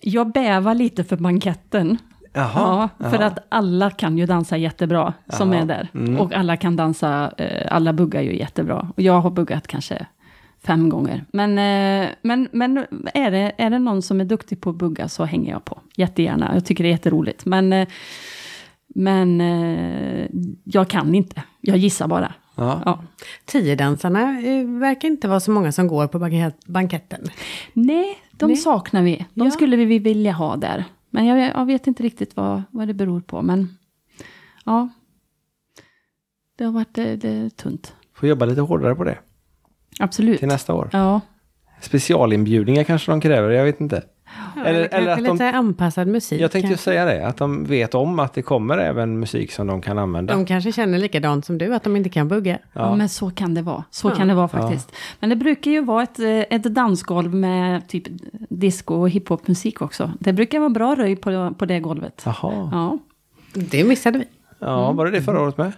jag 0.03 0.33
bävar 0.33 0.75
lite 0.75 1.05
för 1.05 1.17
banketten. 1.17 1.99
Jaha. 2.33 2.89
Ja, 2.99 3.09
för 3.11 3.17
jaha. 3.19 3.27
att 3.27 3.39
alla 3.49 3.91
kan 3.91 4.19
ju 4.19 4.27
dansa 4.27 4.57
jättebra 4.57 5.13
som 5.29 5.53
Jaha, 5.53 5.63
är 5.63 5.67
där. 5.67 5.89
mm. 5.95 6.21
Och 6.21 6.33
alla 6.35 6.57
kan 6.57 6.77
dansa, 6.77 7.33
eh, 7.39 7.67
alla 7.77 7.93
buggar 7.93 8.21
ju 8.23 8.39
jättebra. 8.39 8.89
Och 8.97 9.03
jag 9.03 9.21
har 9.21 9.31
buggat 9.31 9.67
kanske 9.67 10.07
fem 10.65 10.89
gånger. 10.89 11.25
Men, 11.33 11.51
eh, 11.59 12.09
men, 12.23 12.49
men 12.53 12.79
är, 13.15 13.31
det, 13.31 13.53
är 13.59 13.71
det 13.71 13.79
någon 13.79 14.03
som 14.03 14.21
är 14.21 14.25
duktig 14.25 14.61
på 14.61 14.71
att 14.71 14.77
bugga 14.77 15.09
så 15.09 15.25
hänger 15.25 15.53
jag 15.53 15.65
på. 15.65 15.81
Jättegärna, 15.97 16.51
jag 16.55 16.65
tycker 16.65 16.85
det 16.85 16.89
är 16.91 16.93
jätteroligt. 16.93 17.45
Men, 17.47 17.73
eh, 17.73 17.89
men 18.95 19.41
eh, 19.41 20.27
jag 20.65 20.89
kan 20.89 21.15
inte, 21.15 21.43
jag 21.61 21.77
gissar 21.77 22.09
bara. 22.09 22.33
Ja. 22.55 22.83
Ja. 22.85 23.03
Tiodansarna 23.45 24.25
verkar 24.81 25.09
inte 25.09 25.29
vara 25.29 25.41
så 25.41 25.51
många 25.51 25.73
som 25.73 25.89
går 25.89 26.07
på 26.07 26.19
bankett- 26.19 26.67
banketten. 26.67 27.21
Nej, 27.73 28.19
de 28.33 28.47
Nej. 28.47 28.57
saknar 28.57 29.03
vi. 29.03 29.27
De 29.35 29.45
Ja. 29.45 29.51
skulle 29.51 29.77
vi 29.77 29.99
vilja 29.99 30.33
ha 30.33 30.57
där. 30.57 30.85
Men 31.11 31.27
jag, 31.27 31.39
jag 31.39 31.67
vet 31.67 31.87
inte 31.87 32.03
riktigt 32.03 32.37
vad, 32.37 32.63
vad 32.71 32.89
det 32.89 32.95
beror 32.95 33.21
på. 33.21 33.43
Men 33.43 33.79
ja, 34.65 34.89
det 36.57 36.65
har 36.65 36.73
varit 36.73 36.95
det, 36.95 37.17
det 37.17 37.29
är 37.29 37.51
tunt. 37.51 37.95
Får 38.15 38.29
jobba 38.29 38.47
lite 38.47 38.61
hårdare 38.61 38.95
på 38.95 39.05
det 39.05 39.19
Absolut. 39.99 40.39
till 40.39 40.49
nästa 40.49 40.75
år. 40.75 40.91
Ja, 40.93 41.21
Specialinbjudningar 41.81 42.85
kanske 42.85 43.13
de 43.13 43.21
kräver, 43.21 43.51
jag 43.51 43.65
vet 43.65 43.81
inte. 43.81 44.03
Eller- 44.57 44.71
eller 44.71 44.89
eller 44.99 45.13
att 45.13 45.25
de- 45.25 45.33
lite 45.33 45.51
anpassad 45.51 46.09
musik. 46.09 46.41
Jag 46.41 46.51
tänkte 46.53 46.67
ju 46.67 46.71
kanske. 46.75 46.85
säga 46.85 47.05
det, 47.05 47.27
att 47.27 47.37
de 47.37 47.65
vet 47.65 47.95
om 47.95 48.19
att 48.19 48.35
det 48.35 48.43
kommer 48.43 48.79
även 48.79 49.19
musik 49.21 49.53
som 49.53 49.67
de 49.67 49.81
kan 49.81 49.99
använda. 49.99 50.35
De 50.35 50.47
kanske 50.47 50.73
känner 50.73 50.99
likadant 50.99 51.45
som 51.45 51.59
du, 51.59 51.75
att 51.75 51.83
de 51.85 51.97
inte 51.97 52.09
kan 52.11 52.29
bugga. 52.29 52.59
ja. 52.73 52.95
men 52.97 53.09
så 53.09 53.31
kan 53.31 53.55
det 53.55 53.63
vara. 53.63 53.85
Så 53.91 54.09
Ja. 54.09 54.15
kan 54.15 54.29
det 54.29 54.35
vara 54.35 54.49
faktiskt. 54.49 54.93
Men 55.21 55.31
det 55.31 55.37
brukar 55.37 55.71
ju 55.71 55.85
vara 55.85 56.03
ett, 56.03 56.19
eh, 56.19 56.27
ett 56.29 56.63
dansgolv 56.63 57.35
med 57.35 57.89
typ 57.89 58.05
disco 58.49 58.95
och 58.95 59.11
hiphopmusik 59.11 59.83
också. 59.83 60.11
Det 60.21 60.33
brukar 60.33 60.59
vara 60.59 60.71
bra 60.71 60.95
röj 60.95 61.17
på, 61.17 61.55
på 61.59 61.67
det 61.67 61.81
golvet. 61.81 62.23
Jaha. 62.27 62.69
Ja. 62.73 62.99
Det 63.55 63.85
missade 63.85 64.19
vi. 64.19 64.25
Ja, 64.59 64.93
var 64.93 65.05
det 65.05 65.11
det 65.11 65.23
förra 65.23 65.41
året 65.43 65.57
med? 65.59 65.73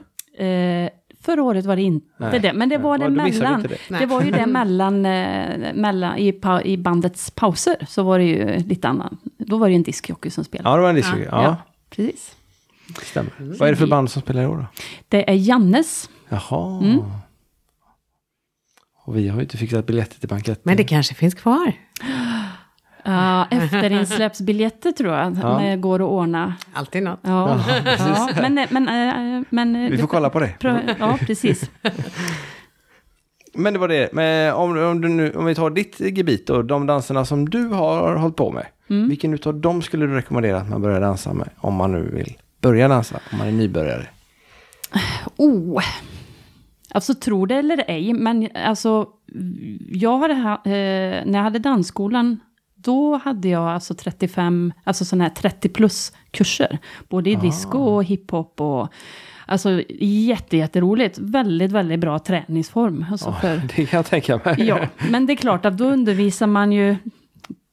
Eh, 0.85 0.91
förra 1.21 1.43
året 1.43 1.65
var 1.67 1.77
det 1.77 1.83
inte 1.83 2.07
Nej, 2.17 2.41
det. 2.41 2.53
Men 2.53 2.69
det 2.69 2.79
nej. 2.79 2.85
var 2.85 2.99
vi 2.99 3.09
mellan. 3.09 3.63
Det. 3.63 3.99
det. 3.99 4.07
var 4.07 4.23
ju 4.23 4.31
det 4.31 4.47
mellan, 4.47 5.07
eh, 5.07 5.75
mellan 5.75 6.19
i, 6.19 6.33
pa, 6.33 6.63
i 6.63 6.77
bandets 6.77 7.31
pauser. 7.31 7.77
Så 7.89 8.03
var 8.03 8.19
det 8.19 8.25
ju 8.25 8.59
lite 8.59 8.89
annan. 8.89 9.19
Då 9.39 9.59
var 9.59 9.67
det 9.67 9.71
ju 9.73 9.77
en 9.77 9.83
diskjockey 9.83 10.31
som 10.31 10.45
spelade. 10.45 10.71
Ja, 10.71 10.77
det 10.77 10.83
var 10.83 10.89
en 10.89 10.95
disco. 10.95 11.17
Ja, 11.19 11.27
Ja, 11.31 11.57
precis. 11.91 12.37
stämmer. 13.03 13.33
Vad 13.39 13.69
är 13.69 13.73
det 13.73 13.77
för 13.77 13.87
band 13.87 14.11
som 14.11 14.23
spelar 14.23 14.43
i 14.43 14.47
år 14.47 14.57
då? 14.57 14.67
Det 15.09 15.31
är 15.31 15.35
Jannes. 15.35 16.11
Jaha. 16.29 16.81
Mm. 16.83 17.01
Och 19.05 19.17
vi 19.17 19.29
har 19.29 19.37
ju 19.37 19.43
inte 19.43 19.57
fixat 19.57 19.87
biljetter 19.87 20.21
till 20.21 20.29
banketten. 20.29 20.63
Men 20.63 20.77
det 20.77 20.85
kanske 20.85 21.15
finns 21.15 21.35
kvar. 21.35 21.73
Uh, 23.07 23.47
Efterinsläppsbiljetter 23.51 24.93
tror 24.93 25.15
jag. 25.15 25.37
Ja. 25.43 25.77
Går 25.77 26.01
att 26.03 26.09
ordna. 26.09 26.55
Alltid 26.73 27.03
något. 27.03 27.21
Ja, 27.23 27.61
ja. 27.99 28.29
men, 28.41 28.67
men, 28.71 28.89
eh, 28.89 29.43
men, 29.51 29.77
eh, 29.77 29.91
Vi 29.91 29.99
får 29.99 30.07
kolla 30.07 30.31
på 30.31 30.41
det. 30.41 30.53
Ja, 30.99 31.19
precis. 31.27 31.71
Men 33.55 33.73
det 33.73 33.79
var 33.79 33.89
det. 33.89 34.13
Men 34.13 34.55
om, 34.55 34.79
om, 34.79 35.01
du 35.01 35.09
nu, 35.09 35.33
om 35.33 35.45
vi 35.45 35.55
tar 35.55 35.71
ditt 35.71 36.01
gebit 36.01 36.47
då, 36.47 36.63
de 36.63 36.87
danserna 36.87 37.25
som 37.25 37.49
du 37.49 37.69
har 37.69 38.17
hållit 38.17 38.37
på 38.37 38.51
med. 38.53 38.67
Mm. 38.91 39.09
Vilken 39.09 39.35
utav 39.35 39.61
dem 39.61 39.83
skulle 39.83 40.07
du 40.07 40.15
rekommendera 40.15 40.57
att 40.57 40.69
man 40.69 40.83
börjar 40.83 41.01
dansa 41.01 41.33
med? 41.33 41.49
Om 41.57 41.75
man 41.75 41.93
nu 41.93 42.11
vill 42.15 42.37
börja 42.61 42.89
dansa, 42.89 43.21
om 43.33 43.39
man 43.39 43.49
är 43.49 43.53
nybörjare. 43.53 44.07
Oh. 45.37 45.83
Alltså 46.93 47.15
tro 47.15 47.47
det 47.47 47.55
eller 47.55 47.85
ej, 47.89 48.13
men 48.13 48.49
alltså 48.65 49.07
jag 49.89 50.19
hade, 50.19 50.35
ha- 50.35 50.63
eh, 50.65 51.25
när 51.27 51.35
jag 51.35 51.43
hade 51.43 51.59
dansskolan, 51.59 52.41
då 52.83 53.17
hade 53.17 53.49
jag 53.49 53.69
alltså 53.69 53.95
35, 53.95 54.73
alltså 54.85 55.05
sådana 55.05 55.25
här 55.25 55.31
30 55.31 55.69
plus 55.69 56.13
kurser. 56.31 56.79
Både 57.09 57.31
i 57.31 57.35
disco 57.35 57.79
och 57.79 58.05
hiphop 58.05 58.61
och 58.61 58.89
alltså 59.47 59.83
jätte, 60.01 60.57
jätteroligt. 60.57 61.19
Väldigt, 61.19 61.73
väldigt 61.73 62.01
bra 62.01 62.19
träningsform. 62.19 63.07
Alltså 63.11 63.33
för, 63.33 63.57
Det 63.77 63.87
kan 63.87 63.99
jag 63.99 64.07
tänka 64.07 64.41
mig. 64.45 64.55
Ja, 64.59 64.79
men 65.11 65.27
det 65.27 65.33
är 65.33 65.37
klart 65.37 65.67
att 65.67 65.79
då 65.79 65.85
undervisar 65.85 66.47
man 66.47 66.73
ju, 66.73 66.97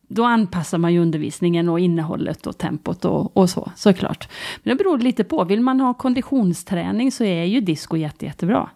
då 0.07 0.23
anpassar 0.25 0.77
man 0.77 0.93
ju 0.93 0.99
undervisningen 0.99 1.69
och 1.69 1.79
innehållet 1.79 2.47
och 2.47 2.57
tempot 2.57 3.05
och, 3.05 3.37
och 3.37 3.49
så, 3.49 3.71
såklart. 3.75 4.29
Men 4.63 4.77
det 4.77 4.83
beror 4.83 4.97
lite 4.97 5.23
på, 5.23 5.43
vill 5.43 5.61
man 5.61 5.79
ha 5.79 5.93
konditionsträning 5.93 7.11
så 7.11 7.23
är 7.23 7.43
ju 7.43 7.61
disco 7.61 7.97
jätte, 7.97 8.25
jättebra. 8.25 8.69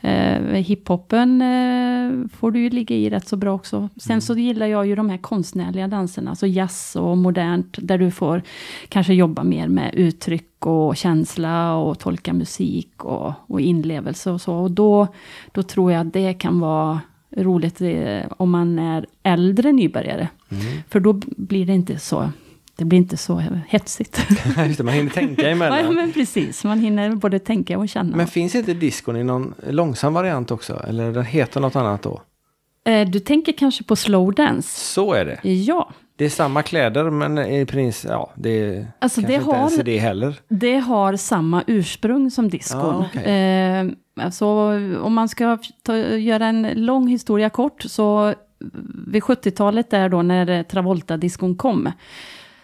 Eh, 0.00 0.40
hiphopen 0.40 1.42
eh, 1.42 2.28
får 2.36 2.50
du 2.50 2.60
ju 2.60 2.70
ligga 2.70 2.96
i 2.96 3.10
rätt 3.10 3.28
så 3.28 3.36
bra 3.36 3.54
också. 3.54 3.88
Sen 3.96 4.20
så 4.20 4.34
gillar 4.34 4.66
jag 4.66 4.86
ju 4.86 4.94
de 4.94 5.10
här 5.10 5.18
konstnärliga 5.18 5.88
danserna, 5.88 6.30
alltså 6.30 6.46
jazz 6.46 6.96
och 6.96 7.18
modernt, 7.18 7.78
där 7.82 7.98
du 7.98 8.10
får 8.10 8.42
kanske 8.88 9.14
jobba 9.14 9.44
mer 9.44 9.68
med 9.68 9.94
uttryck 9.94 10.66
och 10.66 10.96
känsla 10.96 11.74
och 11.74 11.98
tolka 11.98 12.32
musik 12.32 13.04
och, 13.04 13.32
och 13.46 13.60
inlevelse 13.60 14.30
och 14.30 14.40
så. 14.40 14.54
Och 14.54 14.70
då, 14.70 15.06
då 15.52 15.62
tror 15.62 15.92
jag 15.92 16.06
att 16.06 16.12
det 16.12 16.34
kan 16.34 16.60
vara 16.60 17.00
roligt 17.36 17.80
eh, 17.80 18.20
om 18.36 18.50
man 18.50 18.78
är 18.78 19.06
äldre 19.22 19.72
nybörjare. 19.72 20.28
För 20.88 21.00
då 21.00 21.12
blir 21.26 21.66
det 21.66 21.72
inte 21.72 21.98
så, 21.98 22.30
det 22.76 22.84
blir 22.84 22.98
inte 22.98 23.16
så 23.16 23.42
hetsigt. 23.68 24.20
Just 24.66 24.78
det, 24.78 24.84
man 24.84 24.94
hinner 24.94 25.10
tänka 25.10 25.42
ja, 25.46 25.48
emellan. 25.48 25.94
men 25.94 26.12
precis, 26.12 26.64
man 26.64 26.80
hinner 26.80 27.10
både 27.10 27.38
tänka 27.38 27.78
och 27.78 27.88
känna. 27.88 28.16
Men 28.16 28.26
finns 28.26 28.54
inte 28.54 28.74
diskon 28.74 29.16
i 29.16 29.24
någon 29.24 29.54
långsam 29.68 30.14
variant 30.14 30.50
också? 30.50 30.84
Eller 30.88 31.12
den 31.12 31.24
heter 31.24 31.60
något 31.60 31.76
annat 31.76 32.02
då? 32.02 32.22
Eh, 32.84 33.08
du 33.08 33.20
tänker 33.20 33.52
kanske 33.52 33.84
på 33.84 33.96
slow 33.96 34.34
dance? 34.34 34.80
Så 34.80 35.12
är 35.12 35.24
det. 35.24 35.48
Ja, 35.48 35.90
Det 36.20 36.24
är 36.26 36.30
samma 36.30 36.62
kläder 36.62 37.10
men 37.10 37.38
i 37.38 37.66
princip, 37.66 38.10
ja, 38.10 38.30
det 38.36 38.50
är 38.50 38.86
Alltså, 38.98 39.20
kanske 39.20 39.32
det 39.38 39.42
inte 39.44 39.56
ens 39.56 39.72
har- 39.72 39.80
är 39.80 39.84
det 39.84 39.98
heller. 39.98 40.34
det 40.48 40.76
har 40.78 41.16
samma 41.16 41.62
ursprung 41.66 42.30
som 42.30 42.48
diskon. 42.48 42.80
Ah, 42.94 43.04
okej. 43.14 43.32
eh, 43.32 43.86
alltså, 44.24 44.46
om 45.02 45.14
man 45.14 45.28
ska 45.28 45.58
ta, 45.82 45.96
göra 45.98 46.46
en 46.46 46.68
lång 46.74 47.08
historia 47.08 47.50
kort, 47.50 47.82
så 47.82 48.34
vid 49.06 49.22
70-talet 49.22 49.90
där 49.90 50.08
då 50.08 50.22
när 50.22 50.62
Travolta-diskon 50.62 51.56
kom, 51.56 51.88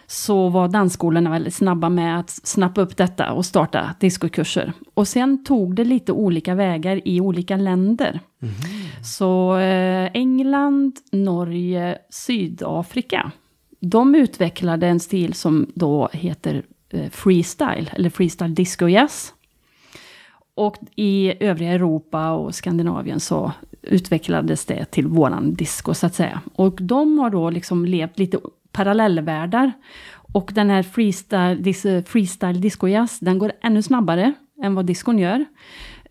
så 0.07 0.49
var 0.49 0.67
dansskolorna 0.67 1.29
väldigt 1.29 1.53
snabba 1.53 1.89
med 1.89 2.19
att 2.19 2.29
snappa 2.29 2.81
upp 2.81 2.97
detta 2.97 3.31
och 3.31 3.45
starta 3.45 3.95
diskokurser. 3.99 4.73
Och 4.93 5.07
sen 5.07 5.43
tog 5.43 5.75
det 5.75 5.83
lite 5.83 6.11
olika 6.11 6.55
vägar 6.55 7.01
i 7.07 7.21
olika 7.21 7.57
länder. 7.57 8.19
Så 9.03 9.57
eh, 9.57 10.09
England, 10.13 10.93
Norge, 11.11 11.97
Sydafrika, 12.09 13.31
de 13.79 14.15
utvecklade 14.15 14.87
en 14.87 14.99
stil 14.99 15.33
som 15.33 15.71
då 15.73 16.09
heter 16.13 16.63
eh, 16.89 17.09
freestyle, 17.09 17.89
eller 17.93 18.09
freestyle 18.09 18.55
disco 18.55 18.87
jazz. 18.87 19.33
Och 20.55 20.77
i 20.95 21.33
övriga 21.39 21.71
Europa 21.71 22.31
och 22.31 22.55
Skandinavien 22.55 23.19
så 23.19 23.51
utvecklades 23.81 24.65
det 24.65 24.85
till 24.85 25.07
våran 25.07 25.53
disco 25.53 25.93
så 25.93 26.05
att 26.05 26.15
säga. 26.15 26.41
Och 26.55 26.77
de 26.81 27.19
har 27.19 27.29
då 27.29 27.49
liksom 27.49 27.85
levt 27.85 28.19
lite 28.19 28.39
parallellvärldar. 28.71 29.71
Och 30.33 30.51
den 30.53 30.69
här 30.69 30.83
freestyle, 30.83 31.63
dis, 31.63 31.85
freestyle 32.05 32.61
disco 32.61 32.87
jazz, 32.87 33.19
den 33.19 33.39
går 33.39 33.51
ännu 33.61 33.81
snabbare 33.81 34.33
än 34.63 34.75
vad 34.75 34.85
discon 34.85 35.19
gör. 35.19 35.45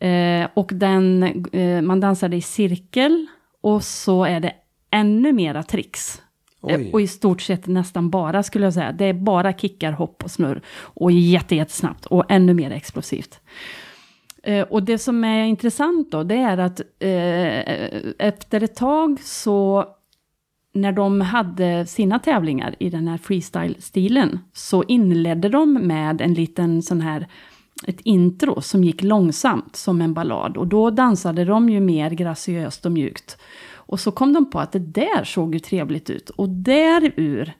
Eh, 0.00 0.48
och 0.54 0.70
den, 0.74 1.22
eh, 1.52 1.82
man 1.82 2.00
dansar 2.00 2.34
i 2.34 2.40
cirkel 2.40 3.26
och 3.60 3.84
så 3.84 4.24
är 4.24 4.40
det 4.40 4.52
ännu 4.90 5.32
mera 5.32 5.62
tricks. 5.62 6.22
Oj. 6.60 6.72
Eh, 6.72 6.94
Och 6.94 7.00
i 7.00 7.06
stort 7.06 7.42
sett 7.42 7.66
nästan 7.66 8.10
bara 8.10 8.42
skulle 8.42 8.66
jag 8.66 8.74
säga. 8.74 8.92
Det 8.92 9.04
är 9.04 9.14
bara 9.14 9.52
kickar, 9.52 9.92
hopp 9.92 10.24
och 10.24 10.30
snurr. 10.30 10.62
Och 10.78 11.12
jätte, 11.12 11.56
jättesnabbt 11.56 12.06
och 12.06 12.24
ännu 12.28 12.54
mer 12.54 12.70
explosivt. 12.70 13.40
Eh, 14.42 14.62
och 14.62 14.82
det 14.82 14.98
som 14.98 15.24
är 15.24 15.44
intressant 15.44 16.10
då, 16.12 16.22
det 16.22 16.36
är 16.36 16.58
att 16.58 16.80
eh, 16.80 18.26
efter 18.28 18.62
ett 18.62 18.74
tag 18.76 19.20
så 19.20 19.84
när 20.72 20.92
de 20.92 21.20
hade 21.20 21.86
sina 21.86 22.18
tävlingar 22.18 22.74
i 22.78 22.90
den 22.90 23.08
här 23.08 23.18
freestyle-stilen 23.18 24.38
så 24.52 24.84
inledde 24.84 25.48
de 25.48 25.72
med 25.74 26.20
en 26.20 26.34
liten 26.34 26.82
sån 26.82 27.00
här 27.00 27.26
ett 27.86 28.00
intro 28.00 28.60
som 28.60 28.84
gick 28.84 29.02
långsamt 29.02 29.76
som 29.76 30.00
en 30.00 30.14
ballad. 30.14 30.56
Och 30.56 30.66
då 30.66 30.90
dansade 30.90 31.44
de 31.44 31.68
ju 31.68 31.80
mer 31.80 32.10
graciöst 32.10 32.86
och 32.86 32.92
mjukt. 32.92 33.38
Och 33.86 34.00
så 34.00 34.10
kom 34.10 34.32
de 34.32 34.50
på 34.50 34.60
att 34.60 34.72
det 34.72 34.78
där 34.78 35.24
såg 35.24 35.54
ju 35.54 35.60
trevligt 35.60 36.10
ut. 36.10 36.30
Och 36.30 36.48
därur 36.48 37.52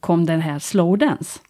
kom 0.00 0.26
den 0.26 0.40
här 0.40 0.58
slowdance. 0.58 1.40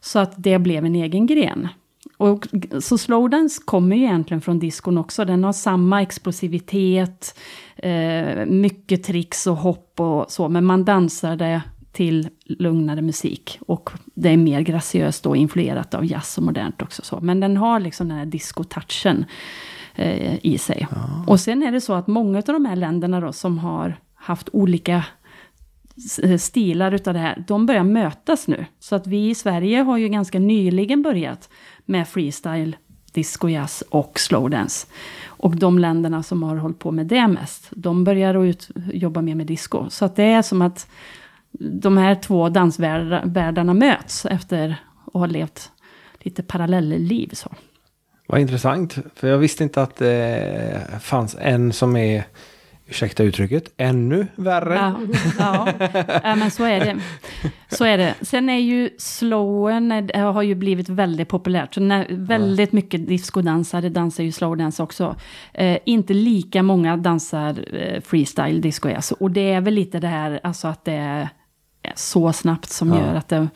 Så 0.00 0.18
att 0.18 0.34
det 0.36 0.58
blev 0.58 0.84
en 0.84 0.94
egen 0.94 1.26
gren. 1.26 1.68
Och 2.16 2.46
så 2.80 2.98
slowdance 2.98 3.62
kommer 3.64 3.96
ju 3.96 4.02
egentligen 4.02 4.40
från 4.40 4.58
diskon 4.58 4.98
också. 4.98 5.24
Den 5.24 5.44
har 5.44 5.52
samma 5.52 6.02
explosivitet, 6.02 7.38
eh, 7.76 8.46
mycket 8.46 9.04
tricks 9.04 9.46
och 9.46 9.56
hopp 9.56 10.00
och 10.00 10.30
så. 10.30 10.48
Men 10.48 10.64
man 10.64 10.84
dansar 10.84 11.36
det 11.36 11.62
till 11.92 12.28
lugnare 12.44 13.02
musik. 13.02 13.58
Och 13.66 13.90
det 14.14 14.28
är 14.28 14.36
mer 14.36 14.60
graciöst 14.60 15.26
och 15.26 15.36
influerat 15.36 15.94
av 15.94 16.06
jazz 16.06 16.38
och 16.38 16.44
modernt 16.44 16.82
också. 16.82 17.02
Så. 17.02 17.20
Men 17.20 17.40
den 17.40 17.56
har 17.56 17.80
liksom 17.80 18.08
den 18.08 18.18
här 18.18 18.26
disco-touchen 18.26 19.24
eh, 19.94 20.46
i 20.46 20.58
sig. 20.58 20.86
Och 21.26 21.40
sen 21.40 21.62
är 21.62 21.72
det 21.72 21.80
så 21.80 21.92
att 21.92 22.06
många 22.06 22.38
av 22.38 22.44
de 22.44 22.64
här 22.64 22.76
länderna 22.76 23.20
då 23.20 23.32
som 23.32 23.58
har 23.58 23.96
haft 24.14 24.48
olika 24.52 25.04
s- 25.96 26.44
stilar 26.44 26.92
utav 26.92 27.14
det 27.14 27.20
här, 27.20 27.44
de 27.48 27.66
börjar 27.66 27.84
mötas 27.84 28.48
nu. 28.48 28.64
Så 28.78 28.96
att 28.96 29.06
vi 29.06 29.30
i 29.30 29.34
Sverige 29.34 29.78
har 29.82 29.96
ju 29.98 30.08
ganska 30.08 30.38
nyligen 30.38 31.02
börjat 31.02 31.48
med 31.84 32.08
freestyle, 32.08 32.76
disco 33.12 33.48
jazz 33.48 33.82
och 33.90 34.18
slowdance. 34.20 34.86
Och 35.26 35.56
de 35.56 35.78
länderna 35.78 36.22
som 36.22 36.42
har 36.42 36.56
hållit 36.56 36.78
på 36.78 36.90
med 36.90 37.06
det 37.06 37.28
mest, 37.28 37.68
de 37.70 38.04
börjar 38.04 38.44
ut, 38.44 38.68
jobba 38.92 39.20
mer 39.22 39.34
med 39.34 39.46
disco. 39.46 39.90
Så 39.90 40.04
att 40.04 40.16
det 40.16 40.24
är 40.24 40.42
som 40.42 40.62
att 40.62 40.90
de 41.58 41.96
här 41.98 42.14
två 42.14 42.48
dansvärldarna 42.48 43.74
möts 43.74 44.26
efter 44.26 44.76
att 45.06 45.12
ha 45.12 45.26
levt 45.26 45.70
lite 46.20 46.42
parallellliv. 46.42 47.30
Så. 47.32 47.50
Vad 48.30 48.40
intressant, 48.40 48.98
för 49.14 49.28
jag 49.28 49.38
visste 49.38 49.62
inte 49.64 49.82
att 49.82 49.96
det 49.96 50.80
fanns 51.00 51.36
en 51.40 51.72
som 51.72 51.96
är, 51.96 52.24
ursäkta 52.86 53.22
uttrycket, 53.22 53.64
ännu 53.76 54.26
värre. 54.36 54.74
Ja, 54.74 55.00
ja. 55.38 55.68
ja, 56.24 56.34
men 56.34 56.50
så 56.50 56.64
är 56.64 56.80
det. 56.80 56.96
Så 57.68 57.84
är 57.84 57.98
det. 57.98 58.14
Sen 58.20 58.48
är 58.48 58.58
ju 58.58 58.90
slowen, 58.98 59.92
eh, 59.92 60.32
har 60.32 60.42
ju 60.42 60.54
blivit 60.54 60.88
väldigt 60.88 61.28
populärt. 61.28 61.74
Så 61.74 61.80
när, 61.80 62.06
väldigt 62.10 62.72
mycket 62.72 63.08
discodansare 63.08 63.88
dansar 63.88 64.24
ju 64.24 64.32
slowdance 64.32 64.82
också. 64.82 65.16
Eh, 65.54 65.78
inte 65.84 66.14
lika 66.14 66.62
många 66.62 66.96
dansar 66.96 67.74
eh, 67.76 68.00
freestyle 68.00 68.60
disco 68.60 68.88
jazz. 68.88 69.12
Och 69.12 69.30
det 69.30 69.52
är 69.52 69.60
väl 69.60 69.74
lite 69.74 69.98
det 69.98 70.08
här, 70.08 70.40
alltså 70.42 70.68
att 70.68 70.84
det 70.84 70.92
är 70.92 71.28
så 71.94 72.32
snabbt 72.32 72.68
som 72.70 72.88
Ja. 72.88 72.98
gör 73.00 73.14
att 73.14 73.28
det, 73.28 73.48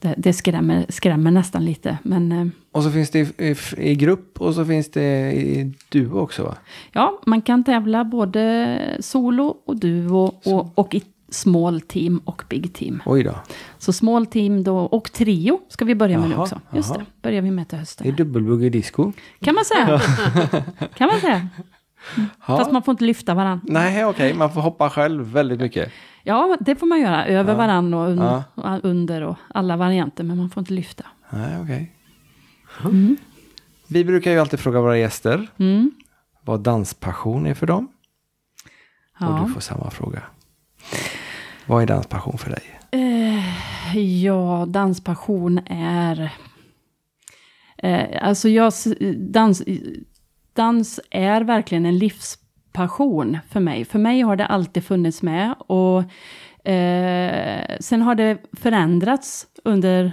det, 0.00 0.14
det 0.18 0.32
skrämmer, 0.32 0.86
skrämmer 0.88 1.30
nästan 1.30 1.64
lite. 1.64 1.98
Men 2.02 2.32
eh, 2.32 2.46
Och 2.72 2.82
så 2.82 2.90
finns 2.90 3.10
det 3.10 3.18
i, 3.18 3.46
i, 3.48 3.90
i 3.90 3.94
grupp 3.94 4.40
och 4.40 4.54
så 4.54 4.64
finns 4.64 4.90
det 4.90 5.32
i 5.32 5.74
duo 5.88 6.18
också 6.20 6.42
va? 6.42 6.56
ja, 6.92 7.20
man 7.26 7.42
kan 7.42 7.64
tävla 7.64 8.04
både 8.04 8.78
solo 9.00 9.56
och 9.66 9.76
duo 9.76 10.32
och, 10.44 10.78
och 10.78 10.94
i 10.94 11.02
small 11.30 11.80
team 11.80 12.20
och 12.24 12.42
big 12.48 12.74
team. 12.74 13.02
Oj 13.06 13.22
då. 13.22 13.34
Så 13.78 13.92
small 13.92 14.26
team 14.26 14.64
då, 14.64 14.78
och 14.78 15.12
trio 15.12 15.60
ska 15.68 15.84
vi 15.84 15.94
börja 15.94 16.18
med 16.18 16.28
nu 16.28 16.34
Jaha, 16.34 16.42
också. 16.42 16.60
Just 16.72 16.88
jaha. 16.90 16.98
det, 16.98 17.22
börjar 17.22 17.42
vi 17.42 17.50
med 17.50 17.68
till 17.68 17.76
Det 17.76 17.78
är 17.78 17.80
hösten. 17.80 18.16
dubbelbugg 18.16 18.72
disco. 18.72 19.12
Kan 19.40 19.54
man 19.54 19.64
säga. 19.64 20.00
kan 20.94 21.08
man 21.08 21.20
säga. 21.20 21.48
Fast 22.46 22.66
Ja. 22.66 22.72
man 22.72 22.82
får 22.82 22.92
inte 22.92 23.04
lyfta 23.04 23.34
varandra. 23.34 23.66
Nej, 23.68 24.04
okej, 24.04 24.34
man 24.34 24.52
får 24.52 24.60
hoppa 24.60 24.90
själv 24.90 25.32
väldigt 25.32 25.60
mycket. 25.60 25.92
Ja, 26.28 26.56
det 26.60 26.76
får 26.76 26.86
man 26.86 27.00
göra. 27.00 27.26
Över 27.26 27.52
Ja. 27.52 27.58
varann 27.58 27.94
och 27.94 28.08
un 28.08 28.18
Ja. 28.18 28.44
och 28.54 28.84
under 28.84 29.22
och 29.22 29.36
alla 29.54 29.76
varianter. 29.76 30.24
Men 30.24 30.36
man 30.36 30.50
får 30.50 30.60
inte 30.60 30.72
lyfta. 30.72 31.04
Nej, 31.30 31.60
okej. 31.62 31.92
Vi 33.88 34.04
brukar 34.04 34.30
ju 34.30 34.38
alltid 34.38 34.60
fråga 34.60 34.80
våra 34.80 34.98
gäster 34.98 35.48
Mm. 35.58 35.90
vad 36.44 36.60
danspassion 36.60 37.46
är 37.46 37.54
för 37.54 37.66
dem. 37.66 37.88
Och 39.20 39.26
Ja. 39.26 39.44
du 39.46 39.52
får 39.52 39.60
samma 39.60 39.90
fråga. 39.90 40.22
Vad 41.66 41.82
är 41.82 41.86
danspassion 41.86 42.38
för 42.38 42.50
dig? 42.50 42.80
Eh, 42.90 43.98
ja, 43.98 44.66
danspassion 44.68 45.60
är... 45.70 46.32
Eh, 47.76 48.28
alltså 48.28 48.48
jag... 48.48 48.72
Dans, 49.16 49.62
dans 50.52 51.00
är 51.10 51.40
verkligen 51.40 51.86
en 51.86 51.98
livspassion 51.98 52.47
passion 52.78 53.38
för 53.48 53.60
mig. 53.60 53.84
För 53.84 53.98
mig 53.98 54.20
har 54.20 54.36
det 54.36 54.46
alltid 54.46 54.84
funnits 54.84 55.22
med. 55.22 55.54
Och 55.58 55.98
eh, 56.70 57.76
sen 57.80 58.02
har 58.02 58.14
det 58.14 58.38
förändrats 58.52 59.46
under, 59.64 60.12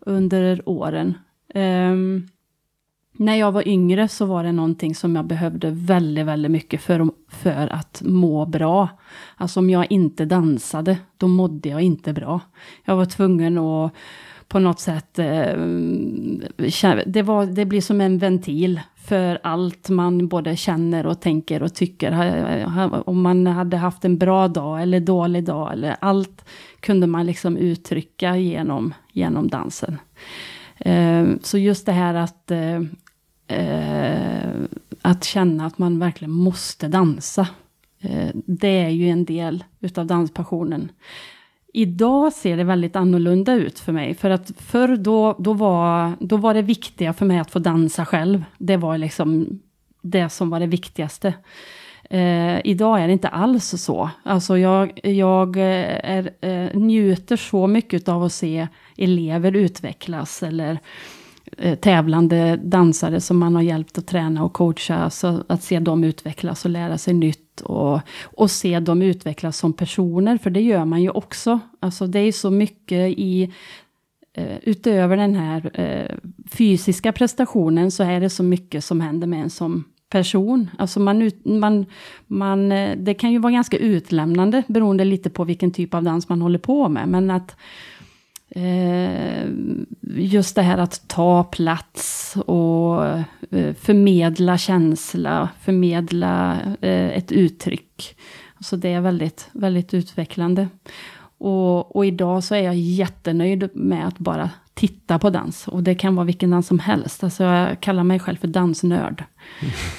under 0.00 0.68
åren. 0.68 1.14
Eh, 1.54 1.94
när 3.12 3.34
jag 3.34 3.52
var 3.52 3.68
yngre 3.68 4.08
så 4.08 4.26
var 4.26 4.44
det 4.44 4.52
någonting 4.52 4.94
som 4.94 5.16
jag 5.16 5.24
behövde 5.24 5.70
väldigt, 5.70 6.26
väldigt 6.26 6.50
mycket 6.50 6.82
för, 6.82 7.10
för 7.28 7.68
att 7.68 8.02
må 8.04 8.46
bra. 8.46 8.88
Alltså 9.36 9.60
om 9.60 9.70
jag 9.70 9.92
inte 9.92 10.24
dansade, 10.24 10.98
då 11.16 11.28
mådde 11.28 11.68
jag 11.68 11.80
inte 11.80 12.12
bra. 12.12 12.40
Jag 12.84 12.96
var 12.96 13.04
tvungen 13.04 13.58
att 13.58 13.92
på 14.52 14.58
något 14.58 14.80
sätt, 14.80 15.18
eh, 15.18 15.56
det, 17.06 17.22
var, 17.22 17.46
det 17.46 17.64
blir 17.64 17.80
som 17.80 18.00
en 18.00 18.18
ventil 18.18 18.80
för 18.96 19.38
allt 19.42 19.88
man 19.88 20.28
både 20.28 20.56
känner 20.56 21.06
och 21.06 21.20
tänker 21.20 21.62
och 21.62 21.74
tycker. 21.74 22.12
Om 23.06 23.22
man 23.22 23.46
hade 23.46 23.76
haft 23.76 24.04
en 24.04 24.18
bra 24.18 24.48
dag 24.48 24.82
eller 24.82 25.00
dålig 25.00 25.44
dag, 25.44 25.72
eller 25.72 25.96
allt 26.00 26.44
kunde 26.80 27.06
man 27.06 27.26
liksom 27.26 27.56
uttrycka 27.56 28.36
genom, 28.36 28.94
genom 29.12 29.48
dansen. 29.48 29.98
Eh, 30.78 31.26
så 31.42 31.58
just 31.58 31.86
det 31.86 31.92
här 31.92 32.14
att, 32.14 32.50
eh, 32.50 32.82
att 35.02 35.24
känna 35.24 35.66
att 35.66 35.78
man 35.78 35.98
verkligen 35.98 36.32
måste 36.32 36.88
dansa. 36.88 37.48
Det 38.32 38.80
är 38.80 38.88
ju 38.88 39.08
en 39.08 39.24
del 39.24 39.64
utav 39.80 40.06
danspassionen. 40.06 40.88
Idag 41.72 42.32
ser 42.32 42.56
det 42.56 42.64
väldigt 42.64 42.96
annorlunda 42.96 43.54
ut 43.54 43.78
för 43.78 43.92
mig. 43.92 44.14
För 44.14 44.30
att 44.30 44.52
förr 44.56 44.96
då, 44.96 45.36
då, 45.38 45.52
var, 45.52 46.12
då 46.20 46.36
var 46.36 46.54
det 46.54 46.62
viktiga 46.62 47.12
för 47.12 47.26
mig 47.26 47.38
att 47.38 47.50
få 47.50 47.58
dansa 47.58 48.06
själv. 48.06 48.44
Det 48.58 48.76
var 48.76 48.98
liksom 48.98 49.60
det 50.02 50.28
som 50.28 50.50
var 50.50 50.60
det 50.60 50.66
viktigaste. 50.66 51.34
Eh, 52.10 52.66
idag 52.66 53.00
är 53.00 53.06
det 53.06 53.12
inte 53.12 53.28
alls 53.28 53.64
så. 53.64 54.10
Alltså 54.22 54.58
jag, 54.58 55.00
jag 55.02 55.56
eh, 55.56 56.16
är, 56.16 56.30
eh, 56.40 56.78
njuter 56.78 57.36
så 57.36 57.66
mycket 57.66 58.08
av 58.08 58.22
att 58.24 58.32
se 58.32 58.68
elever 58.96 59.56
utvecklas 59.56 60.42
eller 60.42 60.72
eh, 60.72 60.78
Eh, 61.58 61.78
tävlande 61.78 62.56
dansare 62.56 63.20
som 63.20 63.38
man 63.38 63.54
har 63.54 63.62
hjälpt 63.62 63.98
att 63.98 64.06
träna 64.06 64.44
och 64.44 64.52
coacha. 64.52 65.10
Så 65.10 65.44
att 65.48 65.62
se 65.62 65.78
dem 65.78 66.04
utvecklas 66.04 66.64
och 66.64 66.70
lära 66.70 66.98
sig 66.98 67.14
nytt. 67.14 67.60
Och, 67.60 68.00
och 68.24 68.50
se 68.50 68.80
dem 68.80 69.02
utvecklas 69.02 69.58
som 69.58 69.72
personer, 69.72 70.38
för 70.38 70.50
det 70.50 70.60
gör 70.60 70.84
man 70.84 71.02
ju 71.02 71.10
också. 71.10 71.60
Alltså 71.80 72.06
det 72.06 72.18
är 72.18 72.32
så 72.32 72.50
mycket 72.50 73.18
i 73.18 73.52
eh, 74.34 74.58
utöver 74.62 75.16
den 75.16 75.34
här 75.34 75.70
eh, 75.74 76.16
fysiska 76.52 77.12
prestationen 77.12 77.90
så 77.90 78.02
är 78.02 78.20
det 78.20 78.30
så 78.30 78.42
mycket 78.42 78.84
som 78.84 79.00
händer 79.00 79.26
med 79.26 79.42
en 79.42 79.50
som 79.50 79.84
person. 80.08 80.70
Alltså 80.78 81.00
man, 81.00 81.22
ut, 81.22 81.44
man, 81.44 81.86
man, 82.26 82.68
det 82.96 83.14
kan 83.14 83.32
ju 83.32 83.38
vara 83.38 83.52
ganska 83.52 83.76
utlämnande 83.76 84.62
beroende 84.66 85.04
lite 85.04 85.30
på 85.30 85.44
vilken 85.44 85.70
typ 85.70 85.94
av 85.94 86.02
dans 86.02 86.28
man 86.28 86.42
håller 86.42 86.58
på 86.58 86.88
med. 86.88 87.08
Men 87.08 87.30
att 87.30 87.56
just 90.00 90.56
det 90.56 90.62
här 90.62 90.78
att 90.78 91.08
ta 91.08 91.44
plats 91.44 92.36
och 92.36 93.06
eh, 93.06 93.74
förmedla 93.74 94.58
känsla, 94.58 95.48
förmedla 95.60 96.58
eh, 96.80 97.08
ett 97.08 97.32
uttryck. 97.32 98.16
Så 98.60 98.76
det 98.76 98.92
är 98.92 99.00
väldigt, 99.00 99.48
väldigt 99.52 99.94
utvecklande. 99.94 100.68
Och, 101.38 101.96
och 101.96 102.06
idag 102.06 102.44
så 102.44 102.54
är 102.54 102.62
jag 102.62 102.76
jättenöjd 102.76 103.70
med 103.74 104.06
att 104.06 104.18
bara 104.18 104.50
titta 104.74 105.18
på 105.18 105.30
dans. 105.30 105.68
Och 105.68 105.82
det 105.82 105.94
kan 105.94 106.14
vara 106.14 106.26
vilken 106.26 106.50
dans 106.50 106.66
som 106.66 106.78
helst. 106.78 107.24
Alltså 107.24 107.44
jag 107.44 107.80
kallar 107.80 108.04
mig 108.04 108.18
själv 108.18 108.36
för 108.36 108.48
dansnörd. 108.48 109.24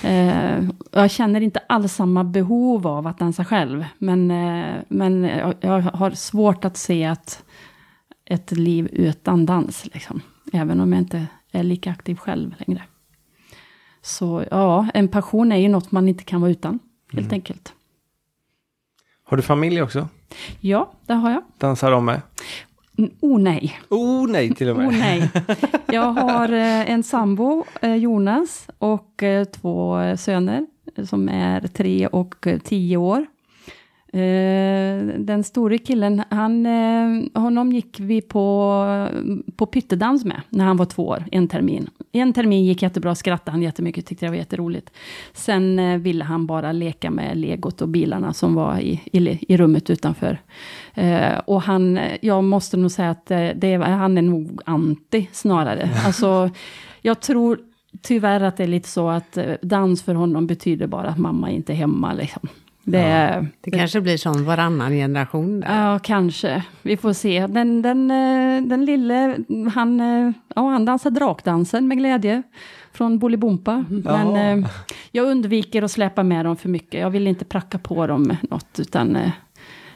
Eh, 0.04 0.64
jag 0.92 1.12
känner 1.12 1.42
inte 1.42 1.60
alls 1.68 1.94
samma 1.94 2.24
behov 2.24 2.88
av 2.88 3.08
att 3.08 3.20
dansa 3.20 3.46
själv. 3.46 3.86
Men, 3.98 4.32
eh, 4.32 4.76
men 4.88 5.24
jag, 5.24 5.54
jag 5.62 5.82
har 5.82 6.12
svårt 6.12 6.66
att 6.66 6.78
se 6.78 7.06
att 7.06 7.43
ett 8.26 8.52
liv 8.52 8.88
utan 8.92 9.46
dans. 9.46 9.86
Liksom. 9.94 10.22
Även 10.54 10.80
om 10.80 10.94
jag 10.94 11.02
inte 11.02 11.28
är 11.52 11.64
lika 11.64 11.92
aktiv 11.92 12.16
själv 12.16 12.56
längre. 12.58 12.84
Så 14.02 14.46
ja, 14.52 14.88
en 14.94 15.08
passion 15.08 15.52
är 15.52 15.58
ju 15.58 15.68
något 15.70 15.92
man 15.92 16.10
inte 16.10 16.24
kan 16.24 16.42
vara 16.42 16.52
utan. 16.52 16.80
Helt 17.12 17.34
enkelt. 17.34 17.74
Har 19.24 19.38
du 19.38 19.44
familj 19.44 19.82
också? 19.82 20.08
Ja, 20.60 20.92
det 21.06 21.14
har 21.14 21.32
jag. 21.32 21.44
Dansar 21.58 21.92
de 21.92 22.06
med? 22.06 22.22
Mm, 22.98 23.12
Oh 23.20 23.40
nej. 23.40 23.80
Oh 23.90 24.28
nej 24.30 24.56
till 24.56 24.70
och 24.70 24.78
med. 24.78 24.88
Oh 24.88 25.00
nej. 25.00 25.32
Jag 25.88 26.12
har 26.14 26.50
eh, 26.54 26.92
en 26.92 27.04
sambo, 27.04 27.66
eh, 27.82 27.96
Jonas, 27.96 28.68
och 28.78 29.24
eh, 29.24 29.44
två 29.46 29.98
söner 30.18 30.66
som 31.06 31.30
är 31.30 31.68
tre 31.68 32.08
och 32.08 32.48
tio 32.64 32.98
år. 32.98 33.26
Eh, 34.14 35.06
Den 35.18 35.44
store 35.44 35.78
killen, 35.78 36.24
han, 36.30 36.66
eh, 36.66 37.42
honom 37.42 37.72
gick 37.72 38.00
vi 38.00 38.22
på, 38.22 38.86
på 39.56 39.66
pyttedans 39.66 40.26
med 40.26 40.42
när 40.50 40.66
han 40.66 40.78
var 40.78 40.86
två 40.86 41.08
år, 41.08 41.24
en 41.32 41.48
termin. 41.48 41.90
En 42.12 42.34
termin 42.34 42.66
gick 42.66 42.82
jättebra, 42.82 43.16
skrattade 43.16 43.52
han 43.52 43.62
jättemycket, 43.62 44.06
tyckte 44.06 44.26
det 44.26 44.30
var 44.30 44.38
jätteroligt. 44.38 44.90
Sen 45.34 45.80
eh, 45.80 45.98
ville 45.98 46.24
han 46.24 46.46
bara 46.46 46.72
leka 46.72 47.12
med 47.12 47.38
legot 47.38 47.82
och 47.82 47.88
bilarna 47.88 48.34
som 48.34 48.56
var 48.56 48.80
i, 48.80 49.02
i, 49.12 49.46
i 49.54 49.58
rummet 49.58 49.90
utanför. 49.90 50.38
Och 51.46 51.62
han, 51.62 52.00
jag 52.22 52.44
måste 52.44 52.78
nog 52.78 52.92
säga 52.92 53.10
att 53.10 53.26
det, 53.56 53.84
han 53.86 54.18
är 54.18 54.22
nog 54.22 54.62
anti 54.66 55.30
snarare. 55.32 55.90
Alltså, 56.06 56.50
jag 57.02 57.20
tror 57.20 57.60
tyvärr 58.02 58.42
att 58.42 58.58
det 58.58 58.64
är 58.64 58.68
lite 58.68 58.90
så 58.90 59.10
att 59.10 59.38
dans 59.62 60.04
för 60.04 60.14
honom 60.16 60.48
betyder 60.48 60.88
bara 60.88 61.08
att 61.08 61.18
mamma 61.18 61.52
inte 61.52 61.74
är 61.74 61.78
hemma. 61.78 62.14
Liksom. 62.14 62.50
Det, 62.84 63.00
är- 63.00 63.48
Det 63.62 63.72
kanske 63.72 64.02
blir 64.02 64.18
som 64.18 64.46
varannan 64.46 64.92
generation. 64.92 65.60
Där. 65.60 65.82
Ja, 65.82 66.00
kanske. 66.00 66.64
Vi 66.82 66.98
får 66.98 67.14
se. 67.14 67.48
Den, 67.48 67.82
den, 67.82 68.12
eh, 68.12 68.64
den 68.70 68.86
lille, 68.86 69.38
han, 69.76 70.00
eh, 70.00 70.32
ja, 70.56 70.70
han 70.70 70.86
dansar 70.86 71.10
drakdansen 71.10 71.88
med 71.88 71.98
glädje. 71.98 72.44
Från 72.92 73.20
Bolibompa. 73.20 73.86
Men 73.90 74.36
eh, 74.64 74.70
jag 75.12 75.26
undviker 75.28 75.82
att 75.82 75.92
släppa 75.92 76.24
med 76.24 76.46
dem 76.46 76.58
för 76.58 76.70
mycket. 76.70 77.02
Jag 77.02 77.10
vill 77.10 77.28
inte 77.28 77.46
pracka 77.46 77.78
på 77.78 78.08
dem 78.08 78.36
något. 78.50 78.80
Utan 78.80 79.18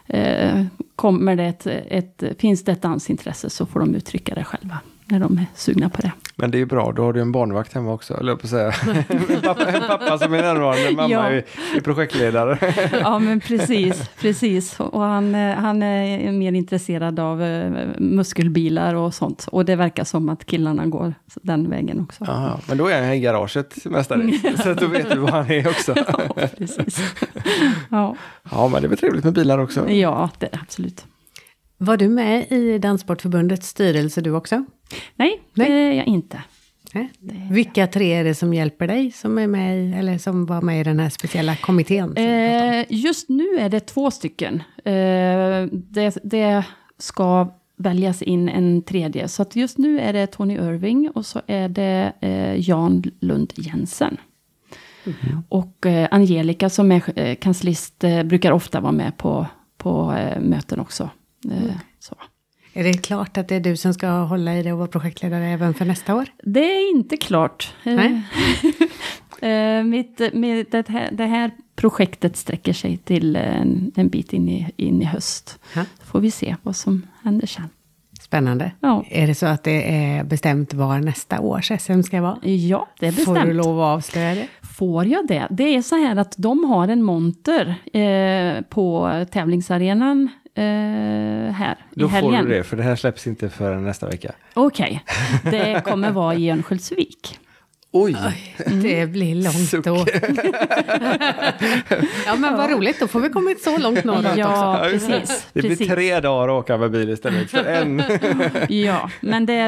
eh, 0.07 0.63
kommer 0.95 1.35
det 1.35 1.43
ett, 1.45 1.67
ett, 1.67 2.23
finns 2.39 2.63
det 2.63 2.71
ett 2.71 2.81
dansintresse 2.81 3.49
så 3.49 3.65
får 3.65 3.79
de 3.79 3.95
uttrycka 3.95 4.35
det 4.35 4.43
själva. 4.43 4.77
När 5.10 5.20
de 5.20 5.38
är 5.38 5.45
sugna 5.55 5.89
på 5.89 6.01
det. 6.01 6.12
Men 6.36 6.51
det 6.51 6.58
är 6.58 6.60
ju 6.60 6.66
bra, 6.66 6.91
då 6.91 7.03
har 7.03 7.14
du 7.14 7.22
en 7.22 7.32
barnvakt 7.32 7.74
hemma 7.74 7.93
också, 7.93 8.14
eller 8.20 8.36
på 8.36 8.47
säga. 8.47 8.74
en, 9.30 9.41
pappa, 9.41 9.66
en 9.66 9.82
pappa 9.88 10.18
som 10.18 10.34
är 10.34 10.41
närvarande, 10.41 10.91
mamma 10.95 11.10
Ja. 11.10 11.24
är, 11.30 11.43
är 11.76 11.82
projektledare. 11.82 12.74
Ja, 13.01 13.20
men 13.20 13.39
precis. 13.39 14.10
precis. 14.20 14.80
Och 14.80 15.01
han, 15.01 15.36
eh, 15.36 15.55
han 15.55 15.84
är 15.84 16.32
mer 16.32 16.51
intresserad 16.53 17.20
av 17.20 17.43
eh, 17.43 17.88
muskelbilar 17.97 18.95
och 18.95 19.14
sånt. 19.14 19.47
Och 19.51 19.66
det 19.66 19.76
verkar 19.76 20.03
som 20.03 20.30
att 20.30 20.45
killarna 20.45 20.86
går 20.86 21.14
den 21.41 21.70
vägen 21.70 21.99
också. 22.01 22.24
Aha, 22.24 22.60
men 22.68 22.78
då 22.78 22.88
är 22.88 23.01
han 23.03 23.14
i 23.14 23.20
garaget 23.20 23.86
mestadels, 23.86 24.41
så 24.64 24.70
att 24.70 24.78
då 24.80 24.88
vet 24.88 25.10
du 25.12 25.18
vad 25.18 25.30
han 25.30 25.51
är 25.51 25.68
också. 25.68 25.93
Ja, 26.08 26.47
precis. 26.58 27.14
Ja, 27.89 28.16
Ja, 28.51 28.68
men 28.68 28.82
det 28.82 28.88
är 28.88 28.89
väl 28.89 28.97
trevligt 28.97 29.24
med 29.24 29.34
bilar 29.34 29.58
också. 29.58 29.89
ja 29.89 30.30
det 30.39 30.45
är 30.45 30.51
det 30.51 30.60
absolut. 30.62 31.05
Var 31.78 31.97
du 31.97 32.07
med 32.09 32.51
i 32.51 32.78
Danssportförbundets 32.78 33.67
styrelse 33.67 34.21
du 34.21 34.32
också? 34.32 34.65
Nej, 35.15 35.41
Nej. 35.53 35.69
det 35.69 35.73
är 35.73 35.93
jag 35.93 36.07
inte. 36.07 36.41
Nej. 36.93 37.11
Vilka 37.51 37.88
tre 37.88 38.13
är 38.13 38.23
det 38.23 38.36
som 38.36 38.53
hjälper 38.53 38.88
dig 38.88 39.11
som 39.11 39.38
är 39.38 39.47
med 39.47 39.80
i, 39.80 39.93
eller 39.93 40.17
som 40.17 40.45
var 40.45 40.61
med 40.61 40.82
i 40.82 40.84
den 40.84 40.99
här 40.99 41.09
speciella 41.09 41.55
kommittén? 41.55 42.17
Eh, 42.17 42.86
just 42.89 43.30
nu 43.30 43.57
är 43.59 43.69
det 43.69 43.80
två 43.80 44.11
stycken. 44.11 44.63
Eh, 44.78 45.65
det, 45.71 46.17
det 46.23 46.63
ska 46.97 47.53
väljas 47.78 48.21
in 48.21 48.49
en 48.49 48.82
tredje. 48.82 49.28
Så 49.28 49.45
just 49.53 49.78
nu 49.78 49.99
är 49.99 50.13
det 50.13 50.28
Tony 50.28 50.53
Irving 50.53 51.09
och 51.09 51.25
så 51.25 51.41
är 51.47 51.69
det 51.69 52.13
eh, 52.21 52.69
Jan 52.69 53.03
Lund 53.19 53.53
Jensen. 53.55 54.17
Och 55.49 55.86
eh, 55.86 56.07
Angelica 56.11 56.69
som 56.69 56.91
är 56.91 57.19
eh, 57.19 57.36
kanslist 57.36 58.03
eh, 58.03 58.23
brukar 58.23 58.51
ofta 58.51 58.80
vara 58.80 58.91
med 58.91 59.17
på, 59.17 59.47
på 59.78 60.15
möten 60.39 60.80
också. 60.80 61.09
Eh, 61.45 61.57
Mm. 61.63 61.71
så. 61.99 62.15
Är 62.73 62.83
det 62.83 62.93
klart 62.93 63.38
att 63.38 63.47
det 63.47 63.55
är 63.55 63.59
du 63.59 63.77
som 63.77 63.93
ska 63.93 64.09
hålla 64.09 64.55
i 64.57 64.63
det 64.63 64.71
och 64.71 64.77
vara 64.77 64.88
projektledare 64.88 65.47
även 65.47 65.73
för 65.73 65.85
nästa 65.85 66.15
år? 66.15 66.25
Det 66.43 66.59
är 66.59 66.89
inte 66.95 67.17
klart. 67.17 67.73
Eh, 67.83 67.95
Nej. 67.95 68.21
eh, 69.79 69.83
mitt, 69.83 70.21
mitt, 70.33 70.71
det, 70.71 70.88
här, 70.89 71.09
det 71.11 71.25
här 71.25 71.51
projektet 71.75 72.38
sträcker 72.38 72.73
sig 72.73 72.97
till 72.97 73.35
en, 73.35 73.91
en 73.95 74.09
bit 74.09 74.33
in 74.33 74.49
i, 74.49 74.71
in 74.77 75.01
i 75.01 75.05
höst. 75.05 75.59
Ja. 75.75 75.83
får 76.03 76.19
vi 76.19 76.31
se 76.31 76.55
vad 76.63 76.75
som 76.75 77.07
händer 77.23 77.47
sen. 77.47 77.69
Spännande. 78.21 78.71
Ja. 78.79 79.03
Är 79.09 79.27
det 79.27 79.35
så 79.35 79.45
att 79.45 79.63
det 79.63 79.95
är 79.95 80.23
bestämt 80.23 80.73
var 80.73 80.99
nästa 80.99 81.39
års 81.39 81.71
SM 81.79 82.01
ska 82.01 82.21
vara? 82.21 82.39
Ja, 82.47 82.88
det 82.99 83.07
är 83.07 83.11
Får 83.11 83.33
bestämt. 83.33 83.47
du 83.49 83.53
lov 83.53 83.79
att 83.81 83.95
avslöja 83.97 84.35
det? 84.35 84.47
Får 84.77 85.05
jag 85.05 85.27
det? 85.27 85.47
Det 85.49 85.75
är 85.75 85.81
så 85.81 85.95
här 85.95 86.15
att 86.15 86.35
de 86.38 86.63
har 86.63 86.88
en 86.88 87.03
monter 87.03 87.75
eh, 87.93 88.61
på 88.61 89.11
tävlingsarenan 89.31 90.29
eh, 90.45 90.46
här 90.62 91.76
Då 91.93 92.05
i 92.05 92.10
helgen. 92.10 92.41
får 92.43 92.49
du 92.49 92.55
det, 92.58 92.64
för 92.64 92.78
det 92.78 92.84
här 92.84 92.95
släpps 92.95 93.28
inte 93.28 93.49
förrän 93.49 93.84
nästa 93.86 94.08
vecka. 94.08 94.32
Okej, 94.53 95.03
det 95.43 95.82
kommer 95.86 96.12
vara 96.12 96.36
i 96.36 96.51
Örnsköldsvik. 96.51 97.39
Oj! 97.91 98.16
Det 98.84 99.05
blir 99.05 99.36
långt 99.36 99.70
Suck. 99.70 99.86
då. 99.86 99.95
ja 102.26 102.36
men 102.36 102.58
vad 102.58 102.70
roligt, 102.72 102.99
då 102.99 103.08
får 103.08 103.20
vi 103.20 103.30
kommit 103.30 103.64
så 103.64 103.78
långt 103.78 104.03
norrut 104.03 104.26
också. 104.26 104.39
Ja, 104.39 104.80
precis. 104.91 105.47
Det 105.53 105.60
blir 105.62 105.70
precis. 105.70 105.88
tre 105.88 106.20
dagar 106.20 106.47
att 106.47 106.64
åka 106.64 106.78
med 106.78 106.91
bil 106.91 107.10
istället 107.10 107.49
för 107.51 107.64
en. 107.66 108.03
Ja, 108.70 109.10
men 109.22 109.45
det 109.45 109.53
är, 109.53 109.68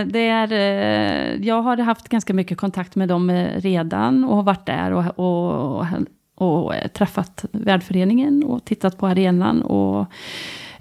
eh, 0.00 0.06
det 0.06 0.28
är... 0.28 0.52
eh, 0.52 1.46
Jag 1.46 1.62
har 1.62 1.76
haft 1.76 2.08
ganska 2.08 2.34
mycket 2.34 2.58
kontakt 2.58 2.96
med 2.96 3.08
dem 3.08 3.30
eh, 3.30 3.60
redan 3.60 4.24
och 4.24 4.36
har 4.36 4.42
varit 4.42 4.66
där 4.66 4.92
och, 4.92 5.18
och, 5.78 5.86
och 6.34 6.74
eh, 6.74 6.88
träffat 6.88 7.44
värdföreningen 7.52 8.44
och 8.44 8.64
tittat 8.64 8.98
på 8.98 9.06
arenan. 9.06 9.62
Och, 9.62 10.06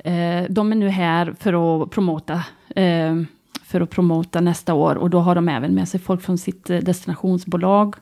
eh, 0.06 0.46
de 0.50 0.72
är 0.72 0.76
nu 0.76 0.90
här 0.90 1.36
för 1.40 1.84
att 1.84 1.92
promota 1.92 2.44
eh, 2.76 3.16
för 3.64 3.82
att 3.82 3.90
promota 3.90 4.42
nästa 4.42 4.74
år 4.74 4.96
och 4.96 5.10
då 5.10 5.20
har 5.20 5.36
de 5.36 5.50
även 5.50 5.76
med 5.76 5.88
sig 5.88 6.00
folk 6.00 6.22
från 6.22 6.38
sitt 6.38 6.70
eh, 6.70 6.78
destinationsbolag. 6.78 7.96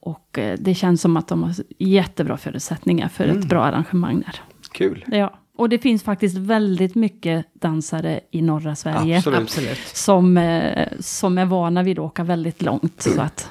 Och 0.00 0.38
eh, 0.38 0.58
det 0.58 0.74
känns 0.74 1.00
som 1.00 1.16
att 1.16 1.28
de 1.28 1.42
har 1.42 1.54
jättebra 1.78 2.36
förutsättningar 2.36 3.08
för 3.08 3.24
ett 3.24 3.48
bra 3.48 3.62
arrangemang 3.62 4.20
där. 4.20 4.40
Kul! 4.72 5.04
Ja, 5.06 5.38
och 5.56 5.68
det 5.68 5.78
finns 5.78 6.02
faktiskt 6.02 6.36
väldigt 6.36 6.94
mycket 6.94 7.46
dansare 7.54 8.20
i 8.30 8.42
norra 8.42 8.76
Sverige. 8.76 9.22
Absolut. 9.26 9.78
Som, 9.78 10.36
eh, 10.36 10.88
som 11.00 11.38
är 11.38 11.44
vana 11.44 11.82
vid 11.82 11.98
att 11.98 12.04
åka 12.04 12.24
väldigt 12.24 12.62
långt. 12.62 13.02
Så 13.02 13.20
att 13.20 13.50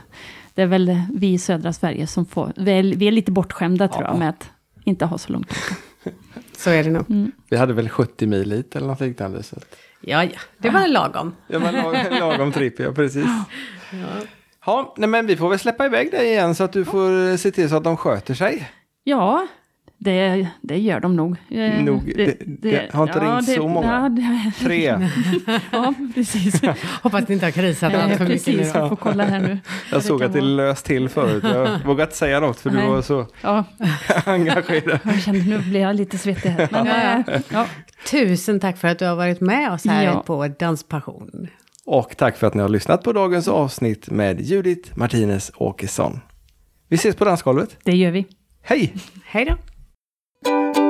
det 0.56 0.62
är 0.62 0.68
väl 0.68 1.02
vi 1.14 1.34
i 1.34 1.38
södra 1.38 1.74
Sverige 1.74 2.08
som 2.08 2.26
får, 2.26 2.54
vi 2.56 2.72
är, 2.72 2.84
vi 2.84 3.08
är 3.08 3.12
lite 3.12 3.32
bortskämda 3.32 3.88
tror 3.88 4.04
jag 4.04 4.18
med 4.18 4.30
att 4.30 4.52
inte 4.84 5.06
ha 5.06 5.18
så 5.18 5.34
långt. 5.34 5.54
Så 6.58 6.70
är 6.70 6.84
det 6.84 6.90
nog. 6.90 7.10
Mm. 7.10 7.32
Vi 7.50 7.58
hade 7.58 7.74
väl 7.74 7.90
70 7.90 8.28
mil 8.28 8.52
hit 8.52 8.76
eller 8.76 8.88
något 8.88 9.00
liknande. 9.00 9.44
Så 9.44 9.56
att, 9.56 9.76
Ja, 10.02 10.24
ja, 10.24 10.40
det 10.58 10.70
var 10.70 10.88
lagom. 10.88 11.36
ja, 11.48 11.60
men 11.60 11.76
lag, 11.76 12.20
lagom 12.20 12.52
tripp, 12.52 12.80
ja 12.80 12.92
precis. 12.92 13.26
Ja, 14.66 14.94
nej, 14.98 15.10
men 15.10 15.28
vi 15.28 15.38
får 15.38 15.50
väl 15.50 15.60
släppa 15.60 15.86
iväg 15.86 16.12
dig 16.12 16.28
igen 16.28 16.56
så 16.56 16.64
att 16.64 16.74
du 16.74 16.86
får 16.86 17.38
se 17.38 17.52
till 17.52 17.70
så 17.70 17.76
att 17.76 17.84
de 17.84 17.98
sköter 17.98 18.34
sig. 18.34 18.72
Ja, 19.04 19.48
det, 20.06 20.48
det 20.62 20.78
gör 20.78 21.00
de 21.00 21.16
nog. 21.16 21.36
Nog. 21.80 22.14
Det- 22.16 22.38
det 22.62 22.94
har 22.94 23.04
inte 23.08 23.20
ringt 23.20 23.50
så 23.56 23.68
många. 23.68 23.88
Ja, 23.94 24.10
det, 24.10 24.52
Tre. 24.66 24.84
ja 25.72 25.94
precis. 26.16 26.62
Hoppas 27.04 27.28
ni 27.28 27.34
inte 27.34 27.46
har 27.46 27.52
krisat 27.52 27.94
Ja, 27.94 28.02
allt 28.02 28.18
för 28.18 28.26
mycket 28.26 28.48
nu. 28.48 28.54
precis, 28.58 28.76
vi 28.76 28.90
får 28.90 28.96
kolla 28.96 29.24
här 29.24 29.40
nu. 29.40 29.60
Jag 29.92 30.04
såg 30.04 30.24
att 30.24 30.34
det 30.34 30.40
vara. 30.40 30.50
löst 30.50 30.86
till 30.86 31.10
förut. 31.10 31.44
Jag 31.44 31.80
vågade 31.86 32.04
inte 32.04 32.16
säga 32.16 32.40
något 32.40 32.60
för 32.60 32.70
du 32.70 32.76
Nej. 32.76 32.88
var 32.90 33.02
så 33.02 33.28
Ja, 33.42 33.64
engagerad. 34.26 35.00
jag 35.04 35.22
kände 35.22 35.40
nu 35.50 35.60
blir 35.60 35.80
jag 35.80 35.96
lite 35.96 36.18
svettig 36.18 36.50
här. 36.50 36.68
Men, 36.72 36.88
eh, 37.28 37.42
ja. 37.52 37.66
Tusen 38.12 38.60
tack 38.60 38.78
för 38.78 38.88
att 38.88 39.00
du 39.00 39.06
har 39.06 39.16
varit 39.16 39.42
med 39.42 39.72
oss 39.72 39.86
här 39.86 40.04
Ja. 40.04 40.24
på 40.26 40.48
Danspassion. 40.48 41.48
Och 41.86 42.18
tack 42.18 42.38
för 42.38 42.48
att 42.48 42.54
ni 42.54 42.62
har 42.62 42.70
lyssnat 42.70 43.04
på 43.04 43.14
dagens 43.14 43.48
avsnitt 43.48 44.10
med 44.10 44.42
Judith 44.42 44.92
Martinez 44.98 45.52
Åkesson. 45.56 46.20
Vi 46.90 46.96
ses 46.96 47.16
på 47.16 47.26
dansgolvet. 47.26 47.78
Det 47.84 47.92
gör 47.98 48.12
vi. 48.12 48.26
Hej! 48.64 48.94
Hej 49.26 49.46
då! 49.46 49.58
you 50.46 50.85